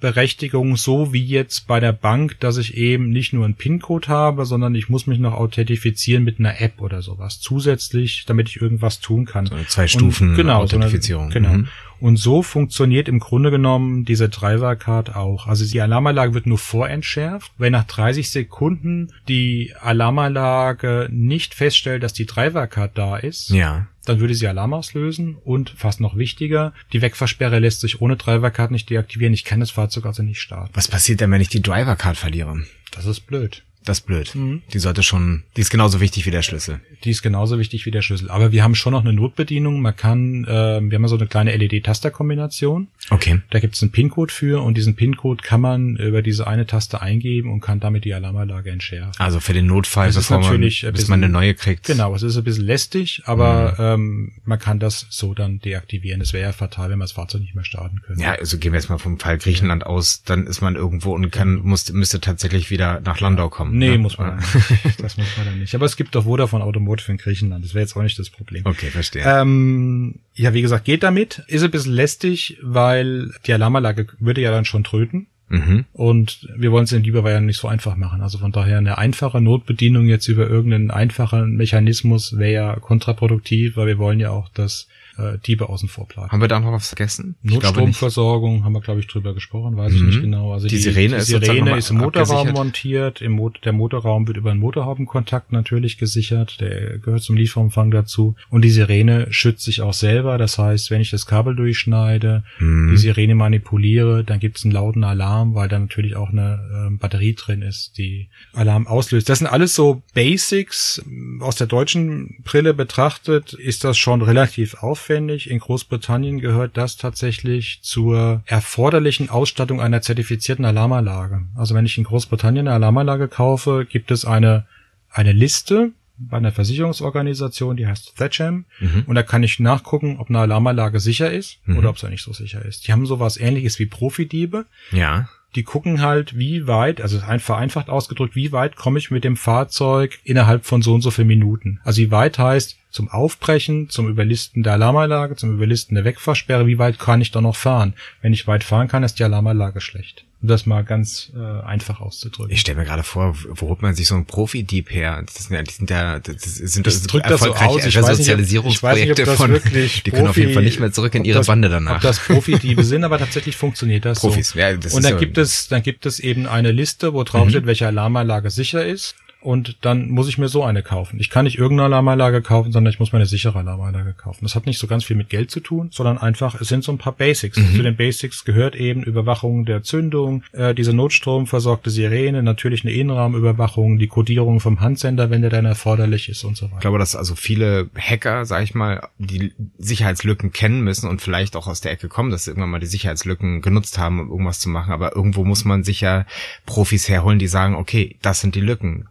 Berechtigung, 0.00 0.76
so 0.76 1.12
wie 1.12 1.24
jetzt 1.24 1.66
bei 1.66 1.80
der 1.80 1.92
Bank, 1.92 2.38
dass 2.40 2.56
ich 2.56 2.76
eben 2.76 3.10
nicht 3.10 3.32
nur 3.32 3.44
einen 3.44 3.54
PIN-Code 3.54 4.08
habe, 4.08 4.46
sondern 4.46 4.74
ich 4.74 4.88
muss 4.88 5.06
mich 5.06 5.18
noch 5.18 5.34
authentifizieren 5.34 6.22
mit 6.22 6.38
einer 6.38 6.60
App 6.60 6.80
oder 6.80 7.02
sowas 7.02 7.40
zusätzlich, 7.40 8.24
damit 8.26 8.48
ich 8.48 8.62
irgendwas 8.62 9.00
tun 9.00 9.26
kann. 9.26 9.46
So 9.46 9.56
eine 9.56 9.66
zwei 9.66 9.88
Stufen 9.88 10.34
genau, 10.34 10.62
Authentifizierung. 10.62 11.32
So 11.32 11.38
eine, 11.38 11.48
genau. 11.48 11.58
Mhm. 11.58 11.68
Und 12.00 12.16
so 12.16 12.42
funktioniert 12.42 13.08
im 13.08 13.18
Grunde 13.18 13.50
genommen 13.50 14.04
diese 14.04 14.28
Driver 14.28 14.76
Card 14.76 15.16
auch. 15.16 15.46
Also 15.46 15.64
die 15.64 15.80
Alarmanlage 15.80 16.34
wird 16.34 16.46
nur 16.46 16.58
vorentschärft. 16.58 17.52
Wenn 17.58 17.72
nach 17.72 17.84
30 17.84 18.30
Sekunden 18.30 19.12
die 19.26 19.74
Alarmanlage 19.80 21.08
nicht 21.10 21.54
feststellt, 21.54 22.02
dass 22.02 22.12
die 22.12 22.26
Driver 22.26 22.66
Card 22.66 22.96
da 22.96 23.16
ist, 23.16 23.50
ja 23.50 23.86
dann 24.08 24.20
würde 24.20 24.34
sie 24.34 24.48
Alarm 24.48 24.72
auslösen 24.72 25.36
und 25.44 25.70
fast 25.70 26.00
noch 26.00 26.16
wichtiger, 26.16 26.72
die 26.92 27.02
Wegversperre 27.02 27.58
lässt 27.58 27.80
sich 27.80 28.00
ohne 28.00 28.16
Drivercard 28.16 28.70
nicht 28.70 28.88
deaktivieren. 28.88 29.34
Ich 29.34 29.44
kann 29.44 29.60
das 29.60 29.70
Fahrzeug 29.70 30.06
also 30.06 30.22
nicht 30.22 30.40
starten. 30.40 30.70
Was 30.74 30.88
passiert 30.88 31.20
denn, 31.20 31.30
wenn 31.30 31.42
ich 31.42 31.50
die 31.50 31.62
Drivercard 31.62 32.16
verliere? 32.16 32.62
Das 32.90 33.04
ist 33.04 33.20
blöd. 33.20 33.64
Das 33.84 34.00
ist 34.00 34.06
blöd. 34.06 34.34
Mhm. 34.34 34.62
Die 34.72 34.78
sollte 34.78 35.02
schon, 35.02 35.44
die 35.56 35.60
ist 35.60 35.70
genauso 35.70 36.00
wichtig 36.00 36.26
wie 36.26 36.30
der 36.30 36.42
Schlüssel. 36.42 36.80
Die 37.04 37.10
ist 37.10 37.22
genauso 37.22 37.58
wichtig 37.58 37.86
wie 37.86 37.90
der 37.90 38.02
Schlüssel. 38.02 38.30
Aber 38.30 38.52
wir 38.52 38.62
haben 38.62 38.74
schon 38.74 38.92
noch 38.92 39.02
eine 39.02 39.12
Notbedienung. 39.12 39.80
Man 39.80 39.96
kann, 39.96 40.44
äh, 40.44 40.48
wir 40.48 40.94
haben 40.94 41.02
ja 41.02 41.08
so 41.08 41.16
eine 41.16 41.26
kleine 41.26 41.56
LED-Tasterkombination. 41.56 42.88
Okay. 43.10 43.40
Da 43.50 43.60
gibt 43.60 43.76
es 43.76 43.82
einen 43.82 43.92
PIN-Code 43.92 44.32
für 44.32 44.62
und 44.62 44.76
diesen 44.76 44.94
PIN-Code 44.94 45.42
kann 45.42 45.60
man 45.60 45.96
über 45.96 46.22
diese 46.22 46.46
eine 46.46 46.66
Taste 46.66 47.00
eingeben 47.00 47.50
und 47.50 47.60
kann 47.60 47.80
damit 47.80 48.04
die 48.04 48.14
Alarmanlage 48.14 48.70
entschärfen. 48.70 49.14
Also 49.18 49.40
für 49.40 49.52
den 49.52 49.66
Notfall, 49.66 50.12
bevor 50.12 50.40
man, 50.40 50.60
bis 50.60 50.82
bisschen, 50.82 51.10
man 51.10 51.22
eine 51.22 51.32
neue 51.32 51.54
kriegt. 51.54 51.86
Genau, 51.86 52.14
es 52.14 52.22
ist 52.22 52.36
ein 52.36 52.44
bisschen 52.44 52.64
lästig, 52.64 53.22
aber 53.24 53.72
mhm. 53.78 54.02
ähm, 54.02 54.32
man 54.44 54.58
kann 54.58 54.78
das 54.78 55.06
so 55.08 55.34
dann 55.34 55.60
deaktivieren. 55.60 56.20
Es 56.20 56.32
wäre 56.32 56.48
ja 56.48 56.52
fatal, 56.52 56.90
wenn 56.90 56.98
man 56.98 57.06
das 57.06 57.12
Fahrzeug 57.12 57.40
nicht 57.40 57.54
mehr 57.54 57.64
starten 57.64 58.02
könnte. 58.02 58.22
Ja, 58.22 58.32
also 58.32 58.58
gehen 58.58 58.72
wir 58.72 58.78
jetzt 58.78 58.90
mal 58.90 58.98
vom 58.98 59.18
Fall 59.18 59.38
Griechenland 59.38 59.82
ja. 59.82 59.88
aus, 59.88 60.22
dann 60.24 60.46
ist 60.46 60.60
man 60.60 60.76
irgendwo 60.76 61.14
und 61.14 61.30
kann, 61.30 61.56
muss, 61.56 61.90
müsste 61.92 62.20
tatsächlich 62.20 62.70
wieder 62.70 63.00
nach 63.00 63.20
Landau 63.20 63.48
kommen. 63.48 63.67
Nee, 63.72 63.90
ne? 63.90 63.98
muss 63.98 64.18
man 64.18 64.38
das 64.98 65.16
muss 65.16 65.36
man 65.36 65.46
dann 65.46 65.58
nicht. 65.58 65.74
Aber 65.74 65.86
es 65.86 65.96
gibt 65.96 66.14
doch 66.14 66.24
Vodafone 66.24 66.64
Automotive 66.64 67.10
in 67.12 67.18
Griechenland. 67.18 67.64
Das 67.64 67.74
wäre 67.74 67.82
jetzt 67.82 67.96
auch 67.96 68.02
nicht 68.02 68.18
das 68.18 68.30
Problem. 68.30 68.64
Okay, 68.64 68.90
verstehe. 68.90 69.22
Ähm, 69.24 70.16
ja, 70.34 70.54
wie 70.54 70.62
gesagt, 70.62 70.84
geht 70.84 71.02
damit. 71.02 71.42
Ist 71.46 71.62
ein 71.62 71.70
bisschen 71.70 71.92
lästig, 71.92 72.58
weil 72.62 73.30
die 73.46 73.52
Alarmanlage 73.52 74.08
würde 74.18 74.40
ja 74.40 74.50
dann 74.50 74.64
schon 74.64 74.84
tröten. 74.84 75.26
Mhm. 75.48 75.86
Und 75.92 76.48
wir 76.56 76.72
wollen 76.72 76.84
es 76.84 76.92
in 76.92 77.02
Lieber 77.02 77.28
ja 77.30 77.40
nicht 77.40 77.58
so 77.58 77.68
einfach 77.68 77.96
machen. 77.96 78.20
Also 78.20 78.38
von 78.38 78.52
daher 78.52 78.78
eine 78.78 78.98
einfache 78.98 79.40
Notbedienung 79.40 80.06
jetzt 80.06 80.28
über 80.28 80.48
irgendeinen 80.48 80.90
einfachen 80.90 81.56
Mechanismus 81.56 82.36
wäre 82.36 82.52
ja 82.52 82.76
kontraproduktiv, 82.76 83.76
weil 83.76 83.86
wir 83.86 83.98
wollen 83.98 84.20
ja 84.20 84.30
auch, 84.30 84.48
dass 84.50 84.88
äh, 85.18 85.38
Diebe 85.38 85.68
außen 85.68 85.88
vor 85.88 86.06
bleiben. 86.06 86.30
Haben 86.30 86.40
wir 86.40 86.48
da 86.48 86.60
noch 86.60 86.72
was 86.72 86.88
vergessen? 86.88 87.36
Notstromversorgung 87.42 88.64
haben 88.64 88.72
wir, 88.72 88.80
glaube 88.80 89.00
ich, 89.00 89.08
drüber 89.08 89.34
gesprochen, 89.34 89.76
weiß 89.76 89.92
mhm. 89.92 89.98
ich 89.98 90.04
nicht 90.04 90.20
genau. 90.22 90.52
Also 90.52 90.68
die, 90.68 90.76
die 90.76 90.80
Sirene, 90.80 91.16
die 91.18 91.22
Sirene 91.22 91.72
ist, 91.72 91.86
ist 91.86 91.90
im 91.90 91.98
Motorraum 91.98 92.52
montiert. 92.52 93.20
Im 93.20 93.32
Mo 93.32 93.50
der 93.50 93.72
Motorraum 93.72 94.28
wird 94.28 94.36
über 94.36 94.52
einen 94.52 94.60
Motorhaubenkontakt 94.60 95.52
natürlich 95.52 95.98
gesichert. 95.98 96.60
Der 96.60 96.98
gehört 96.98 97.22
zum 97.22 97.36
Lieferumfang 97.36 97.90
dazu. 97.90 98.36
Und 98.48 98.62
die 98.62 98.70
Sirene 98.70 99.26
schützt 99.30 99.64
sich 99.64 99.82
auch 99.82 99.92
selber. 99.92 100.38
Das 100.38 100.56
heißt, 100.58 100.90
wenn 100.90 101.00
ich 101.00 101.10
das 101.10 101.26
Kabel 101.26 101.56
durchschneide, 101.56 102.44
mhm. 102.60 102.90
die 102.92 102.96
Sirene 102.96 103.34
manipuliere, 103.34 104.22
dann 104.24 104.38
gibt 104.38 104.58
es 104.58 104.64
einen 104.64 104.72
lauten 104.72 105.04
Alarm, 105.04 105.54
weil 105.54 105.68
da 105.68 105.78
natürlich 105.78 106.16
auch 106.16 106.30
eine 106.30 106.90
äh, 106.92 106.96
Batterie 106.96 107.34
drin 107.34 107.62
ist, 107.62 107.98
die 107.98 108.28
Alarm 108.52 108.86
auslöst. 108.86 109.28
Das 109.28 109.38
sind 109.38 109.48
alles 109.48 109.74
so 109.74 110.02
Basics. 110.14 111.02
Aus 111.40 111.56
der 111.56 111.66
deutschen 111.66 112.42
Brille 112.44 112.72
betrachtet 112.72 113.52
ist 113.52 113.82
das 113.82 113.98
schon 113.98 114.22
relativ 114.22 114.74
aufwendig 114.74 115.07
aufwendig. 115.08 115.50
In 115.50 115.58
Großbritannien 115.58 116.40
gehört 116.40 116.76
das 116.76 116.96
tatsächlich 116.96 117.80
zur 117.82 118.42
erforderlichen 118.46 119.30
Ausstattung 119.30 119.80
einer 119.80 120.02
zertifizierten 120.02 120.64
Alarmanlage. 120.64 121.42
Also 121.56 121.74
wenn 121.74 121.86
ich 121.86 121.98
in 121.98 122.04
Großbritannien 122.04 122.68
eine 122.68 122.74
Alarmanlage 122.74 123.28
kaufe, 123.28 123.86
gibt 123.88 124.10
es 124.10 124.24
eine, 124.24 124.66
eine 125.10 125.32
Liste 125.32 125.92
bei 126.18 126.36
einer 126.36 126.52
Versicherungsorganisation, 126.52 127.76
die 127.76 127.86
heißt 127.86 128.16
Thatcham. 128.16 128.64
Mhm. 128.80 129.04
Und 129.06 129.14
da 129.14 129.22
kann 129.22 129.42
ich 129.42 129.60
nachgucken, 129.60 130.18
ob 130.18 130.28
eine 130.28 130.40
Alarmanlage 130.40 131.00
sicher 131.00 131.30
ist 131.30 131.58
mhm. 131.64 131.78
oder 131.78 131.90
ob 131.90 131.98
sie 131.98 132.08
nicht 132.08 132.24
so 132.24 132.32
sicher 132.32 132.64
ist. 132.64 132.86
Die 132.86 132.92
haben 132.92 133.06
sowas 133.06 133.36
ähnliches 133.36 133.78
wie 133.78 133.86
Profidiebe. 133.86 134.66
Ja 134.90 135.28
die 135.54 135.62
gucken 135.62 136.02
halt, 136.02 136.38
wie 136.38 136.66
weit, 136.66 137.00
also 137.00 137.18
vereinfacht 137.18 137.88
ausgedrückt, 137.88 138.36
wie 138.36 138.52
weit 138.52 138.76
komme 138.76 138.98
ich 138.98 139.10
mit 139.10 139.24
dem 139.24 139.36
Fahrzeug 139.36 140.18
innerhalb 140.24 140.66
von 140.66 140.82
so 140.82 140.94
und 140.94 141.00
so 141.00 141.10
viel 141.10 141.24
Minuten. 141.24 141.80
Also 141.84 142.02
wie 142.02 142.10
weit 142.10 142.38
heißt 142.38 142.76
zum 142.90 143.08
Aufbrechen, 143.08 143.88
zum 143.88 144.08
Überlisten 144.08 144.62
der 144.62 144.74
Alarmanlage, 144.74 145.36
zum 145.36 145.54
Überlisten 145.54 145.94
der 145.94 146.04
Wegfahrsperre, 146.04 146.66
wie 146.66 146.78
weit 146.78 146.98
kann 146.98 147.20
ich 147.20 147.30
da 147.30 147.40
noch 147.40 147.56
fahren? 147.56 147.94
Wenn 148.20 148.32
ich 148.32 148.46
weit 148.46 148.64
fahren 148.64 148.88
kann, 148.88 149.02
ist 149.02 149.18
die 149.18 149.24
Alarmanlage 149.24 149.80
schlecht. 149.80 150.24
Um 150.40 150.46
das 150.46 150.66
mal 150.66 150.84
ganz 150.84 151.32
äh, 151.34 151.66
einfach 151.66 152.00
auszudrücken. 152.00 152.52
Ich 152.52 152.60
stelle 152.60 152.78
mir 152.78 152.84
gerade 152.84 153.02
vor, 153.02 153.34
wo 153.48 153.68
holt 153.68 153.82
man 153.82 153.96
sich 153.96 154.06
so 154.06 154.14
einen 154.14 154.24
Profi-Dieb 154.24 154.88
her? 154.88 155.24
Das 155.26 155.44
sind 155.44 155.56
ja, 155.56 155.62
die 155.62 155.72
sind 155.72 155.90
ja, 155.90 156.20
das 156.20 156.42
sind 156.42 156.86
das, 156.86 157.02
das 157.02 157.22
das 157.22 157.40
so 157.40 157.50
Resozialisierungsprojekte 157.50 159.26
von, 159.26 159.60
die 159.72 160.10
können 160.12 160.28
auf 160.28 160.36
jeden 160.36 160.54
Fall 160.54 160.62
nicht 160.62 160.78
mehr 160.78 160.92
zurück 160.92 161.16
in 161.16 161.24
ihre 161.24 161.38
das, 161.38 161.48
Bande 161.48 161.68
danach. 161.68 161.96
Ob 161.96 162.02
das 162.02 162.20
Profi-Diebe 162.20 162.84
sind, 162.84 163.02
aber 163.02 163.18
tatsächlich 163.18 163.56
funktioniert 163.56 164.04
das 164.04 164.20
Profis, 164.20 164.50
so. 164.50 164.58
Ja, 164.60 164.76
das 164.76 164.94
Und 164.94 165.04
dann 165.04 165.18
gibt 165.18 165.38
es, 165.38 165.66
dann 165.66 165.82
gibt 165.82 166.06
es 166.06 166.20
eben 166.20 166.46
eine 166.46 166.70
Liste, 166.70 167.14
wo 167.14 167.24
drauf 167.24 167.46
mhm. 167.46 167.50
steht, 167.50 167.66
welche 167.66 167.88
Alarmanlage 167.88 168.50
sicher 168.50 168.86
ist 168.86 169.16
und 169.40 169.78
dann 169.82 170.08
muss 170.08 170.28
ich 170.28 170.36
mir 170.36 170.48
so 170.48 170.64
eine 170.64 170.82
kaufen. 170.82 171.20
Ich 171.20 171.30
kann 171.30 171.44
nicht 171.44 171.58
irgendeine 171.58 171.86
Alarmanlage 171.86 172.42
kaufen, 172.42 172.72
sondern 172.72 172.92
ich 172.92 172.98
muss 172.98 173.12
mir 173.12 173.18
eine 173.18 173.26
sichere 173.26 173.58
Alarmanlage 173.58 174.12
kaufen. 174.12 174.40
Das 174.42 174.56
hat 174.56 174.66
nicht 174.66 174.78
so 174.78 174.88
ganz 174.88 175.04
viel 175.04 175.16
mit 175.16 175.28
Geld 175.28 175.50
zu 175.50 175.60
tun, 175.60 175.90
sondern 175.92 176.18
einfach, 176.18 176.60
es 176.60 176.68
sind 176.68 176.82
so 176.82 176.90
ein 176.90 176.98
paar 176.98 177.12
Basics. 177.12 177.56
Mhm. 177.56 177.76
Zu 177.76 177.82
den 177.82 177.96
Basics 177.96 178.44
gehört 178.44 178.74
eben 178.74 179.04
Überwachung 179.04 179.64
der 179.64 179.82
Zündung, 179.84 180.42
äh, 180.52 180.74
diese 180.74 180.92
notstromversorgte 180.92 181.90
Sirene, 181.90 182.42
natürlich 182.42 182.84
eine 182.84 182.92
Innenraumüberwachung, 182.92 183.98
die 183.98 184.08
Codierung 184.08 184.58
vom 184.58 184.80
Handsender, 184.80 185.30
wenn 185.30 185.42
der 185.42 185.50
dann 185.50 185.66
erforderlich 185.66 186.28
ist 186.28 186.42
und 186.42 186.56
so 186.56 186.66
weiter. 186.66 186.76
Ich 186.76 186.80
glaube, 186.80 186.98
dass 186.98 187.14
also 187.14 187.36
viele 187.36 187.90
Hacker, 187.96 188.44
sag 188.44 188.64
ich 188.64 188.74
mal, 188.74 189.08
die 189.18 189.52
Sicherheitslücken 189.78 190.52
kennen 190.52 190.82
müssen 190.82 191.08
und 191.08 191.22
vielleicht 191.22 191.54
auch 191.54 191.68
aus 191.68 191.80
der 191.80 191.92
Ecke 191.92 192.08
kommen, 192.08 192.30
dass 192.30 192.44
sie 192.44 192.50
irgendwann 192.50 192.70
mal 192.70 192.80
die 192.80 192.86
Sicherheitslücken 192.86 193.62
genutzt 193.62 193.98
haben, 193.98 194.18
um 194.18 194.30
irgendwas 194.30 194.58
zu 194.58 194.68
machen. 194.68 194.92
Aber 194.92 195.14
irgendwo 195.14 195.44
muss 195.44 195.64
man 195.64 195.84
sich 195.84 196.00
ja 196.00 196.26
Profis 196.66 197.08
herholen, 197.08 197.38
die 197.38 197.46
sagen, 197.46 197.76
okay, 197.76 198.16
das 198.20 198.40
sind 198.40 198.56
die 198.56 198.60
Lücken 198.60 199.06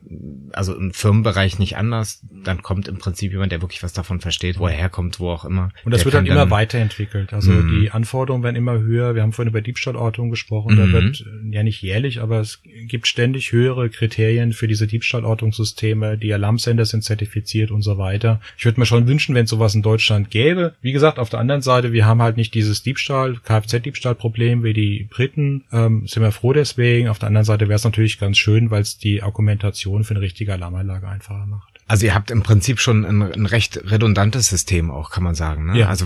also 0.53 0.75
im 0.75 0.93
Firmenbereich 0.93 1.59
nicht 1.59 1.77
anders, 1.77 2.25
dann 2.43 2.61
kommt 2.61 2.87
im 2.87 2.97
Prinzip 2.97 3.31
jemand, 3.31 3.51
der 3.51 3.61
wirklich 3.61 3.83
was 3.83 3.93
davon 3.93 4.19
versteht, 4.19 4.59
wo 4.59 4.67
er 4.67 4.73
herkommt, 4.73 5.19
wo 5.19 5.29
auch 5.29 5.45
immer. 5.45 5.71
Und 5.85 5.93
das 5.93 6.05
wird 6.05 6.15
dann 6.15 6.25
immer 6.25 6.49
weiterentwickelt. 6.49 7.33
Also 7.33 7.51
mm. 7.51 7.79
die 7.79 7.91
Anforderungen 7.91 8.43
werden 8.43 8.55
immer 8.55 8.79
höher. 8.79 9.15
Wir 9.15 9.21
haben 9.21 9.33
vorhin 9.33 9.51
über 9.51 9.61
Diebstahlortung 9.61 10.29
gesprochen. 10.29 10.75
Mm. 10.75 10.77
Da 10.77 10.85
mhm. 10.85 10.91
wird 10.93 11.25
ja 11.51 11.63
nicht 11.63 11.81
jährlich, 11.81 12.21
aber 12.21 12.39
es 12.39 12.61
gibt 12.87 13.07
ständig 13.07 13.51
höhere 13.51 13.89
Kriterien 13.89 14.53
für 14.53 14.67
diese 14.67 14.87
Diebstahlortungssysteme. 14.87 16.17
Die 16.17 16.33
Alarmsender 16.33 16.85
sind 16.85 17.03
zertifiziert 17.03 17.71
und 17.71 17.81
so 17.81 17.97
weiter. 17.97 18.41
Ich 18.57 18.65
würde 18.65 18.79
mir 18.79 18.85
schon 18.85 19.07
wünschen, 19.07 19.35
wenn 19.35 19.45
es 19.45 19.49
sowas 19.49 19.75
in 19.75 19.81
Deutschland 19.81 20.31
gäbe. 20.31 20.75
Wie 20.81 20.91
gesagt, 20.91 21.19
auf 21.19 21.29
der 21.29 21.39
anderen 21.39 21.61
Seite, 21.61 21.91
wir 21.91 22.05
haben 22.05 22.21
halt 22.21 22.37
nicht 22.37 22.53
dieses 22.53 22.83
Diebstahl, 22.83 23.35
Kfz-Diebstahlproblem 23.43 24.63
wie 24.63 24.73
die 24.73 25.07
Briten. 25.09 25.65
Ähm, 25.71 26.07
sind 26.07 26.23
wir 26.23 26.31
froh 26.31 26.53
deswegen. 26.53 27.09
Auf 27.09 27.19
der 27.19 27.27
anderen 27.27 27.45
Seite 27.45 27.67
wäre 27.67 27.75
es 27.75 27.83
natürlich 27.83 28.19
ganz 28.19 28.37
schön, 28.37 28.71
weil 28.71 28.81
es 28.81 28.97
die 28.97 29.21
Argumentation 29.21 30.03
für 30.07 30.13
eine 30.13 30.21
richtige 30.21 30.53
Alarmanlage 30.53 31.07
einfacher 31.07 31.45
macht. 31.45 31.79
Also 31.87 32.05
ihr 32.05 32.13
habt 32.13 32.31
im 32.31 32.43
Prinzip 32.43 32.79
schon 32.79 33.05
ein, 33.05 33.21
ein 33.21 33.45
recht 33.45 33.79
redundantes 33.89 34.47
System 34.47 34.91
auch, 34.91 35.09
kann 35.09 35.23
man 35.23 35.35
sagen. 35.35 35.67
Ne? 35.67 35.79
Ja. 35.79 35.87
Also 35.87 36.05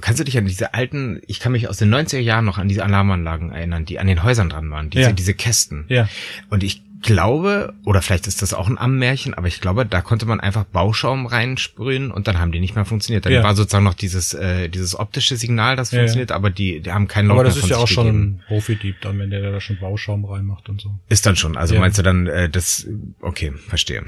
kannst 0.00 0.18
du 0.18 0.24
dich 0.24 0.36
an 0.36 0.46
diese 0.46 0.74
alten, 0.74 1.20
ich 1.26 1.38
kann 1.38 1.52
mich 1.52 1.68
aus 1.68 1.76
den 1.76 1.94
90er 1.94 2.18
Jahren 2.18 2.44
noch 2.44 2.58
an 2.58 2.68
diese 2.68 2.84
Alarmanlagen 2.84 3.52
erinnern, 3.52 3.84
die 3.84 4.00
an 4.00 4.08
den 4.08 4.22
Häusern 4.24 4.48
dran 4.48 4.70
waren, 4.70 4.90
diese, 4.90 5.04
ja. 5.04 5.12
diese 5.12 5.34
Kästen. 5.34 5.84
Ja. 5.88 6.08
Und 6.50 6.64
ich 6.64 6.82
glaube, 7.02 7.74
oder 7.84 8.02
vielleicht 8.02 8.26
ist 8.26 8.42
das 8.42 8.54
auch 8.54 8.68
ein 8.68 8.78
Ammärchen, 8.78 9.34
aber 9.34 9.46
ich 9.46 9.60
glaube, 9.60 9.86
da 9.86 10.00
konnte 10.00 10.26
man 10.26 10.40
einfach 10.40 10.64
Bauschaum 10.64 11.26
reinsprühen 11.26 12.10
und 12.10 12.28
dann 12.28 12.38
haben 12.38 12.52
die 12.52 12.60
nicht 12.60 12.74
mehr 12.74 12.84
funktioniert. 12.84 13.26
Dann 13.26 13.32
ja. 13.32 13.42
war 13.42 13.54
sozusagen 13.54 13.84
noch 13.84 13.94
dieses 13.94 14.34
äh, 14.34 14.68
dieses 14.68 14.98
optische 14.98 15.36
Signal, 15.36 15.76
das 15.76 15.92
ja, 15.92 16.00
funktioniert, 16.00 16.30
ja. 16.30 16.36
aber 16.36 16.50
die 16.50 16.80
die 16.80 16.92
haben 16.92 17.08
keinen 17.08 17.28
Laut 17.28 17.36
Aber 17.36 17.44
das 17.44 17.56
ist 17.56 17.68
ja 17.68 17.76
auch 17.76 17.88
schon 17.88 18.08
ein 18.08 18.42
Profi-Dieb 18.48 19.00
dann, 19.00 19.18
wenn 19.18 19.30
der 19.30 19.52
da 19.52 19.60
schon 19.60 19.78
Bauschaum 19.78 20.24
reinmacht 20.24 20.68
und 20.68 20.80
so. 20.80 20.90
Ist 21.08 21.26
dann 21.26 21.36
schon. 21.36 21.56
Also 21.56 21.78
meinst 21.78 21.98
du 21.98 22.02
dann 22.02 22.26
äh, 22.26 22.48
das 22.48 22.86
okay, 23.20 23.52
verstehe. 23.68 24.04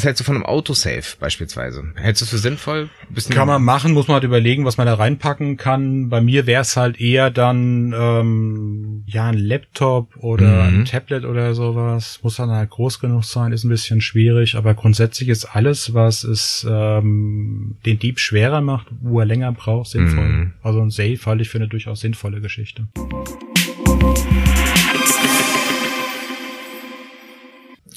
Was 0.00 0.06
hältst 0.06 0.20
du 0.20 0.24
von 0.24 0.36
einem 0.36 0.46
Autosave 0.46 1.02
beispielsweise? 1.20 1.84
Hältst 1.94 2.22
du 2.22 2.24
es 2.24 2.30
für 2.30 2.38
sinnvoll? 2.38 2.88
kann 3.28 3.46
man 3.46 3.62
machen, 3.62 3.92
muss 3.92 4.08
man 4.08 4.14
halt 4.14 4.24
überlegen, 4.24 4.64
was 4.64 4.78
man 4.78 4.86
da 4.86 4.94
reinpacken 4.94 5.58
kann. 5.58 6.08
Bei 6.08 6.22
mir 6.22 6.46
wäre 6.46 6.62
es 6.62 6.74
halt 6.74 6.98
eher 6.98 7.28
dann 7.30 7.94
ähm, 7.94 9.04
ja 9.06 9.28
ein 9.28 9.36
Laptop 9.36 10.16
oder 10.16 10.70
mhm. 10.70 10.80
ein 10.80 10.84
Tablet 10.86 11.26
oder 11.26 11.52
sowas. 11.52 12.18
Muss 12.22 12.36
dann 12.36 12.48
halt 12.48 12.70
groß 12.70 12.98
genug 13.00 13.24
sein, 13.24 13.52
ist 13.52 13.64
ein 13.64 13.68
bisschen 13.68 14.00
schwierig, 14.00 14.54
aber 14.54 14.72
grundsätzlich 14.72 15.28
ist 15.28 15.44
alles, 15.44 15.92
was 15.92 16.24
es 16.24 16.66
ähm, 16.66 17.76
den 17.84 17.98
Dieb 17.98 18.20
schwerer 18.20 18.62
macht, 18.62 18.86
wo 19.02 19.20
er 19.20 19.26
länger 19.26 19.52
braucht, 19.52 19.90
sinnvoll. 19.90 20.28
Mhm. 20.28 20.52
Also 20.62 20.80
ein 20.80 20.88
Save 20.88 21.18
halte 21.26 21.42
ich 21.42 21.50
für 21.50 21.58
eine 21.58 21.68
durchaus 21.68 22.00
sinnvolle 22.00 22.40
Geschichte. 22.40 22.88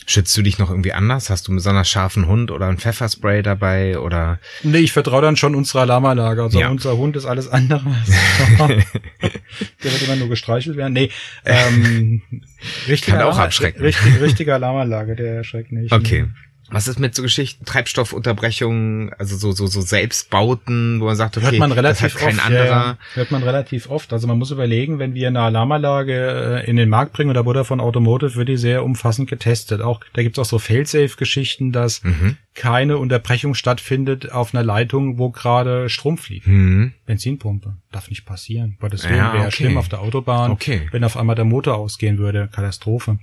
Schützt 0.06 0.36
du 0.38 0.42
dich 0.42 0.60
noch 0.60 0.70
irgendwie 0.70 0.94
anders? 0.94 1.30
Hast 1.30 1.48
du 1.48 1.52
einen 1.52 1.58
besonders 1.58 1.90
scharfen 1.90 2.28
Hund 2.28 2.52
oder 2.52 2.68
ein 2.68 2.78
Pfefferspray 2.78 3.42
dabei 3.42 3.98
oder? 4.00 4.40
Nee, 4.64 4.80
ich 4.80 4.92
vertraue 4.92 5.22
dann 5.22 5.36
schon 5.36 5.56
unserer 5.56 5.82
Alarmanlage. 5.82 6.44
Also 6.44 6.60
ja. 6.60 6.70
unser 6.70 6.98
Hund 6.98 7.16
ist 7.16 7.26
alles 7.26 7.48
andere. 7.48 7.84
Der 8.60 9.92
wird 9.92 10.02
immer 10.04 10.16
nur 10.16 10.30
gestreichelt 10.30 10.78
werden. 10.78 10.94
Nee, 10.94 11.10
ähm, 11.46 12.22
richtiger, 12.88 13.18
Kann 13.18 13.28
auch 13.28 13.38
abschrecken. 13.38 13.82
Richtig, 13.82 14.20
richtige 14.22 14.54
Alarmanlage, 14.54 15.16
der 15.16 15.36
erschreckt 15.36 15.72
nicht. 15.72 15.92
Okay. 15.92 16.28
Was 16.70 16.88
ist 16.88 17.00
mit 17.00 17.14
so 17.14 17.22
Geschichten, 17.22 17.66
Treibstoffunterbrechungen, 17.66 19.14
also 19.20 19.36
so 19.36 19.52
so 19.52 19.68
so 19.68 19.82
Selbstbauten, 19.82 21.02
wo 21.02 21.06
man 21.06 21.16
sagt, 21.16 21.38
okay, 21.38 21.52
hört 21.52 21.60
man 21.60 21.72
relativ 21.72 22.14
das 22.14 22.22
kein 22.22 22.38
oft, 22.38 22.46
anderer. 22.46 22.66
Ja, 22.66 22.98
hört 23.14 23.32
man 23.32 23.44
relativ 23.44 23.90
oft. 23.90 24.14
Also 24.14 24.28
man 24.28 24.40
muss 24.40 24.52
überlegen, 24.52 24.98
wenn 24.98 25.14
wir 25.14 25.28
eine 25.28 25.42
Alarmanlage 25.42 26.64
äh, 26.64 26.70
in 26.70 26.78
den 26.78 26.90
Markt 26.90 27.14
bringen 27.14 27.30
oder 27.30 27.46
wurde 27.46 27.66
von 27.66 27.80
Automotive, 27.80 28.36
wird 28.36 28.50
die 28.50 28.58
sehr 28.58 28.84
umfassend 28.84 29.30
getestet. 29.30 29.82
Auch 29.82 30.00
da 30.14 30.24
gibt's 30.24 30.40
auch 30.40 30.46
so 30.46 30.58
Failsafe-Geschichten, 30.58 31.72
dass 31.72 32.04
mhm. 32.04 32.38
Keine 32.56 32.98
Unterbrechung 32.98 33.56
stattfindet 33.56 34.32
auf 34.32 34.54
einer 34.54 34.64
Leitung, 34.64 35.18
wo 35.18 35.32
gerade 35.32 35.90
Strom 35.90 36.18
fließt. 36.18 36.48
Mhm. 36.48 36.94
Benzinpumpe 37.06 37.78
darf 37.92 38.10
nicht 38.10 38.26
passieren. 38.26 38.78
Weil 38.80 38.90
das 38.90 39.04
ja, 39.04 39.34
wäre 39.34 39.38
okay. 39.40 39.52
schlimm 39.52 39.78
auf 39.78 39.90
der 39.90 40.02
Autobahn, 40.02 40.52
okay. 40.52 40.88
wenn 40.92 41.04
auf 41.04 41.18
einmal 41.18 41.36
der 41.36 41.46
Motor 41.46 41.76
ausgehen 41.76 42.18
würde, 42.18 42.50
Katastrophe. 42.52 43.20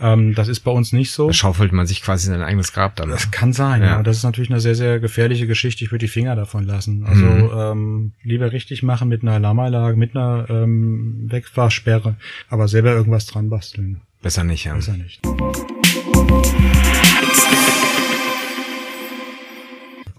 Ähm, 0.00 0.34
das 0.34 0.48
ist 0.48 0.60
bei 0.60 0.70
uns 0.70 0.92
nicht 0.92 1.12
so. 1.12 1.28
Da 1.28 1.32
schaufelt 1.32 1.72
man 1.72 1.86
sich 1.86 2.02
quasi 2.02 2.26
sein 2.26 2.42
eigenes 2.42 2.72
Grab 2.72 2.96
dann. 2.96 3.08
Das 3.08 3.30
kann 3.30 3.52
sein, 3.52 3.82
ja. 3.82 3.96
ja. 3.96 4.02
Das 4.02 4.18
ist 4.18 4.24
natürlich 4.24 4.50
eine 4.50 4.60
sehr, 4.60 4.74
sehr 4.74 5.00
gefährliche 5.00 5.46
Geschichte. 5.46 5.84
Ich 5.84 5.90
würde 5.90 6.04
die 6.04 6.08
Finger 6.08 6.36
davon 6.36 6.64
lassen. 6.64 7.04
Also 7.06 7.24
mhm. 7.24 7.50
ähm, 7.54 8.12
lieber 8.22 8.52
richtig 8.52 8.82
machen 8.82 9.08
mit 9.08 9.22
einer 9.22 9.32
Alarmanlage, 9.32 9.96
mit 9.96 10.16
einer 10.16 10.46
ähm, 10.50 11.26
Wegfahrsperre, 11.30 12.16
aber 12.48 12.68
selber 12.68 12.92
irgendwas 12.92 13.26
dran 13.26 13.48
basteln. 13.48 14.02
Besser 14.22 14.44
nicht, 14.44 14.64
ja. 14.64 14.74
Besser 14.74 14.96
nicht. 14.96 15.20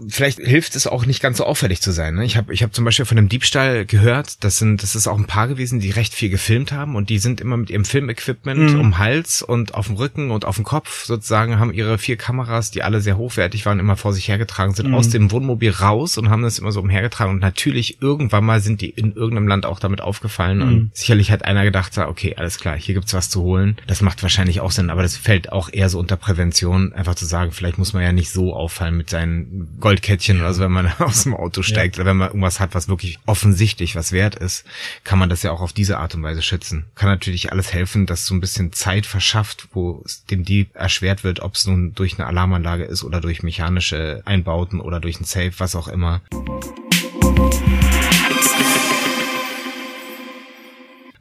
Vielleicht 0.07 0.39
hilft 0.39 0.75
es 0.75 0.87
auch 0.87 1.05
nicht 1.05 1.21
ganz 1.21 1.37
so 1.37 1.45
auffällig 1.45 1.81
zu 1.81 1.91
sein. 1.91 2.15
Ne? 2.15 2.25
Ich 2.25 2.35
habe 2.35 2.53
ich 2.53 2.63
hab 2.63 2.73
zum 2.73 2.83
Beispiel 2.83 3.05
von 3.05 3.17
einem 3.17 3.29
Diebstahl 3.29 3.85
gehört, 3.85 4.43
das 4.43 4.57
sind, 4.57 4.83
das 4.83 4.95
ist 4.95 5.07
auch 5.07 5.17
ein 5.17 5.25
Paar 5.25 5.47
gewesen, 5.47 5.79
die 5.79 5.91
recht 5.91 6.13
viel 6.13 6.29
gefilmt 6.29 6.71
haben 6.71 6.95
und 6.95 7.09
die 7.09 7.17
sind 7.17 7.39
immer 7.39 7.55
mit 7.55 7.69
ihrem 7.69 7.85
Filmequipment 7.85 8.73
mhm. 8.73 8.79
um 8.79 8.97
Hals 8.97 9.41
und 9.41 9.73
auf 9.73 9.87
dem 9.87 9.95
Rücken 9.95 10.31
und 10.31 10.43
auf 10.43 10.55
dem 10.55 10.65
Kopf 10.65 11.05
sozusagen, 11.05 11.59
haben 11.59 11.73
ihre 11.73 11.97
vier 11.97 12.17
Kameras, 12.17 12.71
die 12.71 12.83
alle 12.83 12.99
sehr 12.99 13.17
hochwertig 13.17 13.65
waren, 13.65 13.79
immer 13.79 13.95
vor 13.95 14.13
sich 14.13 14.27
hergetragen, 14.27 14.73
sind 14.73 14.89
mhm. 14.89 14.95
aus 14.95 15.09
dem 15.09 15.31
Wohnmobil 15.31 15.71
raus 15.71 16.17
und 16.17 16.29
haben 16.29 16.43
das 16.43 16.59
immer 16.59 16.71
so 16.71 16.81
umhergetragen 16.81 17.33
und 17.33 17.39
natürlich 17.39 18.01
irgendwann 18.01 18.43
mal 18.43 18.59
sind 18.59 18.81
die 18.81 18.89
in 18.89 19.13
irgendeinem 19.13 19.47
Land 19.47 19.65
auch 19.65 19.79
damit 19.79 20.01
aufgefallen 20.01 20.57
mhm. 20.57 20.63
und 20.63 20.91
sicherlich 20.95 21.31
hat 21.31 21.45
einer 21.45 21.63
gedacht, 21.63 21.97
okay, 21.97 22.35
alles 22.35 22.59
klar, 22.59 22.77
hier 22.77 22.95
gibt's 22.95 23.13
was 23.13 23.29
zu 23.29 23.41
holen. 23.41 23.77
Das 23.87 24.01
macht 24.01 24.21
wahrscheinlich 24.23 24.59
auch 24.59 24.71
Sinn, 24.71 24.89
aber 24.89 25.03
das 25.03 25.15
fällt 25.15 25.51
auch 25.51 25.69
eher 25.71 25.89
so 25.89 25.99
unter 25.99 26.17
Prävention, 26.17 26.91
einfach 26.93 27.15
zu 27.15 27.25
sagen, 27.25 27.51
vielleicht 27.51 27.77
muss 27.77 27.93
man 27.93 28.03
ja 28.03 28.11
nicht 28.11 28.31
so 28.31 28.53
auffallen 28.53 28.97
mit 28.97 29.09
seinen 29.09 29.69
Gold 29.85 30.01
Goldkettchen, 30.01 30.41
also 30.41 30.63
wenn 30.63 30.71
man 30.71 30.91
aus 30.99 31.25
dem 31.25 31.35
Auto 31.35 31.61
steigt, 31.61 31.97
ja. 31.97 32.01
oder 32.01 32.09
wenn 32.09 32.17
man 32.17 32.29
irgendwas 32.29 32.59
hat, 32.59 32.73
was 32.73 32.87
wirklich 32.87 33.19
offensichtlich 33.27 33.95
was 33.95 34.11
wert 34.11 34.33
ist, 34.33 34.65
kann 35.03 35.19
man 35.19 35.29
das 35.29 35.43
ja 35.43 35.51
auch 35.51 35.61
auf 35.61 35.73
diese 35.73 35.99
Art 35.99 36.15
und 36.15 36.23
Weise 36.23 36.41
schützen. 36.41 36.85
Kann 36.95 37.07
natürlich 37.07 37.51
alles 37.51 37.71
helfen, 37.71 38.07
dass 38.07 38.25
so 38.25 38.33
ein 38.33 38.41
bisschen 38.41 38.73
Zeit 38.73 39.05
verschafft, 39.05 39.67
wo 39.73 40.01
es 40.03 40.25
dem 40.25 40.43
Dieb 40.43 40.69
erschwert 40.73 41.23
wird, 41.23 41.39
ob 41.39 41.53
es 41.53 41.67
nun 41.67 41.93
durch 41.93 42.17
eine 42.17 42.25
Alarmanlage 42.25 42.83
ist 42.83 43.03
oder 43.03 43.21
durch 43.21 43.43
mechanische 43.43 44.23
Einbauten 44.25 44.79
oder 44.79 44.99
durch 44.99 45.19
ein 45.19 45.23
Safe, 45.23 45.53
was 45.59 45.75
auch 45.75 45.87
immer. 45.87 46.21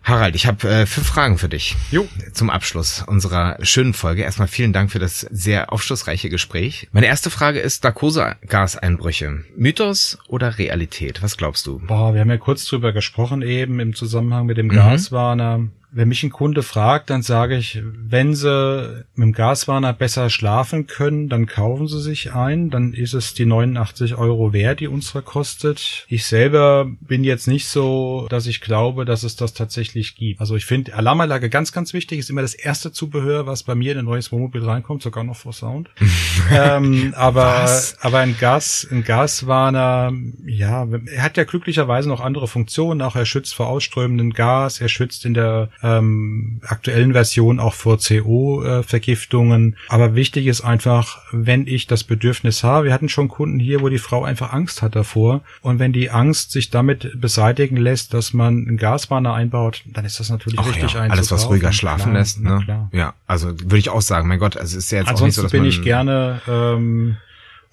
Harald, 0.04 0.36
ich 0.36 0.46
habe 0.46 0.68
äh, 0.68 0.84
fünf 0.84 1.06
Fragen 1.06 1.38
für 1.38 1.48
dich. 1.48 1.76
Jo. 1.90 2.06
Zum 2.34 2.50
Abschluss 2.50 3.02
unserer 3.06 3.56
schönen 3.62 3.94
Folge. 3.94 4.22
Erstmal 4.22 4.48
vielen 4.48 4.74
Dank 4.74 4.92
für 4.92 4.98
das 4.98 5.20
sehr 5.20 5.72
aufschlussreiche 5.72 6.28
Gespräch. 6.28 6.88
Meine 6.92 7.06
erste 7.06 7.30
Frage 7.30 7.60
ist 7.60 7.84
Narkose-Gaseinbrüche. 7.84 9.44
Mythos 9.56 10.18
oder 10.28 10.58
Realität? 10.58 11.22
Was 11.22 11.38
glaubst 11.38 11.66
du? 11.66 11.78
Boah, 11.78 12.12
wir 12.12 12.20
haben 12.20 12.28
ja 12.28 12.36
kurz 12.36 12.66
drüber 12.66 12.92
gesprochen 12.92 13.40
eben 13.40 13.80
im 13.80 13.94
Zusammenhang 13.94 14.44
mit 14.44 14.58
dem 14.58 14.66
mhm. 14.66 14.72
Gaswarner 14.72 15.68
wenn 15.94 16.08
mich 16.08 16.24
ein 16.24 16.30
Kunde 16.30 16.62
fragt, 16.62 17.10
dann 17.10 17.22
sage 17.22 17.56
ich, 17.56 17.80
wenn 17.84 18.34
sie 18.34 19.04
mit 19.14 19.26
dem 19.26 19.32
Gaswarner 19.32 19.92
besser 19.92 20.28
schlafen 20.28 20.88
können, 20.88 21.28
dann 21.28 21.46
kaufen 21.46 21.86
sie 21.86 22.00
sich 22.00 22.32
ein, 22.34 22.70
dann 22.70 22.92
ist 22.92 23.14
es 23.14 23.34
die 23.34 23.46
89 23.46 24.16
Euro 24.16 24.52
wert, 24.52 24.80
die 24.80 24.88
unsere 24.88 25.22
kostet. 25.22 26.04
Ich 26.08 26.26
selber 26.26 26.86
bin 27.00 27.22
jetzt 27.22 27.46
nicht 27.46 27.68
so, 27.68 28.26
dass 28.28 28.46
ich 28.46 28.60
glaube, 28.60 29.04
dass 29.04 29.22
es 29.22 29.36
das 29.36 29.54
tatsächlich 29.54 30.16
gibt. 30.16 30.40
Also 30.40 30.56
ich 30.56 30.64
finde 30.64 30.94
Alarmanlage 30.94 31.48
ganz, 31.48 31.70
ganz 31.70 31.92
wichtig, 31.92 32.18
ist 32.18 32.30
immer 32.30 32.42
das 32.42 32.54
erste 32.54 32.90
Zubehör, 32.90 33.46
was 33.46 33.62
bei 33.62 33.76
mir 33.76 33.92
in 33.92 33.98
ein 33.98 34.04
neues 34.04 34.32
Wohnmobil 34.32 34.64
reinkommt, 34.64 35.02
sogar 35.02 35.22
noch 35.22 35.36
vor 35.36 35.52
Sound. 35.52 35.90
ähm, 36.50 37.14
aber, 37.16 37.70
aber 38.00 38.18
ein 38.18 38.36
Gas, 38.38 38.86
ein 38.90 39.04
Gaswarner, 39.04 40.12
ja, 40.44 40.88
er 41.06 41.22
hat 41.22 41.36
ja 41.36 41.44
glücklicherweise 41.44 42.08
noch 42.08 42.20
andere 42.20 42.48
Funktionen, 42.48 43.00
auch 43.00 43.14
er 43.14 43.26
schützt 43.26 43.54
vor 43.54 43.68
ausströmendem 43.68 44.32
Gas, 44.32 44.80
er 44.80 44.88
schützt 44.88 45.24
in 45.24 45.34
der 45.34 45.70
ähm, 45.84 46.60
aktuellen 46.66 47.12
Version 47.12 47.60
auch 47.60 47.74
vor 47.74 47.98
CO-Vergiftungen. 47.98 49.76
Aber 49.88 50.14
wichtig 50.14 50.46
ist 50.46 50.62
einfach, 50.62 51.18
wenn 51.30 51.66
ich 51.66 51.86
das 51.86 52.04
Bedürfnis 52.04 52.64
habe, 52.64 52.86
wir 52.86 52.92
hatten 52.94 53.10
schon 53.10 53.28
Kunden 53.28 53.58
hier, 53.58 53.82
wo 53.82 53.90
die 53.90 53.98
Frau 53.98 54.24
einfach 54.24 54.52
Angst 54.52 54.80
hat 54.80 54.96
davor. 54.96 55.42
Und 55.60 55.78
wenn 55.78 55.92
die 55.92 56.10
Angst 56.10 56.52
sich 56.52 56.70
damit 56.70 57.20
beseitigen 57.20 57.76
lässt, 57.76 58.14
dass 58.14 58.32
man 58.32 58.66
einen 58.66 58.78
Gasbanner 58.78 59.34
einbaut, 59.34 59.82
dann 59.84 60.06
ist 60.06 60.18
das 60.18 60.30
natürlich 60.30 60.58
Ach 60.58 60.66
richtig 60.66 60.94
ja, 60.94 61.00
Alles, 61.02 61.30
was 61.30 61.48
ruhiger 61.50 61.72
schlafen 61.72 62.12
klar, 62.12 62.14
lässt. 62.14 62.40
Ne? 62.40 62.88
Ja, 62.92 63.14
also 63.26 63.48
würde 63.48 63.78
ich 63.78 63.90
auch 63.90 64.02
sagen, 64.02 64.26
mein 64.26 64.38
Gott, 64.38 64.56
also 64.56 64.78
es 64.78 64.84
ist 64.84 64.90
ja 64.90 65.00
jetzt 65.00 65.08
Ansonsten 65.08 65.22
auch 65.22 65.26
nicht 65.26 65.34
so, 65.34 65.42
dass 65.42 65.52
bin 65.52 65.64
ich 65.66 65.82
gerne 65.82 66.40
ähm, 66.48 67.16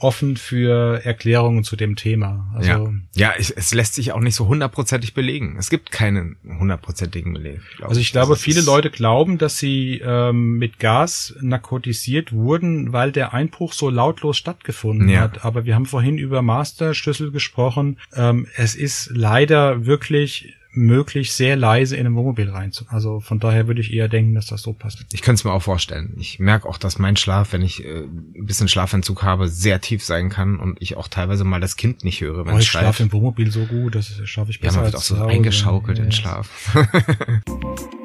offen 0.04 0.36
für 0.38 1.04
Erklärungen 1.06 1.64
zu 1.64 1.76
dem 1.76 1.96
Thema. 1.96 2.52
Also 2.56 2.70
ja, 2.70 2.94
ja 3.14 3.34
es, 3.38 3.52
es 3.52 3.74
lässt 3.74 3.94
sich 3.94 4.12
auch 4.12 4.20
nicht 4.20 4.36
so 4.36 4.48
hundertprozentig 4.48 5.14
belegen. 5.14 5.56
Es 5.60 5.70
gibt 5.70 5.92
keinen 5.92 6.38
hundertprozentigen 6.44 7.34
Beleg. 7.34 7.62
Also 7.82 8.02
ich 8.02 8.12
glaube, 8.12 8.34
also 8.34 8.42
viele 8.42 8.62
Leute 8.62 8.90
glauben, 8.90 9.38
dass 9.38 9.60
sie 9.60 10.02
ähm, 10.04 10.58
mit 10.58 10.80
Gas 10.80 11.36
narkotisiert 11.42 12.34
wurden, 12.34 12.94
weil 12.94 13.12
der 13.12 13.34
Einbruch 13.34 13.74
so 13.74 13.90
lautlos 13.90 14.38
stattgefunden 14.38 15.10
ja. 15.10 15.22
hat. 15.22 15.46
Aber 15.46 15.66
wir 15.66 15.76
haben 15.76 15.86
vorhin 15.86 16.18
über 16.18 16.42
Masterschlüssel 16.42 17.32
gesprochen. 17.32 17.98
Ähm, 18.16 18.48
es 18.56 18.76
ist 18.76 19.12
leider 19.14 19.86
wirklich 19.86 20.56
möglich 20.74 21.34
sehr 21.34 21.56
leise 21.56 21.98
in 21.98 22.06
ein 22.06 22.16
Wohnmobil 22.16 22.50
rein. 22.50 22.72
Also 22.88 23.20
von 23.20 23.40
daher 23.40 23.68
würde 23.68 23.82
ich 23.82 23.94
eher 23.94 24.08
denken, 24.08 24.36
dass 24.36 24.46
das 24.48 24.62
so 24.62 24.74
passt. 24.74 25.06
Ich 25.12 25.22
könnte 25.22 25.40
es 25.40 25.44
mir 25.44 25.52
auch 25.52 25.62
vorstellen. 25.62 26.16
Ich 26.18 26.40
merke 26.40 26.68
auch, 26.68 26.78
dass 26.78 26.98
mein 26.98 27.18
Schlaf, 27.18 27.52
wenn 27.54 27.62
ich 27.62 27.84
äh, 27.84 28.04
ein 28.04 28.46
bisschen 28.46 28.68
Schlafentzug 28.68 29.24
habe, 29.24 29.48
sehr 29.48 29.82
tief 29.82 30.04
sein 30.04 30.30
kann 30.30 30.58
und 30.58 30.82
ich 30.82 30.96
auch 30.96 31.08
teilweise 31.08 31.44
mal 31.44 31.60
das 31.60 31.76
Kind 31.76 32.04
nicht 32.04 32.22
höre, 32.22 32.46
wenn 32.46 32.56
oh. 32.56 32.60
Ich 32.60 32.68
schlafe 32.68 33.04
im 33.04 33.12
Wohnmobil 33.12 33.52
so 33.52 33.66
gut, 33.66 33.96
das 33.96 34.22
schaffe 34.26 34.52
ich 34.52 34.60
besser. 34.60 34.76
Ja, 34.76 34.82
man 34.82 34.92
wird 34.92 34.96
auch 34.96 35.06
so 35.06 35.16
eingeschaukelt 35.24 35.98
ja, 35.98 36.06
in 36.06 36.12
Schlaf. 36.12 36.76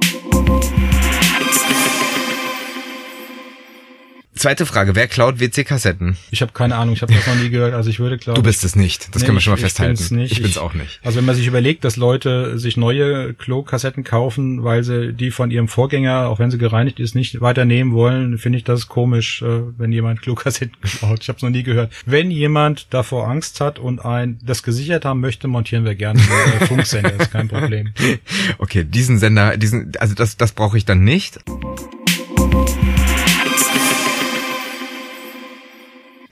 Zweite 4.37 4.67
Frage, 4.67 4.95
wer 4.95 5.09
klaut 5.09 5.41
WC-Kassetten? 5.41 6.19
Ich 6.31 6.43
habe 6.43 6.53
keine 6.53 6.77
Ahnung, 6.77 6.95
ich 6.95 7.01
habe 7.01 7.13
das 7.15 7.27
noch 7.27 7.37
nie 7.37 7.49
gehört. 7.49 7.73
Also 7.73 7.89
ich 7.89 8.01
würde 8.01 8.19
glauben. 8.19 8.37
Du 8.37 8.43
bist 8.43 8.65
es 8.65 8.77
nicht, 8.77 9.15
das 9.15 9.23
nee, 9.23 9.27
können 9.27 9.39
wir 9.39 9.41
schon 9.41 9.55
mal 9.55 9.57
festhalten. 9.57 9.95
Ich 9.95 9.99
bin's, 10.01 10.11
nicht. 10.11 10.33
ich 10.33 10.43
bin's 10.43 10.59
auch 10.59 10.75
nicht. 10.75 11.01
Also 11.03 11.17
wenn 11.17 11.25
man 11.25 11.35
sich 11.35 11.47
überlegt, 11.47 11.85
dass 11.85 11.97
Leute 11.97 12.59
sich 12.59 12.77
neue 12.77 13.33
Klo-Kassetten 13.33 14.05
kaufen, 14.05 14.63
weil 14.63 14.85
sie 14.85 15.15
die 15.15 15.31
von 15.31 15.51
ihrem 15.51 15.69
Vorgänger, 15.69 16.29
auch 16.29 16.39
wenn 16.39 16.51
sie 16.51 16.59
gereinigt 16.59 17.01
ist, 17.01 17.15
nicht 17.15 17.41
weiternehmen 17.41 17.95
wollen, 17.95 18.37
finde 18.37 18.59
ich 18.59 18.65
das 18.65 18.89
komisch, 18.89 19.41
äh, 19.41 19.63
wenn 19.79 19.91
jemand 19.91 20.21
Klo-Kassetten 20.23 20.77
klaut. 20.83 21.23
Ich 21.23 21.29
habe 21.29 21.37
es 21.37 21.43
noch 21.43 21.51
nie 21.51 21.63
gehört. 21.63 21.91
Wenn 22.05 22.31
jemand 22.31 22.93
davor 22.93 23.29
Angst 23.29 23.63
hat 23.63 23.79
und 23.79 24.05
ein 24.05 24.39
das 24.45 24.63
gesichert 24.63 25.07
haben 25.07 25.21
möchte, 25.21 25.49
montieren 25.49 25.87
wir 25.87 25.95
gerne 25.95 26.21
einen 26.21 26.67
Funksender, 26.69 27.19
ist 27.19 27.33
kein 27.33 27.49
Problem. 27.49 27.95
Okay, 28.59 28.85
diesen 28.85 29.19
Sender, 29.19 29.57
diesen, 29.57 29.93
also 29.99 30.15
das, 30.15 30.37
das 30.37 30.53
brauche 30.53 30.77
ich 30.77 30.85
dann 30.85 31.05
nicht. 31.05 31.41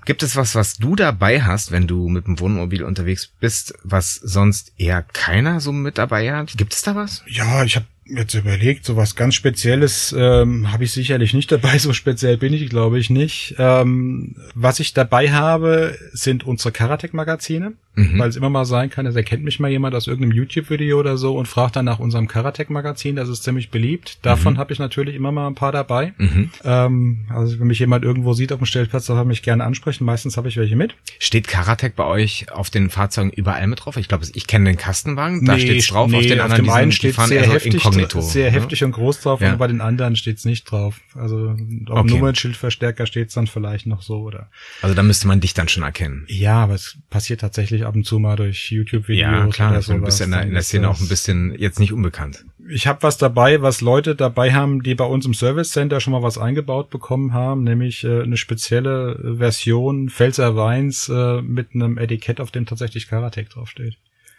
Gibt 0.05 0.23
es 0.23 0.37
was, 0.37 0.55
was 0.55 0.77
du 0.77 0.97
dabei 0.97 1.43
hast, 1.43 1.73
wenn 1.73 1.87
du 1.87 2.09
mit 2.09 2.27
dem 2.27 2.39
Wohnmobil 2.41 2.83
unterwegs 2.83 3.31
bist, 3.41 3.75
was 3.83 4.15
sonst 4.15 4.73
eher 4.77 5.03
keiner 5.03 5.61
so 5.61 5.73
mit 5.73 5.99
dabei 5.99 6.33
hat? 6.33 6.55
Gibt 6.57 6.75
es 6.75 6.83
da 6.83 6.95
was? 6.95 7.23
Ja, 7.27 7.65
ich 7.65 7.77
habe 7.77 7.87
jetzt 8.07 8.35
überlegt, 8.35 8.85
so 8.85 8.97
was 8.97 9.17
ganz 9.17 9.35
Spezielles 9.35 10.15
ähm, 10.17 10.71
habe 10.71 10.85
ich 10.85 10.93
sicherlich 10.93 11.35
nicht 11.35 11.51
dabei. 11.51 11.79
So 11.85 11.93
speziell 11.93 12.37
bin 12.39 12.53
ich, 12.53 12.71
glaube 12.71 12.99
ich, 12.99 13.11
nicht. 13.11 13.57
Ähm, 13.59 14.37
was 14.55 14.81
ich 14.81 14.95
dabei 14.95 15.33
habe, 15.33 15.99
sind 16.13 16.45
unsere 16.45 16.73
Karatec-Magazine 16.73 17.75
mhm. 17.95 18.19
weil 18.19 18.29
es 18.29 18.37
immer 18.37 18.51
mal 18.51 18.65
sein 18.65 18.91
kann, 18.91 19.07
es 19.07 19.17
erkennt 19.17 19.45
mich 19.45 19.61
mal 19.61 19.71
jemand 19.71 19.95
aus 19.95 20.07
irgendeinem 20.07 20.37
YouTube-Video 20.37 20.99
oder 20.99 21.17
so 21.17 21.37
und 21.37 21.47
fragt 21.47 21.77
dann 21.77 21.85
nach 21.85 21.99
unserem 21.99 22.29
Karatec-Magazin, 22.29 23.17
das 23.17 23.29
ist 23.29 23.43
ziemlich 23.43 23.71
beliebt. 23.71 24.19
Davon 24.23 24.55
mhm. 24.55 24.59
habe 24.59 24.73
ich 24.73 24.79
natürlich 24.79 25.15
immer 25.15 25.33
mal 25.33 25.47
ein 25.47 25.55
paar 25.55 25.73
dabei. 25.73 26.15
Mhm. 26.19 26.51
Ähm, 26.65 27.27
also 27.29 27.59
wenn 27.59 27.67
mich 27.67 27.79
jemand 27.79 28.05
irgendwo 28.05 28.35
sieht 28.35 28.53
auf 28.53 28.59
dem 28.59 28.67
Stellplatz, 28.67 29.07
darf 29.07 29.19
er 29.19 29.25
mich 29.25 29.43
gerne 29.43 29.65
ansprechen. 29.65 30.05
Meistens 30.05 30.37
habe 30.37 30.49
ich 30.49 30.57
welche 30.57 30.77
mit. 30.77 30.95
Steht 31.19 31.49
Karatec 31.49 31.97
bei 31.97 32.05
euch 32.05 32.51
auf 32.53 32.71
den 32.71 32.91
Fahrzeugen 32.91 33.31
überall 33.31 33.67
mit 33.67 33.85
drauf? 33.85 33.97
Ich 33.97 34.09
glaube, 34.09 34.27
ich 34.33 34.47
kenne 34.47 34.71
den 34.71 34.77
Kastenwagen, 34.77 35.45
da 35.45 35.55
nee, 35.55 35.61
steht's 35.61 35.87
drauf. 35.89 36.11
Nee, 36.11 36.19
auf 36.19 36.23
den 36.23 36.41
anderen, 36.41 36.53
auf 36.53 36.67
dem 36.67 36.71
einen 36.71 36.93
steht 36.93 37.15
sehr 37.15 37.43
also 37.43 37.53
heftig, 37.53 37.75
inkognito, 37.75 38.21
sehr 38.21 38.51
ne? 38.51 38.59
heftig 38.59 38.85
und 38.85 38.93
groß 38.93 39.21
drauf 39.21 39.41
ja. 39.41 39.53
und 39.53 39.59
bei 39.59 39.67
den 39.67 39.81
anderen 39.81 40.17
steht's 40.17 40.45
nicht 40.45 40.71
drauf. 40.71 41.01
Also 41.15 41.57
auf 41.89 42.01
okay. 42.01 42.11
Nummernschildverstärker 42.11 43.07
steht's 43.07 43.35
dann 43.35 43.47
vielleicht 43.47 43.87
noch 43.87 44.03
so 44.03 44.21
oder. 44.21 44.51
Also 44.83 44.95
da 44.95 45.03
müsste 45.03 45.27
man 45.29 45.41
dich 45.41 45.55
dann 45.55 45.69
schon 45.69 45.83
erkennen. 45.83 46.25
Ja, 46.29 46.63
aber 46.63 46.75
es 46.75 46.99
passiert 47.11 47.41
tatsächlich 47.41 47.84
ab 47.85 47.95
und 47.95 48.05
zu 48.05 48.19
mal 48.19 48.37
durch 48.37 48.71
YouTube-Videos. 48.71 49.21
Ja, 49.21 49.47
klar, 49.49 49.71
oder 49.71 49.81
du 49.81 50.05
bist 50.05 50.21
ja 50.21 50.27
in 50.27 50.33
der, 50.33 50.43
in 50.43 50.53
der 50.53 50.63
Szene 50.63 50.89
auch 50.89 51.01
ein 51.01 51.09
bisschen 51.09 51.55
jetzt 51.59 51.79
nicht 51.79 51.93
unbekannt. 51.93 52.45
Ich 52.69 52.87
habe 52.87 53.03
was 53.03 53.19
dabei, 53.19 53.61
was 53.63 53.81
Leute 53.81 54.15
dabei 54.15 54.53
haben, 54.53 54.83
die 54.83 54.95
bei 54.95 55.05
uns 55.05 55.27
im 55.27 55.35
Service 55.35 55.71
Center 55.71 56.01
schon 56.01 56.13
mal 56.13 56.23
was 56.23 56.39
eingebaut 56.39 56.91
bekommen 56.91 57.33
haben, 57.33 57.65
nämlich 57.65 58.05
äh, 58.05 58.23
eine 58.23 58.37
spezielle 58.37 59.37
Version 59.39 60.09
Pfälzer 60.09 60.57
Weins 60.57 61.09
äh, 61.09 61.43
mit 61.43 61.75
einem 61.75 61.99
Etikett, 61.99 62.41
auf 62.41 62.51
dem 62.51 62.67
tatsächlich 62.67 63.09
Karatec 63.09 63.51
draufsteht. 63.51 63.97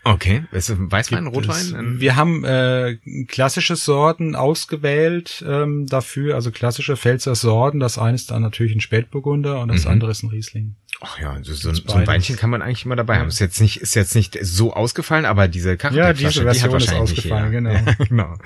Okay, 0.07 0.43
ist 0.51 0.69
es 0.69 0.77
Weißwein, 0.79 1.25
Rotwein? 1.25 1.99
Wir 1.99 2.15
haben 2.15 2.43
äh, 2.45 2.97
klassische 3.27 3.75
Sorten 3.75 4.35
ausgewählt 4.35 5.43
ähm, 5.47 5.87
dafür, 5.87 6.35
also 6.35 6.51
klassische 6.51 6.95
Pfälzer 6.95 7.33
Sorten. 7.33 7.79
Das 7.79 7.97
eine 7.97 8.13
ist 8.13 8.29
dann 8.29 8.43
natürlich 8.43 8.75
ein 8.75 8.81
Spätburgunder 8.81 9.59
und 9.61 9.69
das 9.69 9.85
mhm. 9.85 9.91
andere 9.91 10.11
ist 10.11 10.21
ein 10.21 10.29
Riesling. 10.29 10.75
Ach 11.07 11.19
ja, 11.19 11.37
so, 11.43 11.53
so, 11.53 11.71
so 11.71 11.93
ein 11.93 12.07
Weinchen 12.07 12.35
kann 12.35 12.49
man 12.49 12.63
eigentlich 12.63 12.83
immer 12.83 12.95
dabei 12.95 13.19
haben. 13.19 13.27
Ist 13.27 13.39
jetzt 13.39 13.61
nicht, 13.61 13.77
ist 13.79 13.93
jetzt 13.93 14.15
nicht 14.15 14.39
so 14.41 14.73
ausgefallen, 14.73 15.25
aber 15.25 15.47
diese 15.47 15.77
Kachelflasche, 15.77 16.07
ja, 16.07 16.13
diese 16.13 16.41
Version 16.41 16.53
die 16.53 16.61
hat 16.61 16.71
wahrscheinlich 16.71 17.11
ist 17.11 17.17
ausgefallen, 17.19 17.51
genau. 17.51 17.75
genau. 18.09 18.37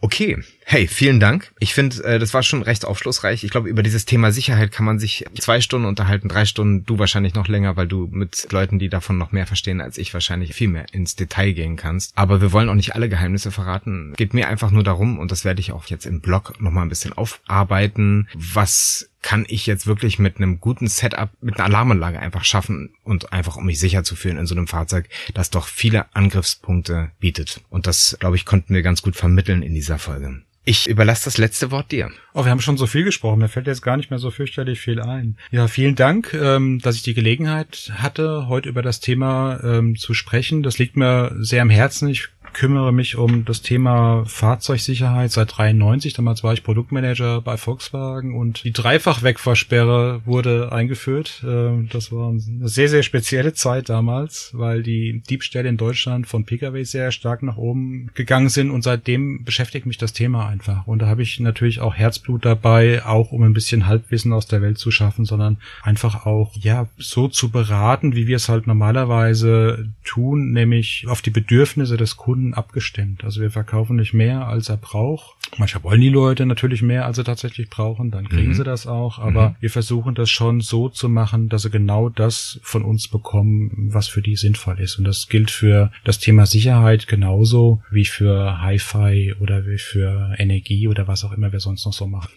Okay, 0.00 0.38
hey, 0.64 0.88
vielen 0.88 1.20
Dank. 1.20 1.52
Ich 1.60 1.74
finde, 1.74 2.02
äh, 2.04 2.18
das 2.18 2.34
war 2.34 2.42
schon 2.42 2.62
recht 2.62 2.84
aufschlussreich. 2.84 3.44
Ich 3.44 3.50
glaube, 3.50 3.68
über 3.68 3.82
dieses 3.82 4.04
Thema 4.04 4.32
Sicherheit 4.32 4.72
kann 4.72 4.84
man 4.84 4.98
sich 4.98 5.24
zwei 5.38 5.60
Stunden 5.60 5.86
unterhalten, 5.86 6.28
drei 6.28 6.44
Stunden, 6.44 6.84
du 6.84 6.98
wahrscheinlich 6.98 7.34
noch 7.34 7.46
länger, 7.46 7.76
weil 7.76 7.86
du 7.86 8.08
mit 8.10 8.50
Leuten, 8.52 8.78
die 8.80 8.88
davon 8.88 9.18
noch 9.18 9.30
mehr 9.30 9.46
verstehen 9.46 9.80
als 9.80 9.98
ich, 9.98 10.12
wahrscheinlich 10.12 10.54
viel 10.54 10.68
mehr 10.68 10.86
ins 10.92 11.14
Detail 11.14 11.52
gehen 11.52 11.76
kannst. 11.76 12.12
Aber 12.16 12.40
wir 12.40 12.52
wollen 12.52 12.68
auch 12.68 12.74
nicht 12.74 12.96
alle 12.96 13.08
Geheimnisse 13.08 13.52
verraten. 13.52 14.12
Geht 14.16 14.34
mir 14.34 14.48
einfach 14.48 14.70
nur 14.70 14.84
darum, 14.84 15.18
und 15.18 15.30
das 15.30 15.44
werde 15.44 15.60
ich 15.60 15.72
auch 15.72 15.86
jetzt 15.86 16.06
im 16.06 16.20
Blog 16.20 16.60
nochmal 16.60 16.84
ein 16.84 16.88
bisschen 16.88 17.12
aufarbeiten, 17.12 18.28
was 18.34 19.08
kann 19.22 19.46
ich 19.48 19.66
jetzt 19.66 19.86
wirklich 19.86 20.18
mit 20.18 20.36
einem 20.36 20.60
guten 20.60 20.88
Setup, 20.88 21.30
mit 21.40 21.56
einer 21.56 21.66
Alarmanlage 21.66 22.18
einfach 22.18 22.44
schaffen 22.44 22.90
und 23.04 23.32
einfach, 23.32 23.56
um 23.56 23.64
mich 23.64 23.78
sicher 23.78 24.04
zu 24.04 24.16
fühlen 24.16 24.36
in 24.36 24.46
so 24.46 24.54
einem 24.54 24.66
Fahrzeug, 24.66 25.08
das 25.32 25.50
doch 25.50 25.68
viele 25.68 26.14
Angriffspunkte 26.14 27.12
bietet. 27.20 27.60
Und 27.70 27.86
das, 27.86 28.16
glaube 28.20 28.36
ich, 28.36 28.44
konnten 28.44 28.74
wir 28.74 28.82
ganz 28.82 29.00
gut 29.00 29.16
vermitteln 29.16 29.62
in 29.62 29.74
dieser 29.74 29.98
Folge. 29.98 30.42
Ich 30.64 30.88
überlasse 30.88 31.24
das 31.24 31.38
letzte 31.38 31.72
Wort 31.72 31.90
dir. 31.90 32.10
Oh, 32.34 32.44
wir 32.44 32.50
haben 32.52 32.60
schon 32.60 32.76
so 32.76 32.86
viel 32.86 33.02
gesprochen. 33.02 33.40
Mir 33.40 33.48
fällt 33.48 33.66
jetzt 33.66 33.82
gar 33.82 33.96
nicht 33.96 34.10
mehr 34.10 34.20
so 34.20 34.30
fürchterlich 34.30 34.80
viel 34.80 35.00
ein. 35.00 35.36
Ja, 35.50 35.66
vielen 35.66 35.96
Dank, 35.96 36.34
ähm, 36.34 36.78
dass 36.78 36.94
ich 36.94 37.02
die 37.02 37.14
Gelegenheit 37.14 37.92
hatte, 37.96 38.46
heute 38.46 38.68
über 38.68 38.82
das 38.82 39.00
Thema 39.00 39.58
ähm, 39.64 39.96
zu 39.96 40.14
sprechen. 40.14 40.62
Das 40.62 40.78
liegt 40.78 40.96
mir 40.96 41.34
sehr 41.40 41.62
am 41.62 41.70
Herzen. 41.70 42.08
Ich 42.08 42.28
kümmere 42.52 42.92
mich 42.92 43.16
um 43.16 43.44
das 43.44 43.62
Thema 43.62 44.24
Fahrzeugsicherheit 44.26 45.30
seit 45.30 45.56
93. 45.56 46.12
Damals 46.12 46.42
war 46.44 46.52
ich 46.52 46.62
Produktmanager 46.62 47.40
bei 47.40 47.56
Volkswagen 47.56 48.34
und 48.34 48.64
die 48.64 48.72
Dreifachwegfahrsperre 48.72 50.22
wurde 50.24 50.72
eingeführt. 50.72 51.42
Ähm, 51.46 51.88
das 51.90 52.12
war 52.12 52.30
eine 52.30 52.68
sehr, 52.68 52.88
sehr 52.88 53.02
spezielle 53.02 53.54
Zeit 53.54 53.88
damals, 53.88 54.50
weil 54.52 54.82
die 54.82 55.22
Diebstähle 55.28 55.68
in 55.68 55.76
Deutschland 55.76 56.26
von 56.26 56.44
Pkw 56.44 56.84
sehr 56.84 57.12
stark 57.12 57.42
nach 57.42 57.56
oben 57.56 58.10
gegangen 58.14 58.48
sind 58.48 58.70
und 58.70 58.82
seitdem 58.82 59.44
beschäftigt 59.44 59.86
mich 59.86 59.98
das 59.98 60.12
Thema 60.12 60.46
einfach. 60.46 60.86
Und 60.86 61.00
da 61.00 61.06
habe 61.06 61.22
ich 61.22 61.40
natürlich 61.40 61.80
auch 61.80 61.94
Herzblut 61.94 62.44
dabei, 62.44 63.04
auch 63.04 63.32
um 63.32 63.42
ein 63.42 63.54
bisschen 63.54 63.86
Halbwissen 63.86 64.32
aus 64.32 64.46
der 64.46 64.62
Welt 64.62 64.78
zu 64.78 64.90
schaffen, 64.90 65.24
sondern 65.24 65.58
einfach 65.82 66.26
auch, 66.26 66.54
ja, 66.56 66.88
so 66.98 67.28
zu 67.28 67.50
beraten, 67.50 68.14
wie 68.14 68.26
wir 68.26 68.36
es 68.36 68.48
halt 68.48 68.66
normalerweise 68.66 69.88
tun, 70.04 70.52
nämlich 70.52 71.06
auf 71.08 71.22
die 71.22 71.30
Bedürfnisse 71.30 71.96
des 71.96 72.16
Kunden 72.16 72.41
Kunden 72.42 72.54
abgestimmt. 72.54 73.24
Also 73.24 73.40
wir 73.40 73.50
verkaufen 73.50 73.96
nicht 73.96 74.14
mehr, 74.14 74.46
als 74.46 74.68
er 74.68 74.76
braucht. 74.76 75.36
Manchmal 75.58 75.84
wollen 75.84 76.00
die 76.00 76.08
Leute 76.08 76.46
natürlich 76.46 76.82
mehr, 76.82 77.06
als 77.06 77.16
sie 77.16 77.24
tatsächlich 77.24 77.70
brauchen, 77.70 78.10
dann 78.10 78.28
kriegen 78.28 78.48
mhm. 78.48 78.54
sie 78.54 78.64
das 78.64 78.86
auch. 78.86 79.18
Aber 79.18 79.50
mhm. 79.50 79.56
wir 79.60 79.70
versuchen 79.70 80.14
das 80.14 80.30
schon 80.30 80.60
so 80.60 80.88
zu 80.88 81.08
machen, 81.08 81.48
dass 81.48 81.62
sie 81.62 81.70
genau 81.70 82.08
das 82.08 82.58
von 82.62 82.82
uns 82.82 83.08
bekommen, 83.08 83.90
was 83.92 84.08
für 84.08 84.22
die 84.22 84.36
sinnvoll 84.36 84.80
ist. 84.80 84.98
Und 84.98 85.04
das 85.04 85.28
gilt 85.28 85.50
für 85.50 85.92
das 86.04 86.18
Thema 86.18 86.46
Sicherheit 86.46 87.06
genauso 87.06 87.82
wie 87.90 88.04
für 88.04 88.60
Hi-Fi 88.60 89.34
oder 89.40 89.66
wie 89.66 89.78
für 89.78 90.34
Energie 90.38 90.88
oder 90.88 91.06
was 91.06 91.24
auch 91.24 91.32
immer 91.32 91.52
wir 91.52 91.60
sonst 91.60 91.84
noch 91.84 91.92
so 91.92 92.06
machen. 92.06 92.30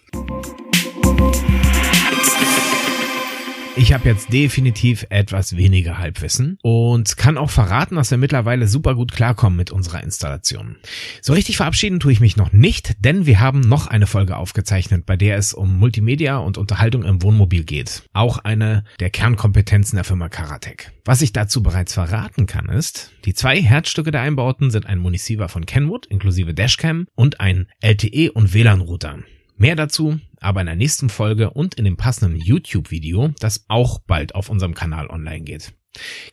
Ich 3.78 3.92
habe 3.92 4.08
jetzt 4.08 4.32
definitiv 4.32 5.06
etwas 5.10 5.54
weniger 5.54 5.98
Halbwissen 5.98 6.58
und 6.62 7.18
kann 7.18 7.36
auch 7.36 7.50
verraten, 7.50 7.96
dass 7.96 8.10
wir 8.10 8.16
mittlerweile 8.16 8.68
super 8.68 8.94
gut 8.94 9.12
klarkommen 9.12 9.54
mit 9.54 9.70
unserer 9.70 10.02
Installation. 10.02 10.76
So 11.20 11.34
richtig 11.34 11.58
verabschieden 11.58 12.00
tue 12.00 12.10
ich 12.10 12.20
mich 12.20 12.38
noch 12.38 12.54
nicht, 12.54 13.04
denn 13.04 13.26
wir 13.26 13.38
haben 13.38 13.60
noch 13.60 13.86
eine 13.86 14.06
Folge 14.06 14.38
aufgezeichnet, 14.38 15.04
bei 15.04 15.18
der 15.18 15.36
es 15.36 15.52
um 15.52 15.78
Multimedia 15.78 16.38
und 16.38 16.56
Unterhaltung 16.56 17.04
im 17.04 17.22
Wohnmobil 17.22 17.64
geht. 17.64 18.04
Auch 18.14 18.38
eine 18.38 18.82
der 18.98 19.10
Kernkompetenzen 19.10 19.96
der 19.96 20.04
Firma 20.04 20.30
Karatec. 20.30 20.92
Was 21.04 21.20
ich 21.20 21.34
dazu 21.34 21.62
bereits 21.62 21.92
verraten 21.92 22.46
kann 22.46 22.70
ist, 22.70 23.12
die 23.26 23.34
zwei 23.34 23.60
Herzstücke 23.60 24.10
der 24.10 24.22
Einbauten 24.22 24.70
sind 24.70 24.86
ein 24.86 24.98
Municiva 24.98 25.48
von 25.48 25.66
Kenwood 25.66 26.06
inklusive 26.06 26.54
Dashcam 26.54 27.08
und 27.14 27.40
ein 27.40 27.66
LTE 27.82 28.32
und 28.32 28.54
WLAN-Router. 28.54 29.18
Mehr 29.56 29.76
dazu 29.76 30.20
aber 30.40 30.60
in 30.60 30.66
der 30.66 30.76
nächsten 30.76 31.08
Folge 31.08 31.50
und 31.50 31.74
in 31.74 31.84
dem 31.84 31.96
passenden 31.96 32.38
YouTube-Video, 32.38 33.32
das 33.40 33.64
auch 33.68 33.98
bald 33.98 34.34
auf 34.34 34.48
unserem 34.48 34.74
Kanal 34.74 35.08
online 35.08 35.42
geht. 35.42 35.72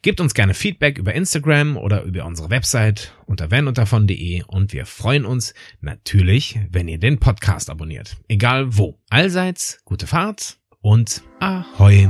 Gebt 0.01 0.19
uns 0.19 0.33
gerne 0.33 0.53
Feedback 0.53 0.97
über 0.97 1.13
Instagram 1.13 1.77
oder 1.77 2.03
über 2.03 2.25
unsere 2.25 2.49
Website 2.49 3.13
unter 3.25 3.49
vanuntervon.de 3.49 4.43
und 4.47 4.73
wir 4.73 4.85
freuen 4.85 5.25
uns 5.25 5.53
natürlich, 5.79 6.59
wenn 6.69 6.89
ihr 6.89 6.99
den 6.99 7.19
Podcast 7.19 7.69
abonniert. 7.69 8.17
Egal 8.27 8.77
wo. 8.77 8.99
Allseits 9.09 9.79
gute 9.85 10.05
Fahrt 10.05 10.57
und 10.81 11.23
Ahoi. 11.39 12.09